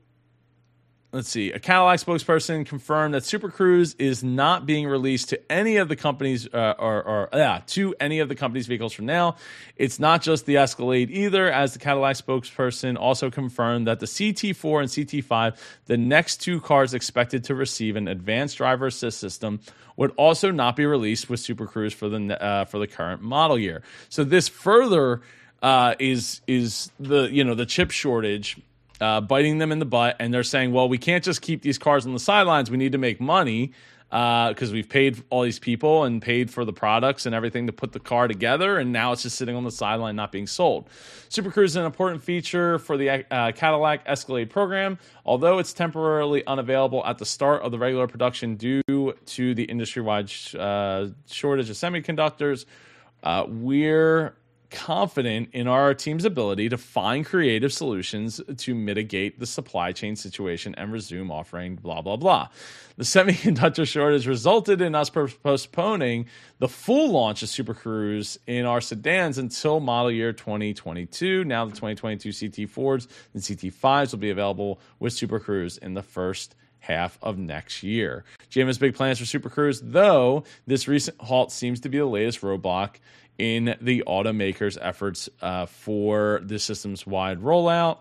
let's 1.11 1.29
see. 1.29 1.51
A 1.51 1.59
Cadillac 1.59 1.99
spokesperson 1.99 2.65
confirmed 2.65 3.13
that 3.13 3.25
Super 3.25 3.49
Cruise 3.49 3.95
is 3.95 4.23
not 4.23 4.65
being 4.65 4.87
released 4.87 5.29
to 5.29 5.51
any 5.51 5.77
of 5.77 5.89
the 5.89 5.95
companies, 5.95 6.47
uh, 6.53 6.75
or, 6.79 7.03
or 7.03 7.29
yeah, 7.33 7.61
to 7.67 7.93
any 7.99 8.19
of 8.19 8.29
the 8.29 8.35
company's 8.35 8.67
vehicles 8.67 8.93
from 8.93 9.05
now. 9.05 9.35
It's 9.75 9.99
not 9.99 10.21
just 10.21 10.45
the 10.45 10.57
Escalade 10.57 11.11
either, 11.11 11.51
as 11.51 11.73
the 11.73 11.79
Cadillac 11.79 12.15
spokesperson 12.15 12.97
also 12.97 13.29
confirmed 13.29 13.87
that 13.87 13.99
the 13.99 14.05
CT4 14.05 14.81
and 14.81 14.89
CT5, 14.89 15.57
the 15.85 15.97
next 15.97 16.37
two 16.37 16.61
cars 16.61 16.93
expected 16.93 17.43
to 17.45 17.55
receive 17.55 17.95
an 17.95 18.07
advanced 18.07 18.57
driver 18.57 18.87
assist 18.87 19.19
system, 19.19 19.59
would 19.97 20.11
also 20.11 20.51
not 20.51 20.75
be 20.75 20.85
released 20.85 21.29
with 21.29 21.39
Super 21.39 21.67
Cruise 21.67 21.93
for 21.93 22.07
the 22.09 22.41
uh, 22.41 22.65
for 22.65 22.79
the 22.79 22.87
current 22.87 23.21
model 23.21 23.57
year. 23.57 23.83
So 24.09 24.23
this 24.23 24.47
further. 24.47 25.21
Uh, 25.63 25.93
is 25.99 26.41
is 26.47 26.89
the 26.99 27.29
you 27.31 27.43
know 27.43 27.53
the 27.53 27.67
chip 27.67 27.91
shortage 27.91 28.57
uh, 29.01 29.19
biting 29.19 29.57
them 29.57 29.71
in 29.71 29.79
the 29.79 29.85
butt, 29.85 30.15
and 30.19 30.33
they're 30.33 30.43
saying, 30.43 30.71
"Well, 30.71 30.87
we 30.87 30.97
can't 30.97 31.23
just 31.23 31.41
keep 31.41 31.61
these 31.61 31.77
cars 31.77 32.05
on 32.05 32.13
the 32.13 32.19
sidelines. 32.19 32.71
We 32.71 32.77
need 32.77 32.93
to 32.93 32.97
make 32.97 33.19
money 33.19 33.73
because 34.09 34.71
uh, 34.71 34.73
we've 34.73 34.89
paid 34.89 35.23
all 35.29 35.41
these 35.41 35.57
people 35.57 36.03
and 36.03 36.21
paid 36.21 36.51
for 36.51 36.65
the 36.65 36.73
products 36.73 37.25
and 37.25 37.33
everything 37.33 37.67
to 37.67 37.73
put 37.73 37.93
the 37.93 37.99
car 37.99 38.27
together, 38.27 38.77
and 38.77 38.91
now 38.91 39.13
it's 39.13 39.23
just 39.23 39.37
sitting 39.37 39.55
on 39.55 39.63
the 39.63 39.71
sideline, 39.71 40.15
not 40.15 40.31
being 40.31 40.47
sold." 40.47 40.89
Super 41.29 41.49
Cruise 41.49 41.71
is 41.71 41.75
an 41.77 41.85
important 41.85 42.21
feature 42.21 42.77
for 42.77 42.97
the 42.97 43.09
uh, 43.09 43.51
Cadillac 43.53 44.01
Escalade 44.05 44.49
program, 44.49 44.99
although 45.25 45.59
it's 45.59 45.73
temporarily 45.73 46.45
unavailable 46.45 47.05
at 47.05 47.17
the 47.17 47.25
start 47.25 47.61
of 47.63 47.71
the 47.71 47.79
regular 47.79 48.05
production 48.07 48.55
due 48.55 48.81
to 49.25 49.55
the 49.55 49.63
industry-wide 49.63 50.29
uh, 50.59 51.07
shortage 51.27 51.69
of 51.69 51.75
semiconductors. 51.75 52.65
Uh, 53.23 53.45
we're 53.47 54.35
confident 54.71 55.49
in 55.51 55.67
our 55.67 55.93
team's 55.93 56.25
ability 56.25 56.69
to 56.69 56.77
find 56.77 57.25
creative 57.25 57.71
solutions 57.71 58.41
to 58.57 58.73
mitigate 58.73 59.39
the 59.39 59.45
supply 59.45 59.91
chain 59.91 60.15
situation 60.15 60.73
and 60.75 60.91
resume 60.91 61.29
offering 61.29 61.75
blah 61.75 62.01
blah 62.01 62.15
blah. 62.15 62.47
The 62.97 63.03
semiconductor 63.03 63.87
shortage 63.87 64.25
resulted 64.25 64.81
in 64.81 64.95
us 64.95 65.09
postponing 65.09 66.27
the 66.59 66.67
full 66.67 67.11
launch 67.11 67.43
of 67.43 67.49
Super 67.49 67.73
Cruise 67.73 68.39
in 68.47 68.65
our 68.65 68.81
sedans 68.81 69.37
until 69.37 69.79
model 69.79 70.11
year 70.11 70.33
2022. 70.33 71.43
Now 71.43 71.65
the 71.65 71.71
2022 71.71 72.29
CT4s 72.29 73.07
and 73.33 73.43
CT5s 73.43 74.11
will 74.11 74.19
be 74.19 74.29
available 74.29 74.79
with 74.99 75.13
Super 75.13 75.39
Cruise 75.39 75.77
in 75.77 75.93
the 75.93 76.03
first 76.03 76.55
half 76.79 77.17
of 77.21 77.37
next 77.37 77.83
year. 77.83 78.25
GM 78.49 78.67
has 78.67 78.77
big 78.77 78.95
plans 78.95 79.19
for 79.19 79.25
Super 79.25 79.49
Cruise, 79.49 79.81
though 79.83 80.43
this 80.67 80.87
recent 80.87 81.19
halt 81.21 81.51
seems 81.51 81.79
to 81.81 81.89
be 81.89 81.99
the 81.99 82.05
latest 82.05 82.41
roadblock 82.41 82.95
in 83.41 83.75
the 83.81 84.03
automaker's 84.05 84.77
efforts 84.79 85.27
uh, 85.41 85.65
for 85.65 86.41
the 86.43 86.59
system's 86.59 87.07
wide 87.07 87.41
rollout. 87.41 87.97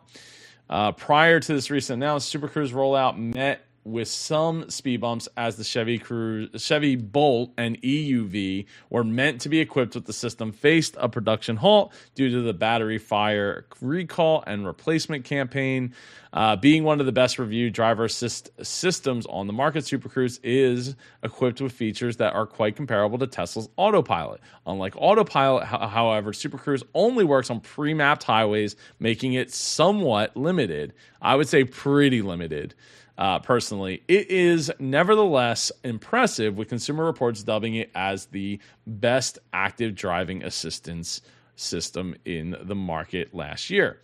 Uh, 0.68 0.92
prior 0.92 1.40
to 1.40 1.54
this 1.54 1.70
recent 1.70 2.02
announcement, 2.02 2.30
Super 2.30 2.48
Cruise 2.48 2.72
rollout 2.72 3.16
met 3.16 3.64
with 3.84 4.08
some 4.08 4.68
speed 4.68 5.00
bumps 5.00 5.28
as 5.36 5.56
the 5.56 5.64
Chevy 5.64 5.98
Cruze, 5.98 6.48
Chevy 6.60 6.96
Bolt 6.96 7.52
and 7.56 7.80
EUV 7.80 8.66
were 8.90 9.04
meant 9.04 9.40
to 9.42 9.48
be 9.48 9.60
equipped 9.60 9.94
with 9.94 10.04
the 10.04 10.12
system 10.12 10.52
faced 10.52 10.96
a 10.98 11.08
production 11.08 11.56
halt 11.56 11.92
due 12.14 12.30
to 12.30 12.42
the 12.42 12.52
battery 12.52 12.98
fire 12.98 13.66
recall 13.80 14.44
and 14.46 14.66
replacement 14.66 15.24
campaign. 15.24 15.94
Uh, 16.32 16.54
being 16.54 16.84
one 16.84 17.00
of 17.00 17.06
the 17.06 17.12
best 17.12 17.40
reviewed 17.40 17.72
driver 17.72 18.04
assist 18.04 18.50
systems 18.62 19.26
on 19.26 19.46
the 19.48 19.52
market, 19.52 19.84
Super 19.84 20.08
Cruise 20.08 20.38
is 20.44 20.94
equipped 21.24 21.60
with 21.60 21.72
features 21.72 22.18
that 22.18 22.34
are 22.34 22.46
quite 22.46 22.76
comparable 22.76 23.18
to 23.18 23.26
Tesla's 23.26 23.68
autopilot. 23.76 24.40
Unlike 24.66 24.94
autopilot, 24.96 25.64
however, 25.64 26.32
Super 26.32 26.58
Cruise 26.58 26.84
only 26.94 27.24
works 27.24 27.50
on 27.50 27.60
pre-mapped 27.60 28.22
highways, 28.22 28.76
making 29.00 29.32
it 29.32 29.52
somewhat 29.52 30.36
limited. 30.36 30.92
I 31.20 31.34
would 31.34 31.48
say 31.48 31.64
pretty 31.64 32.22
limited 32.22 32.74
uh, 33.20 33.38
personally. 33.38 34.02
It 34.08 34.30
is 34.30 34.72
nevertheless 34.78 35.70
impressive, 35.84 36.56
with 36.56 36.68
Consumer 36.70 37.04
Reports 37.04 37.42
dubbing 37.42 37.74
it 37.74 37.90
as 37.94 38.26
the 38.26 38.58
best 38.86 39.38
active 39.52 39.94
driving 39.94 40.42
assistance 40.42 41.20
system 41.54 42.16
in 42.24 42.56
the 42.62 42.74
market 42.74 43.34
last 43.34 43.68
year. 43.68 44.00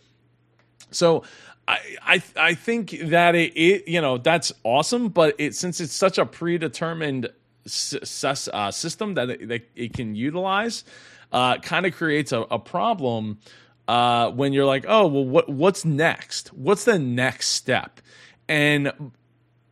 So 0.91 1.23
I, 1.67 1.79
I 2.03 2.23
I 2.37 2.53
think 2.53 2.91
that 3.05 3.33
it, 3.33 3.53
it 3.57 3.87
you 3.87 3.99
know 3.99 4.19
that's 4.19 4.53
awesome, 4.63 5.09
but 5.09 5.35
it 5.39 5.55
since 5.55 5.81
it's 5.81 5.93
such 5.93 6.19
a 6.19 6.25
predetermined 6.25 7.29
s- 7.65 8.47
uh, 8.53 8.71
system 8.71 9.15
that 9.15 9.31
it, 9.31 9.47
that 9.49 9.69
it 9.75 9.93
can 9.93 10.13
utilize, 10.15 10.83
uh, 11.31 11.57
kind 11.57 11.87
of 11.87 11.95
creates 11.95 12.31
a, 12.31 12.41
a 12.41 12.59
problem 12.59 13.39
uh, 13.87 14.29
when 14.29 14.53
you're 14.53 14.65
like, 14.65 14.85
oh 14.87 15.07
well, 15.07 15.25
what 15.25 15.49
what's 15.49 15.83
next? 15.83 16.53
What's 16.53 16.85
the 16.85 16.99
next 16.99 17.47
step? 17.49 17.99
And 18.47 19.11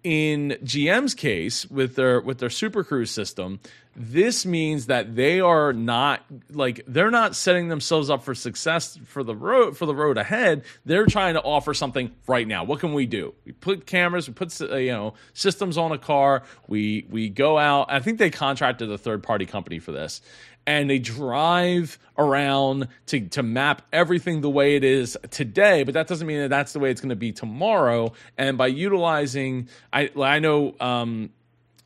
in 0.04 0.58
GM's 0.64 1.16
case 1.16 1.66
with 1.66 1.96
their 1.96 2.22
with 2.22 2.40
their 2.40 2.50
Super 2.50 2.84
Cruise 2.84 3.12
system, 3.12 3.60
this 3.96 4.46
means 4.46 4.88
that 4.88 5.16
they 5.16 5.40
are 5.40 5.72
not 5.72 6.22
like 6.52 6.82
they're 6.88 7.12
not 7.12 7.36
setting 7.36 7.70
themselves 7.70 8.10
up 8.10 8.24
for 8.24 8.36
success 8.36 9.00
for 9.06 9.24
the 9.24 9.36
road 9.36 9.78
for 9.78 9.86
the 9.86 9.96
road 9.96 10.18
ahead. 10.18 10.64
They're 10.84 11.06
trying 11.06 11.36
to 11.36 11.42
offer 11.42 11.74
something 11.74 12.12
right 12.28 12.48
now. 12.48 12.66
What 12.66 12.82
can 12.82 12.94
we 12.94 13.06
do? 13.06 13.34
We 13.46 13.54
put 13.54 13.86
cameras, 13.86 14.28
we 14.28 14.34
put 14.34 14.60
uh, 14.62 14.76
you 14.76 14.92
know 14.92 15.14
systems 15.34 15.78
on 15.78 15.92
a 15.94 15.98
car. 15.98 16.44
We 16.68 17.08
we 17.10 17.30
go 17.30 17.58
out. 17.58 17.88
I 17.90 18.00
think 18.00 18.20
they 18.20 18.30
contracted 18.30 18.92
a 18.92 18.98
third 18.98 19.24
party 19.24 19.46
company 19.46 19.80
for 19.80 19.94
this, 19.94 20.22
and 20.68 20.90
they 20.90 21.00
drive 21.00 21.98
around 22.18 22.88
to, 23.08 23.22
to 23.30 23.44
map 23.44 23.84
everything 23.94 24.42
the 24.42 24.50
way 24.50 24.76
it 24.76 24.84
is 24.84 25.18
today, 25.30 25.84
but 25.84 25.94
that 25.94 26.08
doesn't 26.08 26.28
mean 26.28 26.40
that 26.40 26.50
that's 26.50 26.74
the 26.74 26.80
way 26.80 26.92
it's 26.92 27.02
going 27.02 27.10
to 27.10 27.16
be 27.16 27.32
tomorrow. 27.32 28.14
And 28.38 28.58
by 28.58 28.68
utilizing, 28.68 29.70
I, 29.92 30.10
I 30.18 30.40
know 30.40 30.76
um, 30.80 31.32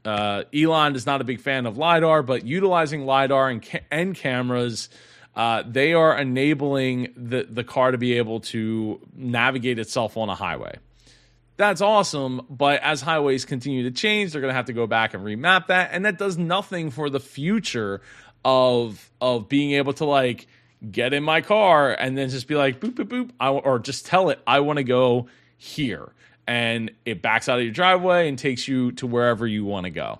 uh, 0.06 0.44
Elon 0.54 0.96
is 0.96 1.06
not 1.06 1.22
a 1.22 1.24
big 1.24 1.42
fan 1.42 1.66
of 1.66 1.78
LiDAR, 1.78 2.24
but 2.24 2.46
utilizing 2.46 3.06
LiDAR 3.06 3.50
and, 3.50 3.62
ca- 3.62 3.84
and 3.92 4.16
cameras, 4.16 4.90
uh, 5.36 5.64
they 5.66 5.94
are 5.94 6.18
enabling 6.18 7.14
the, 7.16 7.48
the 7.50 7.64
car 7.64 7.92
to 7.92 7.98
be 7.98 8.14
able 8.14 8.40
to 8.40 9.00
navigate 9.16 9.80
itself 9.80 10.18
on 10.18 10.30
a 10.30 10.36
highway. 10.36 10.78
That's 11.58 11.82
awesome, 11.82 12.46
but 12.50 12.82
as 12.82 13.02
highways 13.02 13.44
continue 13.44 13.84
to 13.84 13.92
change, 13.92 14.32
they're 14.32 14.40
going 14.40 14.52
to 14.52 14.56
have 14.56 14.68
to 14.68 14.74
go 14.74 14.88
back 14.88 15.14
and 15.14 15.24
remap 15.24 15.68
that, 15.68 15.90
and 15.92 16.06
that 16.06 16.18
does 16.18 16.38
nothing 16.38 16.90
for 16.90 17.10
the 17.10 17.20
future 17.20 18.02
of 18.46 19.12
of 19.20 19.50
being 19.50 19.72
able 19.72 19.94
to 19.94 20.06
like 20.06 20.48
get 20.90 21.14
in 21.14 21.24
my 21.24 21.42
car 21.42 21.92
and 21.92 22.18
then 22.18 22.30
just 22.30 22.48
be 22.48 22.56
like 22.56 22.80
boop 22.80 22.94
boop 22.94 23.08
boop 23.08 23.32
I, 23.40 23.50
or 23.50 23.80
just 23.80 24.06
tell 24.06 24.30
it 24.30 24.40
I 24.48 24.62
want 24.62 24.78
to 24.78 24.84
go 24.84 25.28
here 25.58 26.14
and 26.50 26.90
it 27.06 27.22
backs 27.22 27.48
out 27.48 27.60
of 27.60 27.64
your 27.64 27.72
driveway 27.72 28.28
and 28.28 28.40
takes 28.40 28.68
you 28.68 28.92
to 28.94 29.06
wherever 29.06 29.46
you 29.46 29.64
want 29.64 29.84
to 29.84 29.92
go. 29.92 30.18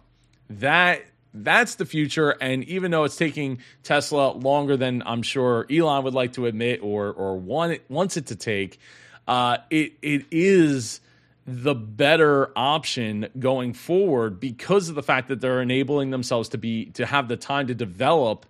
That 0.52 1.04
that's 1.34 1.76
the 1.76 1.86
future 1.86 2.30
and 2.40 2.64
even 2.66 2.92
though 2.92 3.04
it's 3.04 3.16
taking 3.16 3.60
Tesla 3.82 4.32
longer 4.34 4.78
than 4.78 5.02
I'm 5.08 5.24
sure 5.24 5.66
Elon 5.72 6.04
would 6.04 6.14
like 6.14 6.34
to 6.34 6.46
admit 6.46 6.82
or 6.84 7.12
or 7.12 7.36
want 7.36 7.82
wants 7.90 8.16
it 8.16 8.28
to 8.28 8.36
take 8.36 8.80
uh, 9.28 9.58
it 9.72 9.94
it 10.04 10.26
is 10.32 11.02
the 11.48 11.74
better 11.74 12.52
option 12.56 13.28
going 13.40 13.74
forward 13.74 14.40
because 14.40 14.88
of 14.90 14.94
the 14.96 15.04
fact 15.04 15.30
that 15.30 15.42
they're 15.42 15.62
enabling 15.64 16.12
themselves 16.12 16.50
to 16.50 16.60
be 16.60 16.86
to 16.92 17.08
have 17.08 17.28
the 17.28 17.38
time 17.38 17.66
to 17.68 17.76
develop 17.76 18.46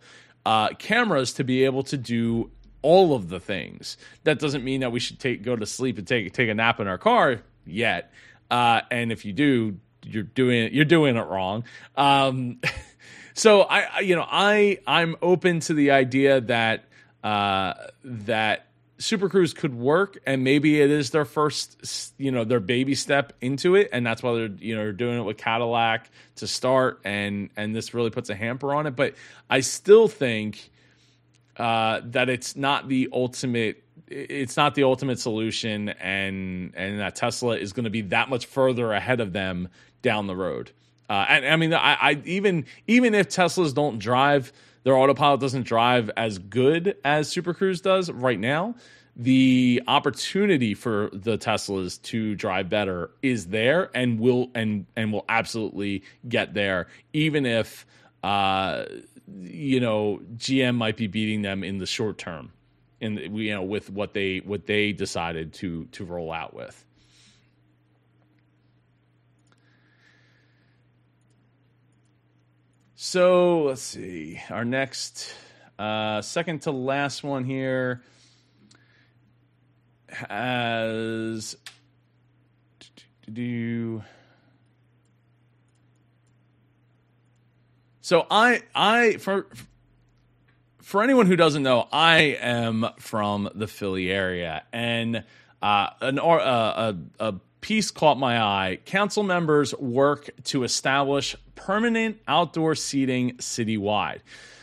uh, 0.45 0.69
cameras 0.79 1.31
to 1.33 1.45
be 1.45 1.63
able 1.63 1.83
to 1.83 1.97
do 1.97 2.49
all 2.81 3.13
of 3.13 3.27
the 3.27 3.39
things. 3.39 3.97
That 4.23 4.39
doesn't 4.39 4.63
mean 4.63 4.81
that 4.81 4.91
we 4.91 4.99
should 4.99 5.19
take 5.19 5.43
go 5.43 5.55
to 5.55 5.65
sleep 5.65 5.97
and 5.97 6.05
take 6.05 6.33
take 6.33 6.49
a 6.49 6.53
nap 6.53 6.81
in 6.81 6.87
our 6.87 6.97
car 6.97 7.41
yet. 7.69 8.11
Uh, 8.49 8.81
and 8.89 9.11
if 9.11 9.25
you 9.25 9.33
do, 9.33 9.77
you're 10.03 10.23
doing 10.23 10.73
you're 10.73 10.85
doing 10.85 11.17
it 11.17 11.27
wrong. 11.27 11.63
Um, 11.95 12.59
so 13.33 13.61
I, 13.61 13.99
you 13.99 14.15
know, 14.15 14.25
I 14.27 14.79
I'm 14.87 15.15
open 15.21 15.59
to 15.61 15.73
the 15.73 15.91
idea 15.91 16.41
that 16.41 16.85
uh, 17.23 17.73
that 18.03 18.67
Super 18.99 19.29
Cruise 19.29 19.53
could 19.53 19.73
work, 19.73 20.19
and 20.25 20.43
maybe 20.43 20.81
it 20.81 20.91
is 20.91 21.11
their 21.11 21.23
first, 21.23 22.13
you 22.17 22.31
know, 22.31 22.43
their 22.43 22.59
baby 22.59 22.95
step 22.95 23.33
into 23.39 23.75
it, 23.75 23.89
and 23.93 24.05
that's 24.05 24.21
why 24.21 24.33
they're, 24.33 24.47
you 24.47 24.75
know, 24.75 24.91
doing 24.91 25.19
it 25.19 25.23
with 25.23 25.37
Cadillac 25.37 26.09
to 26.35 26.47
start, 26.47 26.99
and 27.05 27.49
and 27.55 27.73
this 27.73 27.93
really 27.93 28.09
puts 28.09 28.29
a 28.29 28.35
hamper 28.35 28.73
on 28.73 28.87
it. 28.87 28.95
But 28.97 29.15
I 29.49 29.61
still 29.61 30.09
think 30.09 30.69
uh, 31.55 32.01
that 32.05 32.29
it's 32.29 32.57
not 32.57 32.89
the 32.89 33.09
ultimate, 33.13 33.83
it's 34.09 34.57
not 34.57 34.75
the 34.75 34.83
ultimate 34.83 35.19
solution, 35.19 35.89
and 35.89 36.73
and 36.75 36.99
that 36.99 37.15
Tesla 37.15 37.57
is 37.57 37.73
going 37.73 37.83
to 37.85 37.89
be 37.89 38.01
that 38.01 38.29
much 38.29 38.45
further 38.45 38.91
ahead 38.93 39.19
of 39.19 39.33
them 39.33 39.69
down 40.01 40.27
the 40.27 40.35
road. 40.35 40.71
Uh, 41.09 41.25
and 41.27 41.45
I 41.47 41.55
mean, 41.55 41.73
I, 41.73 41.93
I 41.93 42.21
even 42.25 42.65
even 42.87 43.15
if 43.15 43.29
Teslas 43.29 43.73
don't 43.73 43.99
drive 43.99 44.51
their 44.83 44.95
autopilot 44.95 45.39
doesn't 45.39 45.63
drive 45.63 46.09
as 46.15 46.37
good 46.37 46.95
as 47.03 47.29
Super 47.29 47.53
Cruise 47.53 47.81
does 47.81 48.11
right 48.11 48.39
now. 48.39 48.75
The 49.15 49.83
opportunity 49.87 50.73
for 50.73 51.09
the 51.11 51.37
Teslas 51.37 52.01
to 52.03 52.35
drive 52.35 52.69
better 52.69 53.11
is 53.21 53.47
there 53.47 53.89
and 53.93 54.19
will 54.19 54.49
and 54.55 54.85
and 54.95 55.11
will 55.11 55.25
absolutely 55.27 56.03
get 56.27 56.53
there, 56.53 56.87
even 57.11 57.45
if 57.45 57.85
uh, 58.23 58.85
you 59.41 59.79
know 59.79 60.21
GM 60.37 60.75
might 60.75 60.95
be 60.95 61.07
beating 61.07 61.41
them 61.41 61.63
in 61.63 61.79
the 61.79 61.85
short 61.85 62.17
term, 62.17 62.51
in 63.01 63.35
you 63.35 63.53
know 63.53 63.63
with 63.63 63.89
what 63.89 64.13
they 64.13 64.39
what 64.39 64.65
they 64.65 64.91
decided 64.91 65.53
to 65.53 65.85
to 65.91 66.05
roll 66.05 66.31
out 66.31 66.53
with. 66.53 66.85
So 73.01 73.63
let's 73.63 73.81
see. 73.81 74.41
Our 74.49 74.65
next, 74.65 75.33
uh, 75.79 76.21
second 76.21 76.63
to 76.63 76.71
last 76.71 77.23
one 77.23 77.45
here 77.45 78.01
has 80.09 81.55
do. 83.31 84.03
So 88.01 88.25
I 88.29 88.63
I 88.75 89.13
for 89.13 89.47
for 90.89 91.03
anyone 91.03 91.27
who 91.27 91.35
doesn't 91.35 91.61
know, 91.61 91.87
I 91.91 92.35
am 92.41 92.83
from 92.97 93.47
the 93.53 93.67
Philly 93.67 94.09
area, 94.09 94.63
and 94.73 95.23
uh, 95.61 95.89
an 96.01 96.17
uh, 96.17 96.95
a, 97.19 97.27
a 97.27 97.35
piece 97.61 97.91
caught 97.91 98.17
my 98.17 98.41
eye. 98.41 98.79
Council 98.85 99.21
members 99.21 99.75
work 99.75 100.31
to 100.45 100.63
establish 100.63 101.35
permanent 101.53 102.17
outdoor 102.27 102.73
seating 102.73 103.37
citywide. 103.37 104.21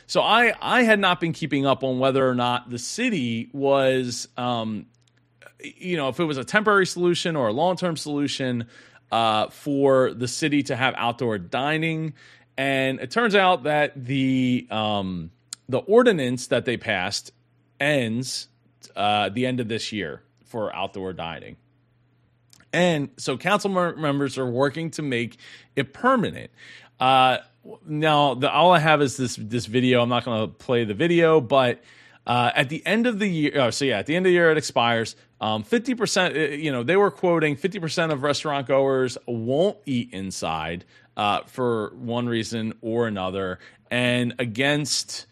So 0.09 0.21
I 0.21 0.53
I 0.61 0.83
had 0.83 0.99
not 0.99 1.21
been 1.21 1.33
keeping 1.33 1.65
up 1.65 1.85
on 1.85 2.01
whether 2.01 2.29
or 2.29 2.35
not 2.35 2.71
the 2.71 2.79
city 2.81 3.49
was, 3.53 4.27
um, 4.37 4.87
you 5.63 5.97
know, 5.97 6.09
if 6.09 6.19
it 6.19 6.25
was 6.25 6.39
a 6.39 6.45
temporary 6.45 6.87
solution 6.87 7.37
or 7.37 7.47
a 7.47 7.53
long 7.53 7.77
term 7.77 7.97
solution 7.97 8.67
uh, 9.13 9.47
for 9.51 10.13
the 10.13 10.27
city 10.27 10.65
to 10.65 10.75
have 10.75 10.93
outdoor 10.97 11.39
dining. 11.39 12.15
And 12.59 12.99
it 12.99 13.13
turns 13.13 13.37
out 13.37 13.63
that 13.63 13.93
the 13.95 14.67
um, 14.73 15.31
the 15.69 15.79
ordinance 15.79 16.47
that 16.49 16.65
they 16.65 16.77
passed 16.77 17.33
ends 17.81 18.49
uh, 18.95 19.29
the 19.29 19.47
end 19.47 19.61
of 19.61 19.69
this 19.69 19.93
year 19.93 20.23
for 20.45 20.75
outdoor 20.75 21.13
dining. 21.13 21.57
And 22.73 23.11
so 23.17 23.37
council 23.37 23.71
members 23.71 24.39
are 24.39 24.47
working 24.47 24.91
to 24.93 25.03
make 25.03 25.39
it 25.77 25.93
permanent. 25.93 26.51
Uh, 27.01 27.39
now, 27.87 28.35
the, 28.35 28.51
all 28.51 28.73
I 28.73 28.79
have 28.79 29.03
is 29.03 29.17
this 29.17 29.37
this 29.37 29.67
video. 29.67 30.03
I'm 30.03 30.09
not 30.09 30.25
going 30.25 30.41
to 30.41 30.53
play 30.53 30.85
the 30.85 30.95
video, 30.95 31.41
but 31.41 31.83
uh, 32.27 32.51
at 32.55 32.69
the 32.69 32.85
end 32.85 33.07
of 33.07 33.19
the 33.19 33.29
year, 33.29 33.53
oh, 33.57 33.71
so 33.71 33.85
yeah, 33.85 33.99
at 33.99 34.07
the 34.07 34.17
end 34.17 34.27
of 34.27 34.31
the 34.31 34.35
year 34.35 34.51
it 34.51 34.59
expires. 34.59 35.17
Um, 35.41 35.65
50%, 35.65 36.35
uh, 36.35 36.55
you 36.55 36.73
know, 36.73 36.83
they 36.83 36.97
were 36.97 37.11
quoting 37.11 37.57
50% 37.57 38.13
of 38.13 38.23
restaurant 38.23 38.67
goers 38.67 39.19
won't 39.27 39.77
eat 39.85 40.11
inside 40.13 40.85
uh, 41.17 41.43
for 41.43 41.95
one 41.95 42.27
reason 42.27 42.75
or 42.81 43.07
another. 43.07 43.59
And 43.91 44.35
against, 44.39 45.27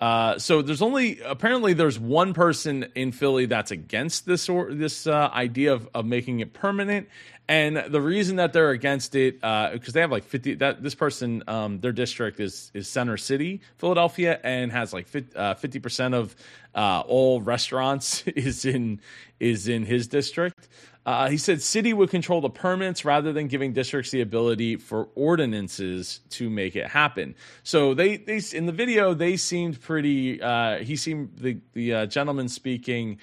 uh, 0.00 0.38
so 0.38 0.60
there's 0.60 0.82
only 0.82 1.20
apparently 1.22 1.72
there's 1.72 1.98
one 1.98 2.34
person 2.34 2.86
in 2.94 3.12
Philly 3.12 3.46
that's 3.46 3.70
against 3.70 4.26
this 4.26 4.48
or 4.48 4.72
this 4.74 5.06
uh, 5.06 5.30
idea 5.32 5.72
of, 5.72 5.88
of 5.94 6.04
making 6.04 6.40
it 6.40 6.52
permanent. 6.52 7.08
And 7.48 7.76
the 7.76 8.00
reason 8.00 8.36
that 8.36 8.52
they're 8.52 8.70
against 8.70 9.14
it, 9.14 9.34
because 9.36 9.88
uh, 9.88 9.92
they 9.92 10.00
have 10.00 10.10
like 10.10 10.24
fifty, 10.24 10.54
that 10.54 10.82
this 10.82 10.96
person, 10.96 11.44
um, 11.46 11.80
their 11.80 11.92
district 11.92 12.40
is 12.40 12.70
is 12.74 12.88
Center 12.88 13.16
City, 13.16 13.60
Philadelphia, 13.78 14.40
and 14.42 14.72
has 14.72 14.92
like 14.92 15.06
uh, 15.34 15.54
fifty 15.54 15.78
percent 15.78 16.14
of 16.14 16.34
uh, 16.74 17.02
all 17.06 17.40
restaurants 17.40 18.22
is 18.26 18.64
in 18.64 19.00
is 19.38 19.68
in 19.68 19.86
his 19.86 20.08
district. 20.08 20.68
Uh, 21.06 21.28
he 21.28 21.36
said 21.36 21.62
city 21.62 21.92
would 21.92 22.10
control 22.10 22.40
the 22.40 22.50
permits 22.50 23.04
rather 23.04 23.32
than 23.32 23.46
giving 23.46 23.72
districts 23.72 24.10
the 24.10 24.20
ability 24.20 24.74
for 24.74 25.08
ordinances 25.14 26.18
to 26.28 26.50
make 26.50 26.74
it 26.74 26.88
happen. 26.88 27.36
So 27.62 27.94
they, 27.94 28.16
they 28.16 28.42
in 28.52 28.66
the 28.66 28.72
video 28.72 29.14
they 29.14 29.36
seemed 29.36 29.80
pretty. 29.80 30.42
Uh, 30.42 30.78
he 30.78 30.96
seemed 30.96 31.36
the 31.36 31.58
the 31.74 31.94
uh, 31.94 32.06
gentleman 32.06 32.48
speaking 32.48 33.18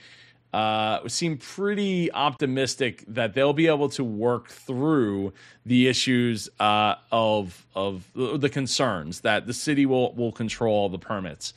uh, 0.54 1.06
seem 1.10 1.38
pretty 1.38 2.10
optimistic 2.14 3.04
that 3.08 3.34
they'll 3.34 3.54
be 3.54 3.68
able 3.68 3.90
to 3.90 4.04
work 4.04 4.50
through 4.50 5.34
the 5.66 5.90
issues 5.90 6.48
uh, 6.62 6.96
of 7.12 7.66
of 7.76 8.10
the 8.16 8.50
concerns 8.50 9.22
that 9.22 9.46
the 9.46 9.54
city 9.54 9.86
will 9.86 10.14
will 10.14 10.32
control 10.32 10.88
the 10.88 11.00
permits. 11.00 11.54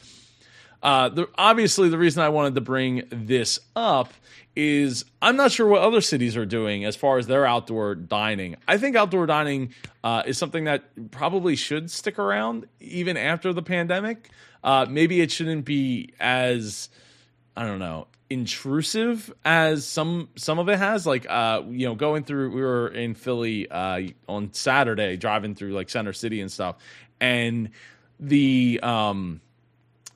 Uh, 0.83 1.09
the, 1.09 1.29
obviously, 1.37 1.89
the 1.89 1.99
reason 1.99 2.23
I 2.23 2.29
wanted 2.31 2.55
to 2.57 2.61
bring 2.61 3.05
this 3.11 3.61
up 3.75 4.13
is 4.57 5.05
I'm 5.21 5.37
not 5.37 5.53
sure 5.53 5.69
what 5.69 5.83
other 5.83 6.01
cities 6.01 6.37
are 6.37 6.47
doing 6.47 6.85
as 6.85 6.97
far 6.97 7.19
as 7.19 7.27
their 7.27 7.47
outdoor 7.47 7.95
dining. 7.95 8.57
I 8.67 8.79
think 8.79 8.97
outdoor 8.97 9.27
dining 9.27 9.75
uh, 10.03 10.23
is 10.27 10.39
something 10.39 10.65
that 10.65 11.11
probably 11.11 11.55
should 11.55 11.91
stick 11.91 12.19
around 12.19 12.67
even 12.81 13.17
after 13.17 13.53
the 13.53 13.63
pandemic. 13.63 14.31
Uh, 14.65 14.87
maybe 14.89 15.21
it 15.21 15.31
shouldn't 15.31 15.67
be 15.67 16.15
as 16.19 16.89
I 17.57 17.67
don't 17.67 17.79
know 17.79 18.09
intrusive 18.29 19.33
as 19.45 19.87
some 19.87 20.29
some 20.35 20.59
of 20.59 20.69
it 20.69 20.77
has 20.77 21.07
like 21.07 21.27
uh 21.31 21.63
you 21.69 21.87
know 21.87 21.95
going 21.95 22.25
through 22.25 22.51
we 22.51 22.61
were 22.61 22.89
in 22.89 23.15
Philly 23.15 23.71
uh 23.71 24.03
on 24.29 24.53
Saturday 24.53 25.17
driving 25.17 25.55
through 25.55 25.73
like 25.73 25.89
center 25.89 26.13
city 26.13 26.41
and 26.41 26.51
stuff 26.51 26.75
and 27.21 27.71
the 28.19 28.81
um 28.83 29.41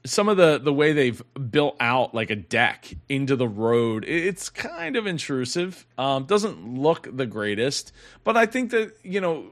some 0.05 0.29
of 0.29 0.37
the 0.37 0.59
the 0.59 0.73
way 0.73 0.93
they've 0.93 1.23
built 1.51 1.77
out 1.81 2.15
like 2.15 2.31
a 2.31 2.37
deck 2.37 2.95
into 3.09 3.37
the 3.37 3.49
road 3.49 4.05
it's 4.07 4.49
kind 4.49 4.97
of 4.97 5.07
intrusive 5.07 5.87
um 5.99 6.25
doesn't 6.25 6.79
look 6.79 7.09
the 7.15 7.27
greatest 7.27 7.93
but 8.25 8.37
i 8.37 8.47
think 8.47 8.71
that 8.71 8.93
you 9.03 9.21
know 9.21 9.51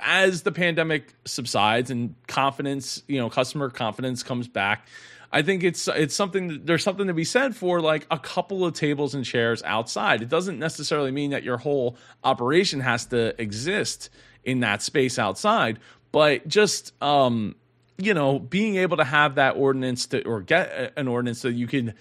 as 0.00 0.42
the 0.42 0.52
pandemic 0.52 1.14
subsides 1.24 1.90
and 1.90 2.14
confidence 2.28 3.02
you 3.08 3.18
know 3.18 3.28
customer 3.28 3.68
confidence 3.70 4.22
comes 4.22 4.46
back 4.46 4.86
I 5.30 5.42
think 5.42 5.62
it's 5.62 5.88
it's 5.88 6.14
something 6.14 6.64
there's 6.64 6.82
something 6.82 7.06
to 7.08 7.14
be 7.14 7.24
said 7.24 7.54
for 7.54 7.80
like 7.80 8.06
a 8.10 8.18
couple 8.18 8.64
of 8.64 8.72
tables 8.72 9.14
and 9.14 9.24
chairs 9.24 9.62
outside. 9.62 10.22
It 10.22 10.28
doesn't 10.30 10.58
necessarily 10.58 11.10
mean 11.10 11.32
that 11.32 11.42
your 11.42 11.58
whole 11.58 11.98
operation 12.24 12.80
has 12.80 13.06
to 13.06 13.38
exist 13.40 14.08
in 14.44 14.60
that 14.60 14.80
space 14.80 15.18
outside, 15.18 15.80
but 16.12 16.48
just 16.48 16.94
um, 17.02 17.56
you 17.98 18.14
know, 18.14 18.38
being 18.38 18.76
able 18.76 18.96
to 18.96 19.04
have 19.04 19.34
that 19.34 19.56
ordinance 19.56 20.06
to 20.06 20.24
or 20.24 20.40
get 20.40 20.92
an 20.96 21.08
ordinance 21.08 21.40
so 21.40 21.48
you 21.48 21.66
can 21.66 21.94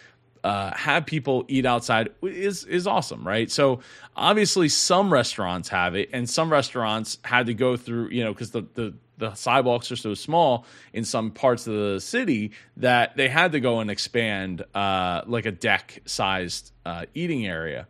uh, 0.44 0.76
have 0.78 1.06
people 1.06 1.44
eat 1.48 1.66
outside 1.66 2.10
is 2.22 2.64
is 2.66 2.88
awesome, 2.88 3.28
right? 3.28 3.50
So 3.50 3.82
obviously, 4.16 4.70
some 4.70 5.12
restaurants 5.12 5.70
have 5.70 5.96
it, 5.96 6.10
and 6.14 6.30
some 6.30 6.52
restaurants 6.52 7.18
had 7.24 7.48
to 7.48 7.54
go 7.54 7.76
through, 7.76 8.10
you 8.10 8.24
know, 8.24 8.32
because 8.32 8.52
the, 8.52 8.66
the 8.76 8.94
the 9.18 9.34
sidewalks 9.34 9.92
are 9.92 9.96
so 9.96 10.14
small 10.14 10.66
in 10.94 11.04
some 11.04 11.32
parts 11.32 11.66
of 11.66 11.74
the 11.74 12.00
city 12.00 12.52
that 12.78 13.18
they 13.18 13.28
had 13.28 13.52
to 13.54 13.60
go 13.60 13.80
and 13.80 13.90
expand 13.90 14.64
uh, 14.76 15.24
like 15.26 15.48
a 15.48 15.52
deck 15.52 16.02
sized 16.06 16.72
uh, 16.86 17.06
eating 17.16 17.48
area. 17.48 17.88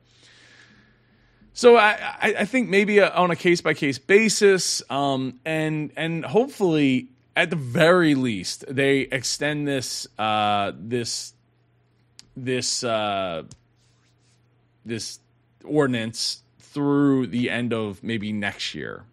So 1.52 1.76
I, 1.76 1.98
I 2.22 2.46
think 2.46 2.70
maybe 2.70 3.02
on 3.02 3.32
a 3.32 3.36
case 3.36 3.62
by 3.62 3.74
case 3.74 3.98
basis, 3.98 4.82
um, 4.90 5.40
and 5.44 5.92
and 5.98 6.24
hopefully 6.24 7.10
at 7.38 7.50
the 7.50 7.56
very 7.56 8.16
least 8.16 8.66
they 8.68 9.02
extend 9.02 9.68
this 9.68 10.08
uh, 10.20 10.74
this 10.78 11.34
this 12.36 12.84
uh, 12.84 13.44
this 14.86 15.20
ordinance 15.64 16.44
through 16.60 17.28
the 17.28 17.50
end 17.50 17.74
of 17.74 18.04
maybe 18.04 18.34
next 18.34 18.76
year 18.76 19.06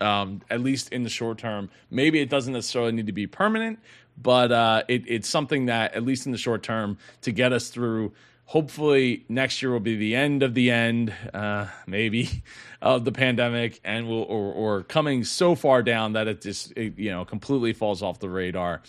um, 0.00 0.42
at 0.50 0.60
least 0.60 0.92
in 0.92 1.02
the 1.02 1.10
short 1.10 1.38
term. 1.38 1.70
Maybe 1.90 2.20
it 2.20 2.30
doesn't 2.30 2.52
necessarily 2.52 2.92
need 2.92 3.06
to 3.06 3.12
be 3.12 3.26
permanent, 3.26 3.78
but 4.20 4.52
uh, 4.52 4.82
it, 4.88 5.04
it's 5.06 5.28
something 5.28 5.66
that, 5.66 5.94
at 5.94 6.04
least 6.04 6.26
in 6.26 6.32
the 6.32 6.38
short 6.38 6.62
term, 6.62 6.98
to 7.22 7.32
get 7.32 7.52
us 7.52 7.68
through. 7.68 8.12
Hopefully, 8.48 9.26
next 9.28 9.60
year 9.60 9.70
will 9.70 9.78
be 9.78 9.96
the 9.96 10.16
end 10.16 10.42
of 10.42 10.54
the 10.54 10.70
end, 10.70 11.12
uh, 11.34 11.66
maybe, 11.86 12.42
of 12.82 13.04
the 13.04 13.12
pandemic, 13.12 13.78
and 13.84 14.08
will 14.08 14.22
or, 14.22 14.52
or 14.52 14.82
coming 14.84 15.22
so 15.24 15.54
far 15.54 15.82
down 15.82 16.14
that 16.14 16.28
it 16.28 16.40
just 16.40 16.72
it, 16.74 16.98
you 16.98 17.10
know 17.10 17.24
completely 17.24 17.74
falls 17.74 18.02
off 18.02 18.18
the 18.20 18.30
radar. 18.30 18.82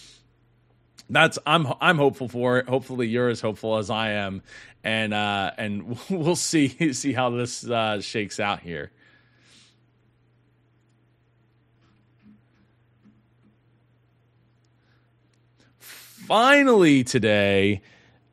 That's 1.09 1.37
I'm 1.45 1.67
I'm 1.81 1.97
hopeful 1.97 2.29
for 2.29 2.59
it. 2.59 2.69
Hopefully, 2.69 3.09
you're 3.09 3.27
as 3.27 3.41
hopeful 3.41 3.77
as 3.77 3.89
I 3.89 4.11
am, 4.11 4.43
and 4.83 5.13
uh, 5.13 5.51
and 5.57 5.99
we'll 6.09 6.37
see 6.37 6.93
see 6.93 7.11
how 7.11 7.29
this 7.31 7.67
uh, 7.69 7.99
shakes 7.99 8.39
out 8.39 8.61
here. 8.61 8.91
finally 16.29 17.03
today, 17.03 17.81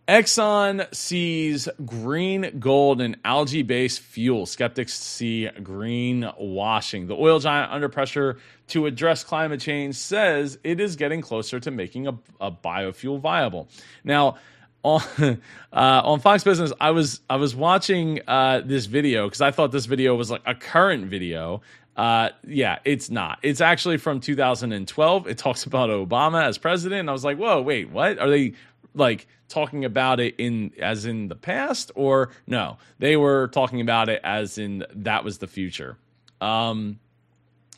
Exxon 0.09 0.95
sees 0.95 1.69
green 1.85 2.61
gold 2.61 3.01
and 3.01 3.17
algae 3.25 3.63
based 3.63 4.01
fuel. 4.01 4.47
Skeptics 4.47 4.95
see 4.95 5.49
green 5.63 6.31
washing. 6.39 7.09
The 7.09 7.17
oil 7.17 7.41
giant, 7.41 7.73
under 7.73 7.89
pressure 7.89 8.39
to 8.69 8.87
address 8.87 9.25
climate 9.25 9.61
change, 9.61 9.97
says 9.97 10.59
it 10.63 10.79
is 10.79 10.95
getting 10.95 11.23
closer 11.23 11.59
to 11.59 11.71
making 11.73 12.07
a, 12.07 12.17
a 12.41 12.53
biofuel 12.53 13.19
viable. 13.19 13.69
Now, 14.05 14.37
on, 14.85 15.03
uh, 15.19 15.37
on 15.73 16.21
Fox 16.21 16.45
Business, 16.45 16.73
I 16.81 16.93
was 16.93 17.21
I 17.29 17.35
was 17.35 17.57
watching 17.57 18.21
uh, 18.29 18.61
this 18.65 18.87
video 18.87 19.27
because 19.27 19.41
I 19.41 19.51
thought 19.51 19.73
this 19.73 19.87
video 19.87 20.15
was 20.15 20.31
like 20.31 20.43
a 20.47 20.55
current 20.55 21.07
video, 21.07 21.63
uh, 21.97 22.29
yeah, 22.47 22.79
it's 22.85 23.11
not. 23.11 23.39
It's 23.43 23.63
actually 23.63 23.97
from 23.97 24.21
2012. 24.21 25.27
It 25.29 25.39
talks 25.39 25.65
about 25.65 25.89
Obama 25.89 26.45
as 26.45 26.59
president. 26.59 27.09
I 27.09 27.13
was 27.13 27.25
like, 27.25 27.39
whoa, 27.39 27.63
wait, 27.63 27.91
what? 27.91 28.19
Are 28.19 28.29
they 28.29 28.53
like 28.97 29.27
talking 29.49 29.85
about 29.85 30.19
it 30.19 30.35
in 30.39 30.73
as 30.81 31.07
in 31.07 31.29
the 31.29 31.37
past 31.37 31.93
or 31.95 32.31
no? 32.47 32.79
They 32.99 33.17
were 33.17 33.49
talking 33.49 33.81
about 33.81 34.09
it 34.09 34.21
as 34.25 34.59
in 34.59 34.85
that 34.95 35.25
was 35.25 35.39
the 35.39 35.47
future. 35.47 35.97
Um, 36.41 36.99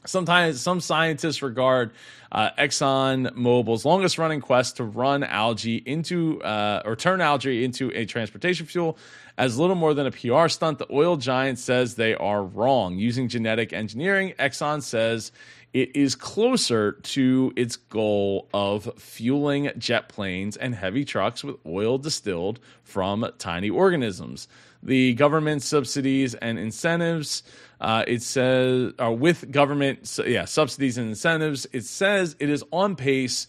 sometimes 0.07 0.61
some 0.61 0.81
scientists 0.81 1.43
regard 1.43 1.93
uh, 2.33 2.51
Exxon 2.59 3.35
Mobil's 3.35 3.85
longest 3.85 4.19
running 4.19 4.41
quest 4.41 4.77
to 4.77 4.85
run 4.85 5.23
algae 5.23 5.77
into 5.77 6.43
uh, 6.43 6.83
or 6.85 6.97
turn 6.97 7.21
algae 7.21 7.65
into 7.65 7.91
a 7.95 8.05
transportation 8.05 8.67
fuel 8.67 8.99
as 9.39 9.57
little 9.57 9.77
more 9.77 9.95
than 9.95 10.07
a 10.07 10.11
PR 10.11 10.49
stunt, 10.49 10.79
the 10.79 10.87
oil 10.93 11.17
giant 11.17 11.61
says 11.61 11.95
they 11.95 12.15
are 12.15 12.43
wrong. 12.43 12.99
Using 12.99 13.29
genetic 13.29 13.73
engineering, 13.73 14.35
Exxon 14.37 14.83
says 14.83 15.31
it 15.73 15.95
is 15.95 16.15
closer 16.15 16.93
to 16.93 17.53
its 17.57 17.77
goal 17.77 18.49
of 18.55 18.91
fueling 18.99 19.71
jet 19.79 20.09
planes 20.09 20.57
and 20.57 20.75
heavy 20.75 21.05
trucks 21.05 21.45
with 21.45 21.57
oil 21.67 21.99
distilled 21.99 22.59
from 22.83 23.31
tiny 23.39 23.69
organisms. 23.71 24.49
The 24.83 25.15
government 25.15 25.63
subsidies 25.63 26.35
and 26.35 26.59
incentives, 26.59 27.43
uh, 27.81 28.05
it 28.07 28.23
says, 28.23 28.93
are 28.99 29.13
with 29.13 29.51
government, 29.51 30.19
yeah, 30.27 30.47
subsidies 30.47 30.97
and 30.99 31.09
incentives. 31.09 31.67
It 31.73 31.85
says 31.85 32.37
it 32.39 32.49
is 32.49 32.65
on 32.73 32.97
pace 32.97 33.47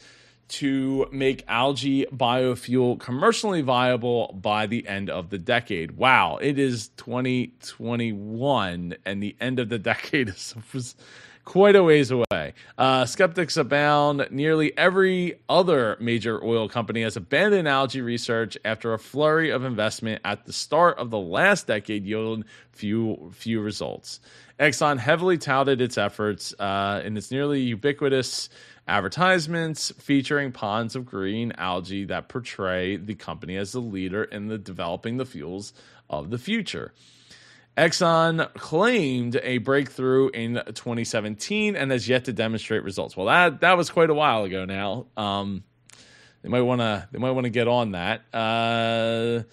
to 0.50 1.08
make 1.12 1.46
algae 1.48 2.06
biofuel 2.12 3.00
commercially 3.00 3.62
viable 3.62 4.34
by 4.42 4.66
the 4.66 4.88
end 4.88 5.10
of 5.10 5.30
the 5.30 5.38
decade. 5.38 5.92
Wow, 5.92 6.40
it 6.42 6.58
is 6.58 6.90
2021 6.98 8.96
and 9.06 9.24
the 9.24 9.36
end 9.40 9.60
of 9.60 9.70
the 9.70 9.78
decade 9.80 10.30
is 10.30 10.56
quite 11.50 11.76
a 11.76 11.84
ways 11.84 12.12
away. 12.12 12.54
Uh, 12.78 13.08
skeptics 13.08 13.58
abound. 13.58 14.28
Nearly 14.30 14.78
every 14.78 15.40
other 15.50 15.98
major 16.00 16.42
oil 16.44 16.70
company 16.70 17.02
has 17.02 17.18
abandoned 17.18 17.68
algae 17.68 18.02
research 18.02 18.56
after 18.64 18.94
a 18.94 19.00
flurry 19.00 19.50
of 19.50 19.64
investment 19.64 20.22
at 20.24 20.46
the 20.46 20.54
start 20.54 21.00
of 21.00 21.10
the 21.10 21.18
last 21.18 21.66
decade 21.66 22.06
yielded 22.06 22.46
few 22.72 23.32
few 23.34 23.62
results. 23.62 24.20
Exxon 24.60 25.00
heavily 25.00 25.40
touted 25.40 25.82
its 25.82 25.98
efforts 25.98 26.54
uh, 26.60 27.02
in 27.04 27.18
its 27.18 27.32
nearly 27.32 27.62
ubiquitous 27.62 28.50
advertisements 28.88 29.92
featuring 29.98 30.52
ponds 30.52 30.96
of 30.96 31.04
green 31.04 31.52
algae 31.58 32.06
that 32.06 32.30
portray 32.30 32.96
the 32.96 33.16
company 33.16 33.58
as 33.58 33.72
the 33.72 33.80
leader 33.80 34.24
in 34.24 34.50
the 34.50 34.58
developing 34.60 35.18
the 35.18 35.26
fuels 35.26 35.74
of 36.12 36.30
the 36.30 36.38
future. 36.38 36.94
Exxon 37.80 38.54
claimed 38.56 39.40
a 39.42 39.60
breakthrough 39.60 40.30
in 40.30 40.56
2017 40.56 41.78
and 41.78 41.92
has 41.92 42.10
yet 42.10 42.26
to 42.26 42.34
demonstrate 42.34 42.84
results. 42.84 43.16
Well, 43.16 43.28
that 43.28 43.62
that 43.62 43.78
was 43.78 43.90
quite 43.90 44.10
a 44.10 44.14
while 44.14 44.44
ago 44.44 44.66
now. 44.66 45.06
Um, 45.16 45.64
they 46.42 46.50
might 46.50 46.62
want 46.62 46.82
to 46.82 47.08
they 47.14 47.20
might 47.20 47.32
want 47.32 47.46
to 47.46 47.50
get 47.50 47.70
on 47.70 47.92
that. 47.92 48.24
Uh, 48.34 49.44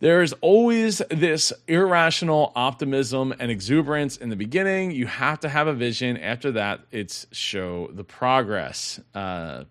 there's 0.00 0.32
always 0.34 1.02
this 1.10 1.52
irrational 1.68 2.52
optimism 2.56 3.34
and 3.38 3.50
exuberance 3.50 4.16
in 4.16 4.30
the 4.30 4.36
beginning. 4.36 4.90
You 4.90 5.06
have 5.06 5.40
to 5.40 5.50
have 5.50 5.66
a 5.66 5.74
vision. 5.74 6.16
After 6.16 6.52
that, 6.52 6.80
it's 6.90 7.26
show 7.30 7.88
the 7.92 8.04
progress. 8.04 9.00
Uh, 9.14 9.64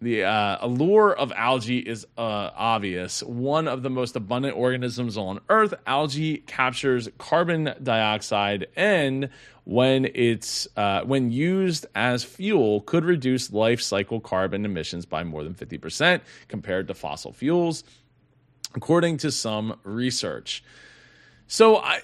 the 0.00 0.24
uh, 0.24 0.58
allure 0.60 1.14
of 1.14 1.32
algae 1.32 1.78
is 1.78 2.06
uh, 2.18 2.50
obvious. 2.54 3.22
One 3.22 3.66
of 3.66 3.82
the 3.82 3.90
most 3.90 4.14
abundant 4.14 4.56
organisms 4.56 5.16
on 5.16 5.40
Earth, 5.48 5.74
algae 5.86 6.38
captures 6.38 7.08
carbon 7.18 7.74
dioxide, 7.82 8.66
and 8.76 9.30
when 9.64 10.06
it's 10.14 10.68
uh, 10.76 11.02
when 11.02 11.32
used 11.32 11.86
as 11.94 12.24
fuel, 12.24 12.82
could 12.82 13.04
reduce 13.04 13.52
life 13.52 13.80
cycle 13.80 14.20
carbon 14.20 14.64
emissions 14.64 15.06
by 15.06 15.24
more 15.24 15.42
than 15.42 15.54
fifty 15.54 15.78
percent 15.78 16.22
compared 16.48 16.88
to 16.88 16.94
fossil 16.94 17.32
fuels 17.32 17.84
according 18.76 19.16
to 19.16 19.32
some 19.32 19.78
research. 19.82 20.62
So 21.48 21.78
I 21.78 22.00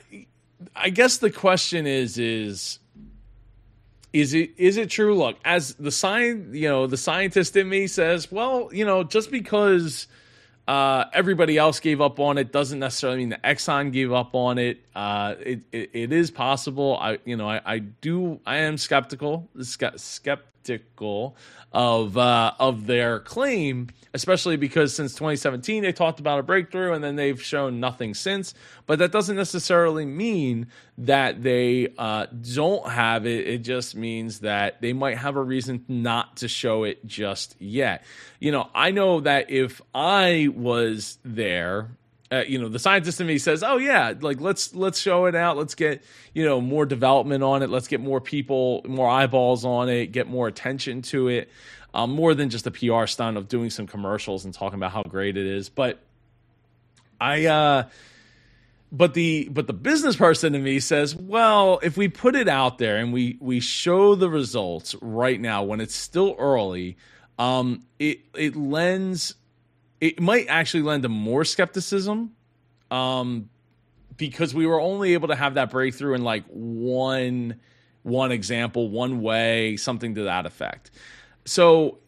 I 0.74 0.90
guess 0.90 1.18
the 1.18 1.30
question 1.30 1.86
is 1.86 2.18
is 2.18 2.78
is 4.12 4.34
it 4.34 4.50
is 4.56 4.76
it 4.76 4.90
true 4.90 5.16
look 5.16 5.36
as 5.44 5.74
the 5.74 5.90
sign 5.90 6.50
you 6.52 6.68
know 6.68 6.86
the 6.86 6.96
scientist 6.96 7.56
in 7.56 7.68
me 7.68 7.86
says 7.86 8.30
well 8.30 8.68
you 8.72 8.84
know 8.84 9.02
just 9.02 9.30
because 9.30 10.06
uh, 10.68 11.06
everybody 11.12 11.58
else 11.58 11.80
gave 11.80 12.00
up 12.00 12.20
on 12.20 12.38
it 12.38 12.52
doesn't 12.52 12.78
necessarily 12.78 13.18
mean 13.18 13.30
that 13.30 13.42
Exxon 13.42 13.92
gave 13.92 14.12
up 14.12 14.32
on 14.32 14.58
it. 14.58 14.78
Uh, 14.94 15.34
it, 15.40 15.60
it, 15.72 15.90
it 15.92 16.12
is 16.12 16.30
possible. 16.30 16.96
I 17.00 17.18
you 17.24 17.36
know 17.36 17.48
I, 17.48 17.60
I 17.64 17.78
do 17.80 18.40
I 18.46 18.58
am 18.58 18.78
skeptical 18.78 19.48
skeptical 20.62 21.36
of 21.72 22.18
uh, 22.18 22.52
of 22.58 22.86
their 22.86 23.18
claim, 23.20 23.88
especially 24.12 24.56
because 24.56 24.94
since 24.94 25.14
2017 25.14 25.82
they 25.82 25.92
talked 25.92 26.20
about 26.20 26.38
a 26.38 26.42
breakthrough 26.42 26.92
and 26.92 27.02
then 27.02 27.16
they've 27.16 27.42
shown 27.42 27.80
nothing 27.80 28.14
since. 28.14 28.54
But 28.86 28.98
that 28.98 29.10
doesn't 29.10 29.36
necessarily 29.36 30.04
mean 30.04 30.66
that 30.98 31.42
they 31.42 31.88
uh, 31.96 32.26
don't 32.26 32.86
have 32.88 33.26
it. 33.26 33.46
It 33.46 33.58
just 33.58 33.96
means 33.96 34.40
that 34.40 34.80
they 34.80 34.92
might 34.92 35.18
have 35.18 35.36
a 35.36 35.42
reason 35.42 35.84
not 35.88 36.38
to 36.38 36.48
show 36.48 36.84
it 36.84 37.06
just 37.06 37.56
yet. 37.58 38.04
You 38.38 38.52
know, 38.52 38.68
I 38.74 38.90
know 38.90 39.20
that 39.20 39.50
if 39.50 39.80
I 39.94 40.48
was 40.54 41.18
there 41.24 41.96
uh, 42.32 42.44
you 42.48 42.58
know 42.58 42.68
the 42.68 42.78
scientist 42.78 43.20
in 43.20 43.26
me 43.26 43.36
says 43.38 43.62
oh 43.62 43.76
yeah 43.76 44.14
like 44.20 44.40
let's 44.40 44.74
let's 44.74 44.98
show 44.98 45.26
it 45.26 45.34
out. 45.34 45.56
Let's 45.56 45.74
get 45.74 46.02
you 46.32 46.44
know 46.44 46.60
more 46.60 46.86
development 46.86 47.44
on 47.44 47.62
it. 47.62 47.68
Let's 47.70 47.88
get 47.88 48.00
more 48.00 48.20
people 48.20 48.82
more 48.88 49.08
eyeballs 49.08 49.64
on 49.64 49.88
it 49.88 50.06
get 50.06 50.28
more 50.28 50.48
attention 50.48 51.02
to 51.02 51.28
it. 51.28 51.50
Um, 51.94 52.12
more 52.12 52.34
than 52.34 52.48
just 52.48 52.66
a 52.66 52.70
pr 52.70 53.06
stunt 53.06 53.36
of 53.36 53.48
doing 53.48 53.68
some 53.68 53.86
commercials 53.86 54.46
and 54.46 54.54
talking 54.54 54.78
about 54.78 54.92
how 54.92 55.02
great 55.02 55.36
it 55.36 55.46
is. 55.46 55.68
But 55.68 56.00
i 57.20 57.46
uh 57.46 57.84
but 58.90 59.14
the 59.14 59.48
but 59.50 59.66
the 59.66 59.72
business 59.72 60.16
person 60.16 60.54
in 60.54 60.62
me 60.62 60.80
says 60.80 61.14
well 61.14 61.78
if 61.82 61.96
we 61.96 62.08
put 62.08 62.34
it 62.34 62.48
out 62.48 62.78
there 62.78 62.96
and 62.96 63.12
we 63.12 63.38
we 63.40 63.60
show 63.60 64.14
the 64.14 64.28
results 64.28 64.94
right 65.00 65.40
now 65.40 65.62
when 65.62 65.80
it's 65.80 65.94
still 65.94 66.34
early 66.38 66.96
um 67.38 67.82
it 67.98 68.20
it 68.34 68.56
lends 68.56 69.34
it 70.02 70.20
might 70.20 70.46
actually 70.48 70.82
lend 70.82 71.04
to 71.04 71.08
more 71.08 71.44
skepticism 71.44 72.32
um, 72.90 73.48
because 74.16 74.52
we 74.52 74.66
were 74.66 74.80
only 74.80 75.14
able 75.14 75.28
to 75.28 75.36
have 75.36 75.54
that 75.54 75.70
breakthrough 75.70 76.14
in 76.14 76.22
like 76.22 76.42
one 76.48 77.60
one 78.02 78.32
example, 78.32 78.90
one 78.90 79.22
way, 79.22 79.76
something 79.76 80.16
to 80.16 80.24
that 80.24 80.44
effect. 80.44 80.90
So, 81.44 81.98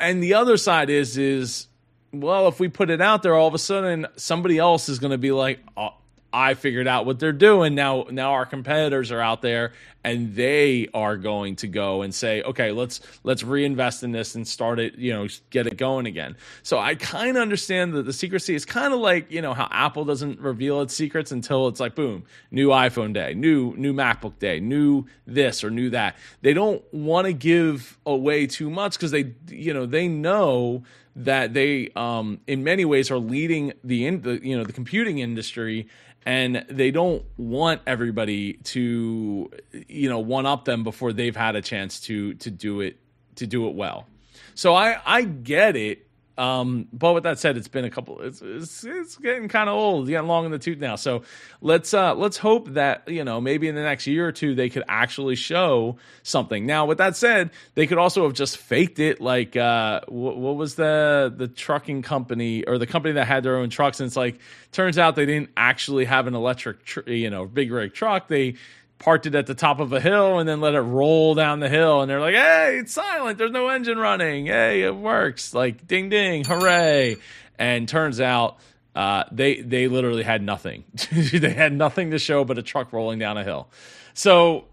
and 0.00 0.20
the 0.20 0.34
other 0.34 0.56
side 0.56 0.90
is 0.90 1.16
is 1.16 1.68
well, 2.10 2.48
if 2.48 2.58
we 2.58 2.66
put 2.66 2.90
it 2.90 3.00
out 3.00 3.22
there, 3.22 3.36
all 3.36 3.46
of 3.46 3.54
a 3.54 3.58
sudden 3.58 4.08
somebody 4.16 4.58
else 4.58 4.88
is 4.88 4.98
going 4.98 5.12
to 5.12 5.18
be 5.18 5.30
like, 5.30 5.60
oh, 5.76 5.94
I 6.32 6.54
figured 6.54 6.88
out 6.88 7.06
what 7.06 7.20
they're 7.20 7.30
doing. 7.30 7.76
Now 7.76 8.06
now 8.10 8.32
our 8.32 8.46
competitors 8.46 9.12
are 9.12 9.20
out 9.20 9.42
there 9.42 9.74
and 10.04 10.34
they 10.34 10.88
are 10.94 11.16
going 11.16 11.56
to 11.56 11.68
go 11.68 12.02
and 12.02 12.14
say, 12.14 12.42
"Okay, 12.42 12.72
let's 12.72 13.00
let's 13.22 13.42
reinvest 13.42 14.02
in 14.02 14.12
this 14.12 14.34
and 14.34 14.46
start 14.46 14.78
it, 14.78 14.96
you 14.96 15.12
know, 15.12 15.28
get 15.50 15.66
it 15.66 15.76
going 15.76 16.06
again." 16.06 16.36
So 16.62 16.78
I 16.78 16.94
kind 16.94 17.36
of 17.36 17.42
understand 17.42 17.92
that 17.94 18.04
the 18.04 18.12
secrecy 18.12 18.54
is 18.54 18.64
kind 18.64 18.92
of 18.92 19.00
like, 19.00 19.30
you 19.30 19.40
know, 19.40 19.54
how 19.54 19.68
Apple 19.70 20.04
doesn't 20.04 20.40
reveal 20.40 20.80
its 20.80 20.94
secrets 20.94 21.30
until 21.30 21.68
it's 21.68 21.80
like 21.80 21.94
boom, 21.94 22.24
new 22.50 22.68
iPhone 22.68 23.12
day, 23.12 23.34
new 23.34 23.74
new 23.76 23.92
MacBook 23.92 24.38
day, 24.38 24.60
new 24.60 25.06
this 25.26 25.62
or 25.62 25.70
new 25.70 25.90
that. 25.90 26.16
They 26.42 26.54
don't 26.54 26.82
want 26.92 27.26
to 27.26 27.32
give 27.32 27.98
away 28.04 28.46
too 28.46 28.70
much 28.70 28.94
because 28.94 29.12
they 29.12 29.34
you 29.48 29.72
know, 29.72 29.86
they 29.86 30.08
know 30.08 30.82
that 31.14 31.52
they 31.52 31.90
um 31.94 32.40
in 32.46 32.64
many 32.64 32.84
ways 32.84 33.10
are 33.10 33.18
leading 33.18 33.72
the 33.84 34.06
in 34.06 34.22
the 34.22 34.44
you 34.44 34.56
know, 34.56 34.64
the 34.64 34.72
computing 34.72 35.18
industry 35.18 35.86
and 36.24 36.64
they 36.68 36.90
don't 36.90 37.24
want 37.36 37.80
everybody 37.86 38.54
to 38.64 39.50
you 39.92 40.08
know 40.08 40.18
one 40.18 40.46
up 40.46 40.64
them 40.64 40.84
before 40.84 41.12
they've 41.12 41.36
had 41.36 41.56
a 41.56 41.62
chance 41.62 42.00
to 42.00 42.34
to 42.34 42.50
do 42.50 42.80
it 42.80 42.98
to 43.36 43.46
do 43.46 43.68
it 43.68 43.74
well 43.74 44.06
so 44.54 44.74
i 44.74 45.00
i 45.06 45.22
get 45.22 45.76
it 45.76 46.06
um, 46.38 46.88
but 46.92 47.12
with 47.12 47.24
that 47.24 47.38
said, 47.38 47.56
it's 47.56 47.68
been 47.68 47.84
a 47.84 47.90
couple. 47.90 48.20
It's 48.22 48.40
it's, 48.40 48.84
it's 48.84 49.16
getting 49.16 49.48
kind 49.48 49.68
of 49.68 49.74
old, 49.74 50.08
getting 50.08 50.26
long 50.26 50.46
in 50.46 50.50
the 50.50 50.58
tooth 50.58 50.78
now. 50.78 50.96
So 50.96 51.22
let's 51.60 51.92
uh, 51.92 52.14
let's 52.14 52.38
hope 52.38 52.70
that 52.70 53.06
you 53.06 53.22
know 53.22 53.40
maybe 53.40 53.68
in 53.68 53.74
the 53.74 53.82
next 53.82 54.06
year 54.06 54.26
or 54.26 54.32
two 54.32 54.54
they 54.54 54.70
could 54.70 54.84
actually 54.88 55.36
show 55.36 55.98
something. 56.22 56.64
Now, 56.64 56.86
with 56.86 56.98
that 56.98 57.16
said, 57.16 57.50
they 57.74 57.86
could 57.86 57.98
also 57.98 58.24
have 58.24 58.32
just 58.32 58.56
faked 58.56 58.98
it. 58.98 59.20
Like 59.20 59.56
uh, 59.56 60.00
what, 60.08 60.38
what 60.38 60.56
was 60.56 60.74
the 60.74 61.32
the 61.34 61.48
trucking 61.48 62.00
company 62.02 62.64
or 62.64 62.78
the 62.78 62.86
company 62.86 63.14
that 63.14 63.26
had 63.26 63.42
their 63.42 63.56
own 63.56 63.68
trucks? 63.68 64.00
And 64.00 64.06
it's 64.06 64.16
like 64.16 64.40
turns 64.72 64.96
out 64.96 65.16
they 65.16 65.26
didn't 65.26 65.50
actually 65.54 66.06
have 66.06 66.26
an 66.26 66.34
electric, 66.34 66.84
tr- 66.84 67.08
you 67.08 67.28
know, 67.28 67.44
big 67.44 67.70
rig 67.70 67.92
truck. 67.92 68.28
They 68.28 68.54
parked 69.02 69.26
it 69.26 69.34
at 69.34 69.46
the 69.46 69.54
top 69.54 69.80
of 69.80 69.92
a 69.92 70.00
hill 70.00 70.38
and 70.38 70.48
then 70.48 70.60
let 70.60 70.74
it 70.74 70.80
roll 70.80 71.34
down 71.34 71.58
the 71.58 71.68
hill. 71.68 72.00
And 72.02 72.10
they're 72.10 72.20
like 72.20 72.34
hey 72.34 72.78
it's 72.78 72.92
silent. 72.92 73.36
There's 73.36 73.50
no 73.50 73.68
engine 73.68 73.98
running. 73.98 74.46
Hey 74.46 74.82
it 74.82 74.94
works. 74.94 75.52
Like 75.52 75.86
ding 75.86 76.08
ding. 76.08 76.44
Hooray. 76.44 77.16
And 77.58 77.88
turns 77.88 78.20
out 78.20 78.58
uh, 78.94 79.24
they 79.32 79.60
they 79.60 79.88
literally 79.88 80.22
had 80.22 80.42
nothing. 80.42 80.84
They 81.10 81.52
had 81.52 81.72
nothing 81.72 82.12
to 82.12 82.18
show 82.18 82.44
but 82.44 82.58
a 82.58 82.62
truck 82.62 82.92
rolling 82.92 83.18
down 83.18 83.36
a 83.36 83.44
hill. 83.44 83.68
So 84.14 84.66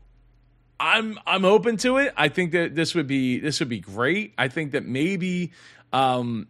i'm 0.80 1.20
i'm 1.26 1.44
open 1.44 1.78
to 1.78 1.98
it. 1.98 2.14
I 2.16 2.30
think 2.30 2.52
that 2.52 2.76
this 2.76 2.94
would 2.96 3.08
be 3.08 3.40
this 3.40 3.60
would 3.60 3.70
be 3.70 3.80
great. 3.80 4.34
I 4.38 4.48
think 4.48 4.72
that 4.74 4.86
maybe 4.86 5.52
um 5.92 6.48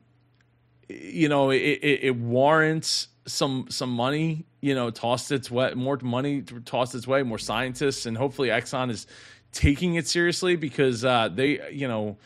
you 0.89 1.29
know 1.29 1.51
it, 1.51 1.57
it, 1.57 1.99
it 2.03 2.15
warrants 2.15 3.07
some 3.29 3.67
some 3.69 3.91
money, 3.91 4.45
you 4.61 4.75
know, 4.75 4.89
tossed 4.89 5.31
its 5.31 5.49
way, 5.49 5.73
more 5.73 5.97
money 6.01 6.41
tossed 6.65 6.95
its 6.95 7.07
way, 7.07 7.23
more 7.23 7.37
scientists, 7.37 8.05
and 8.05 8.17
hopefully 8.17 8.49
Exxon 8.49 8.89
is 8.89 9.07
taking 9.51 9.95
it 9.95 10.07
seriously 10.07 10.55
because 10.55 11.05
uh, 11.05 11.29
they, 11.29 11.71
you 11.71 11.87
know, 11.87 12.17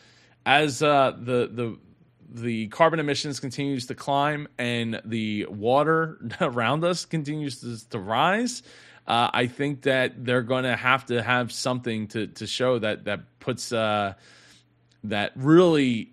as 0.44 0.82
uh, 0.82 1.12
the 1.16 1.48
the 1.52 1.78
the 2.28 2.66
carbon 2.68 2.98
emissions 2.98 3.38
continues 3.38 3.86
to 3.86 3.94
climb 3.94 4.48
and 4.58 5.00
the 5.04 5.46
water 5.46 6.18
around 6.40 6.84
us 6.84 7.04
continues 7.04 7.60
to, 7.60 7.88
to 7.90 7.98
rise. 7.98 8.62
Uh, 9.06 9.30
I 9.32 9.46
think 9.46 9.82
that 9.82 10.24
they're 10.24 10.42
going 10.42 10.64
to 10.64 10.74
have 10.74 11.06
to 11.06 11.22
have 11.22 11.52
something 11.52 12.08
to 12.08 12.26
to 12.28 12.46
show 12.46 12.78
that 12.78 13.04
that 13.04 13.38
puts 13.38 13.72
uh, 13.72 14.14
that 15.04 15.32
really 15.36 16.10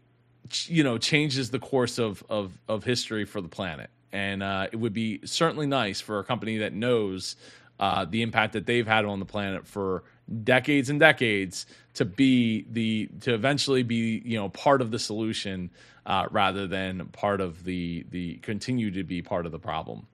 you 0.66 0.84
know 0.84 0.98
changes 0.98 1.52
the 1.52 1.60
course 1.60 1.98
of 1.98 2.24
of 2.30 2.58
of 2.68 2.84
history 2.84 3.26
for 3.26 3.39
the 3.42 3.48
planet 3.48 3.89
and 4.12 4.43
uh, 4.43 4.68
it 4.72 4.76
would 4.76 4.93
be 4.93 5.22
certainly 5.26 5.68
nice 5.68 6.01
for 6.01 6.20
a 6.20 6.24
company 6.24 6.57
that 6.59 6.74
knows 6.74 7.36
uh, 7.80 8.05
the 8.05 8.22
impact 8.22 8.53
that 8.53 8.66
they've 8.66 8.88
had 8.88 9.05
on 9.05 9.20
the 9.20 9.26
planet 9.26 9.66
for 9.66 10.03
decades 10.43 10.89
and 10.89 10.99
decades 10.99 11.66
to 11.95 12.05
be 12.05 12.66
the 12.70 13.09
to 13.22 13.34
eventually 13.34 13.84
be 13.84 14.22
you 14.24 14.38
know 14.38 14.49
part 14.49 14.82
of 14.82 14.91
the 14.91 14.99
solution 14.99 15.70
uh, 16.05 16.28
rather 16.32 16.68
than 16.68 17.07
part 17.07 17.41
of 17.41 17.64
the 17.64 18.05
the 18.09 18.36
continue 18.38 18.91
to 18.91 19.03
be 19.03 19.22
part 19.22 19.45
of 19.45 19.51
the 19.51 19.59
problem. 19.59 20.07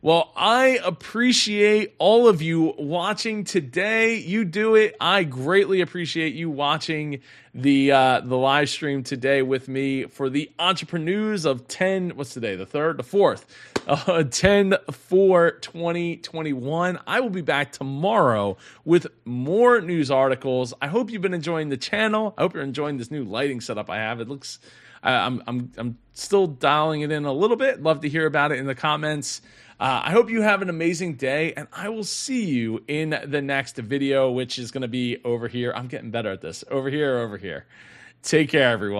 Well, 0.00 0.32
I 0.36 0.78
appreciate 0.84 1.96
all 1.98 2.28
of 2.28 2.40
you 2.40 2.72
watching 2.78 3.42
today. 3.42 4.14
You 4.14 4.44
do 4.44 4.76
it. 4.76 4.94
I 5.00 5.24
greatly 5.24 5.80
appreciate 5.80 6.34
you 6.34 6.50
watching 6.50 7.18
the 7.52 7.90
uh, 7.90 8.20
the 8.20 8.36
live 8.36 8.68
stream 8.68 9.02
today 9.02 9.42
with 9.42 9.66
me 9.66 10.04
for 10.04 10.30
the 10.30 10.52
EntrepreNEWS 10.60 11.44
of 11.44 11.66
10 11.66 12.10
what's 12.10 12.32
today 12.32 12.54
the 12.54 12.66
third 12.66 12.96
the 12.96 13.02
fourth 13.02 13.46
uh, 13.88 14.22
10 14.22 14.74
4 14.88 15.50
2021 15.52 16.98
i 17.06 17.18
will 17.18 17.30
be 17.30 17.40
back 17.40 17.72
tomorrow 17.72 18.56
with 18.84 19.08
more 19.24 19.80
news 19.80 20.10
articles 20.10 20.74
i 20.80 20.86
hope 20.86 21.10
you've 21.10 21.22
been 21.22 21.34
enjoying 21.34 21.70
the 21.70 21.76
channel 21.76 22.34
i 22.38 22.42
hope 22.42 22.54
you're 22.54 22.62
enjoying 22.62 22.98
this 22.98 23.10
new 23.10 23.24
lighting 23.24 23.60
setup 23.60 23.90
i 23.90 23.96
have 23.96 24.20
it 24.20 24.28
looks 24.28 24.60
I, 25.02 25.14
I'm 25.14 25.42
I'm 25.46 25.72
I'm 25.76 25.98
still 26.12 26.46
dialing 26.46 27.02
it 27.02 27.12
in 27.12 27.24
a 27.24 27.32
little 27.32 27.56
bit. 27.56 27.82
Love 27.82 28.00
to 28.00 28.08
hear 28.08 28.26
about 28.26 28.52
it 28.52 28.58
in 28.58 28.66
the 28.66 28.74
comments. 28.74 29.40
Uh, 29.80 30.02
I 30.06 30.10
hope 30.10 30.28
you 30.28 30.42
have 30.42 30.60
an 30.60 30.70
amazing 30.70 31.14
day, 31.14 31.52
and 31.52 31.68
I 31.72 31.88
will 31.88 32.02
see 32.02 32.44
you 32.44 32.82
in 32.88 33.10
the 33.26 33.40
next 33.40 33.76
video, 33.76 34.28
which 34.28 34.58
is 34.58 34.72
going 34.72 34.82
to 34.82 34.88
be 34.88 35.18
over 35.24 35.46
here. 35.46 35.72
I'm 35.72 35.86
getting 35.86 36.10
better 36.10 36.32
at 36.32 36.40
this. 36.40 36.64
Over 36.68 36.90
here, 36.90 37.18
over 37.18 37.36
here. 37.36 37.64
Take 38.20 38.48
care, 38.50 38.70
everyone. 38.70 38.96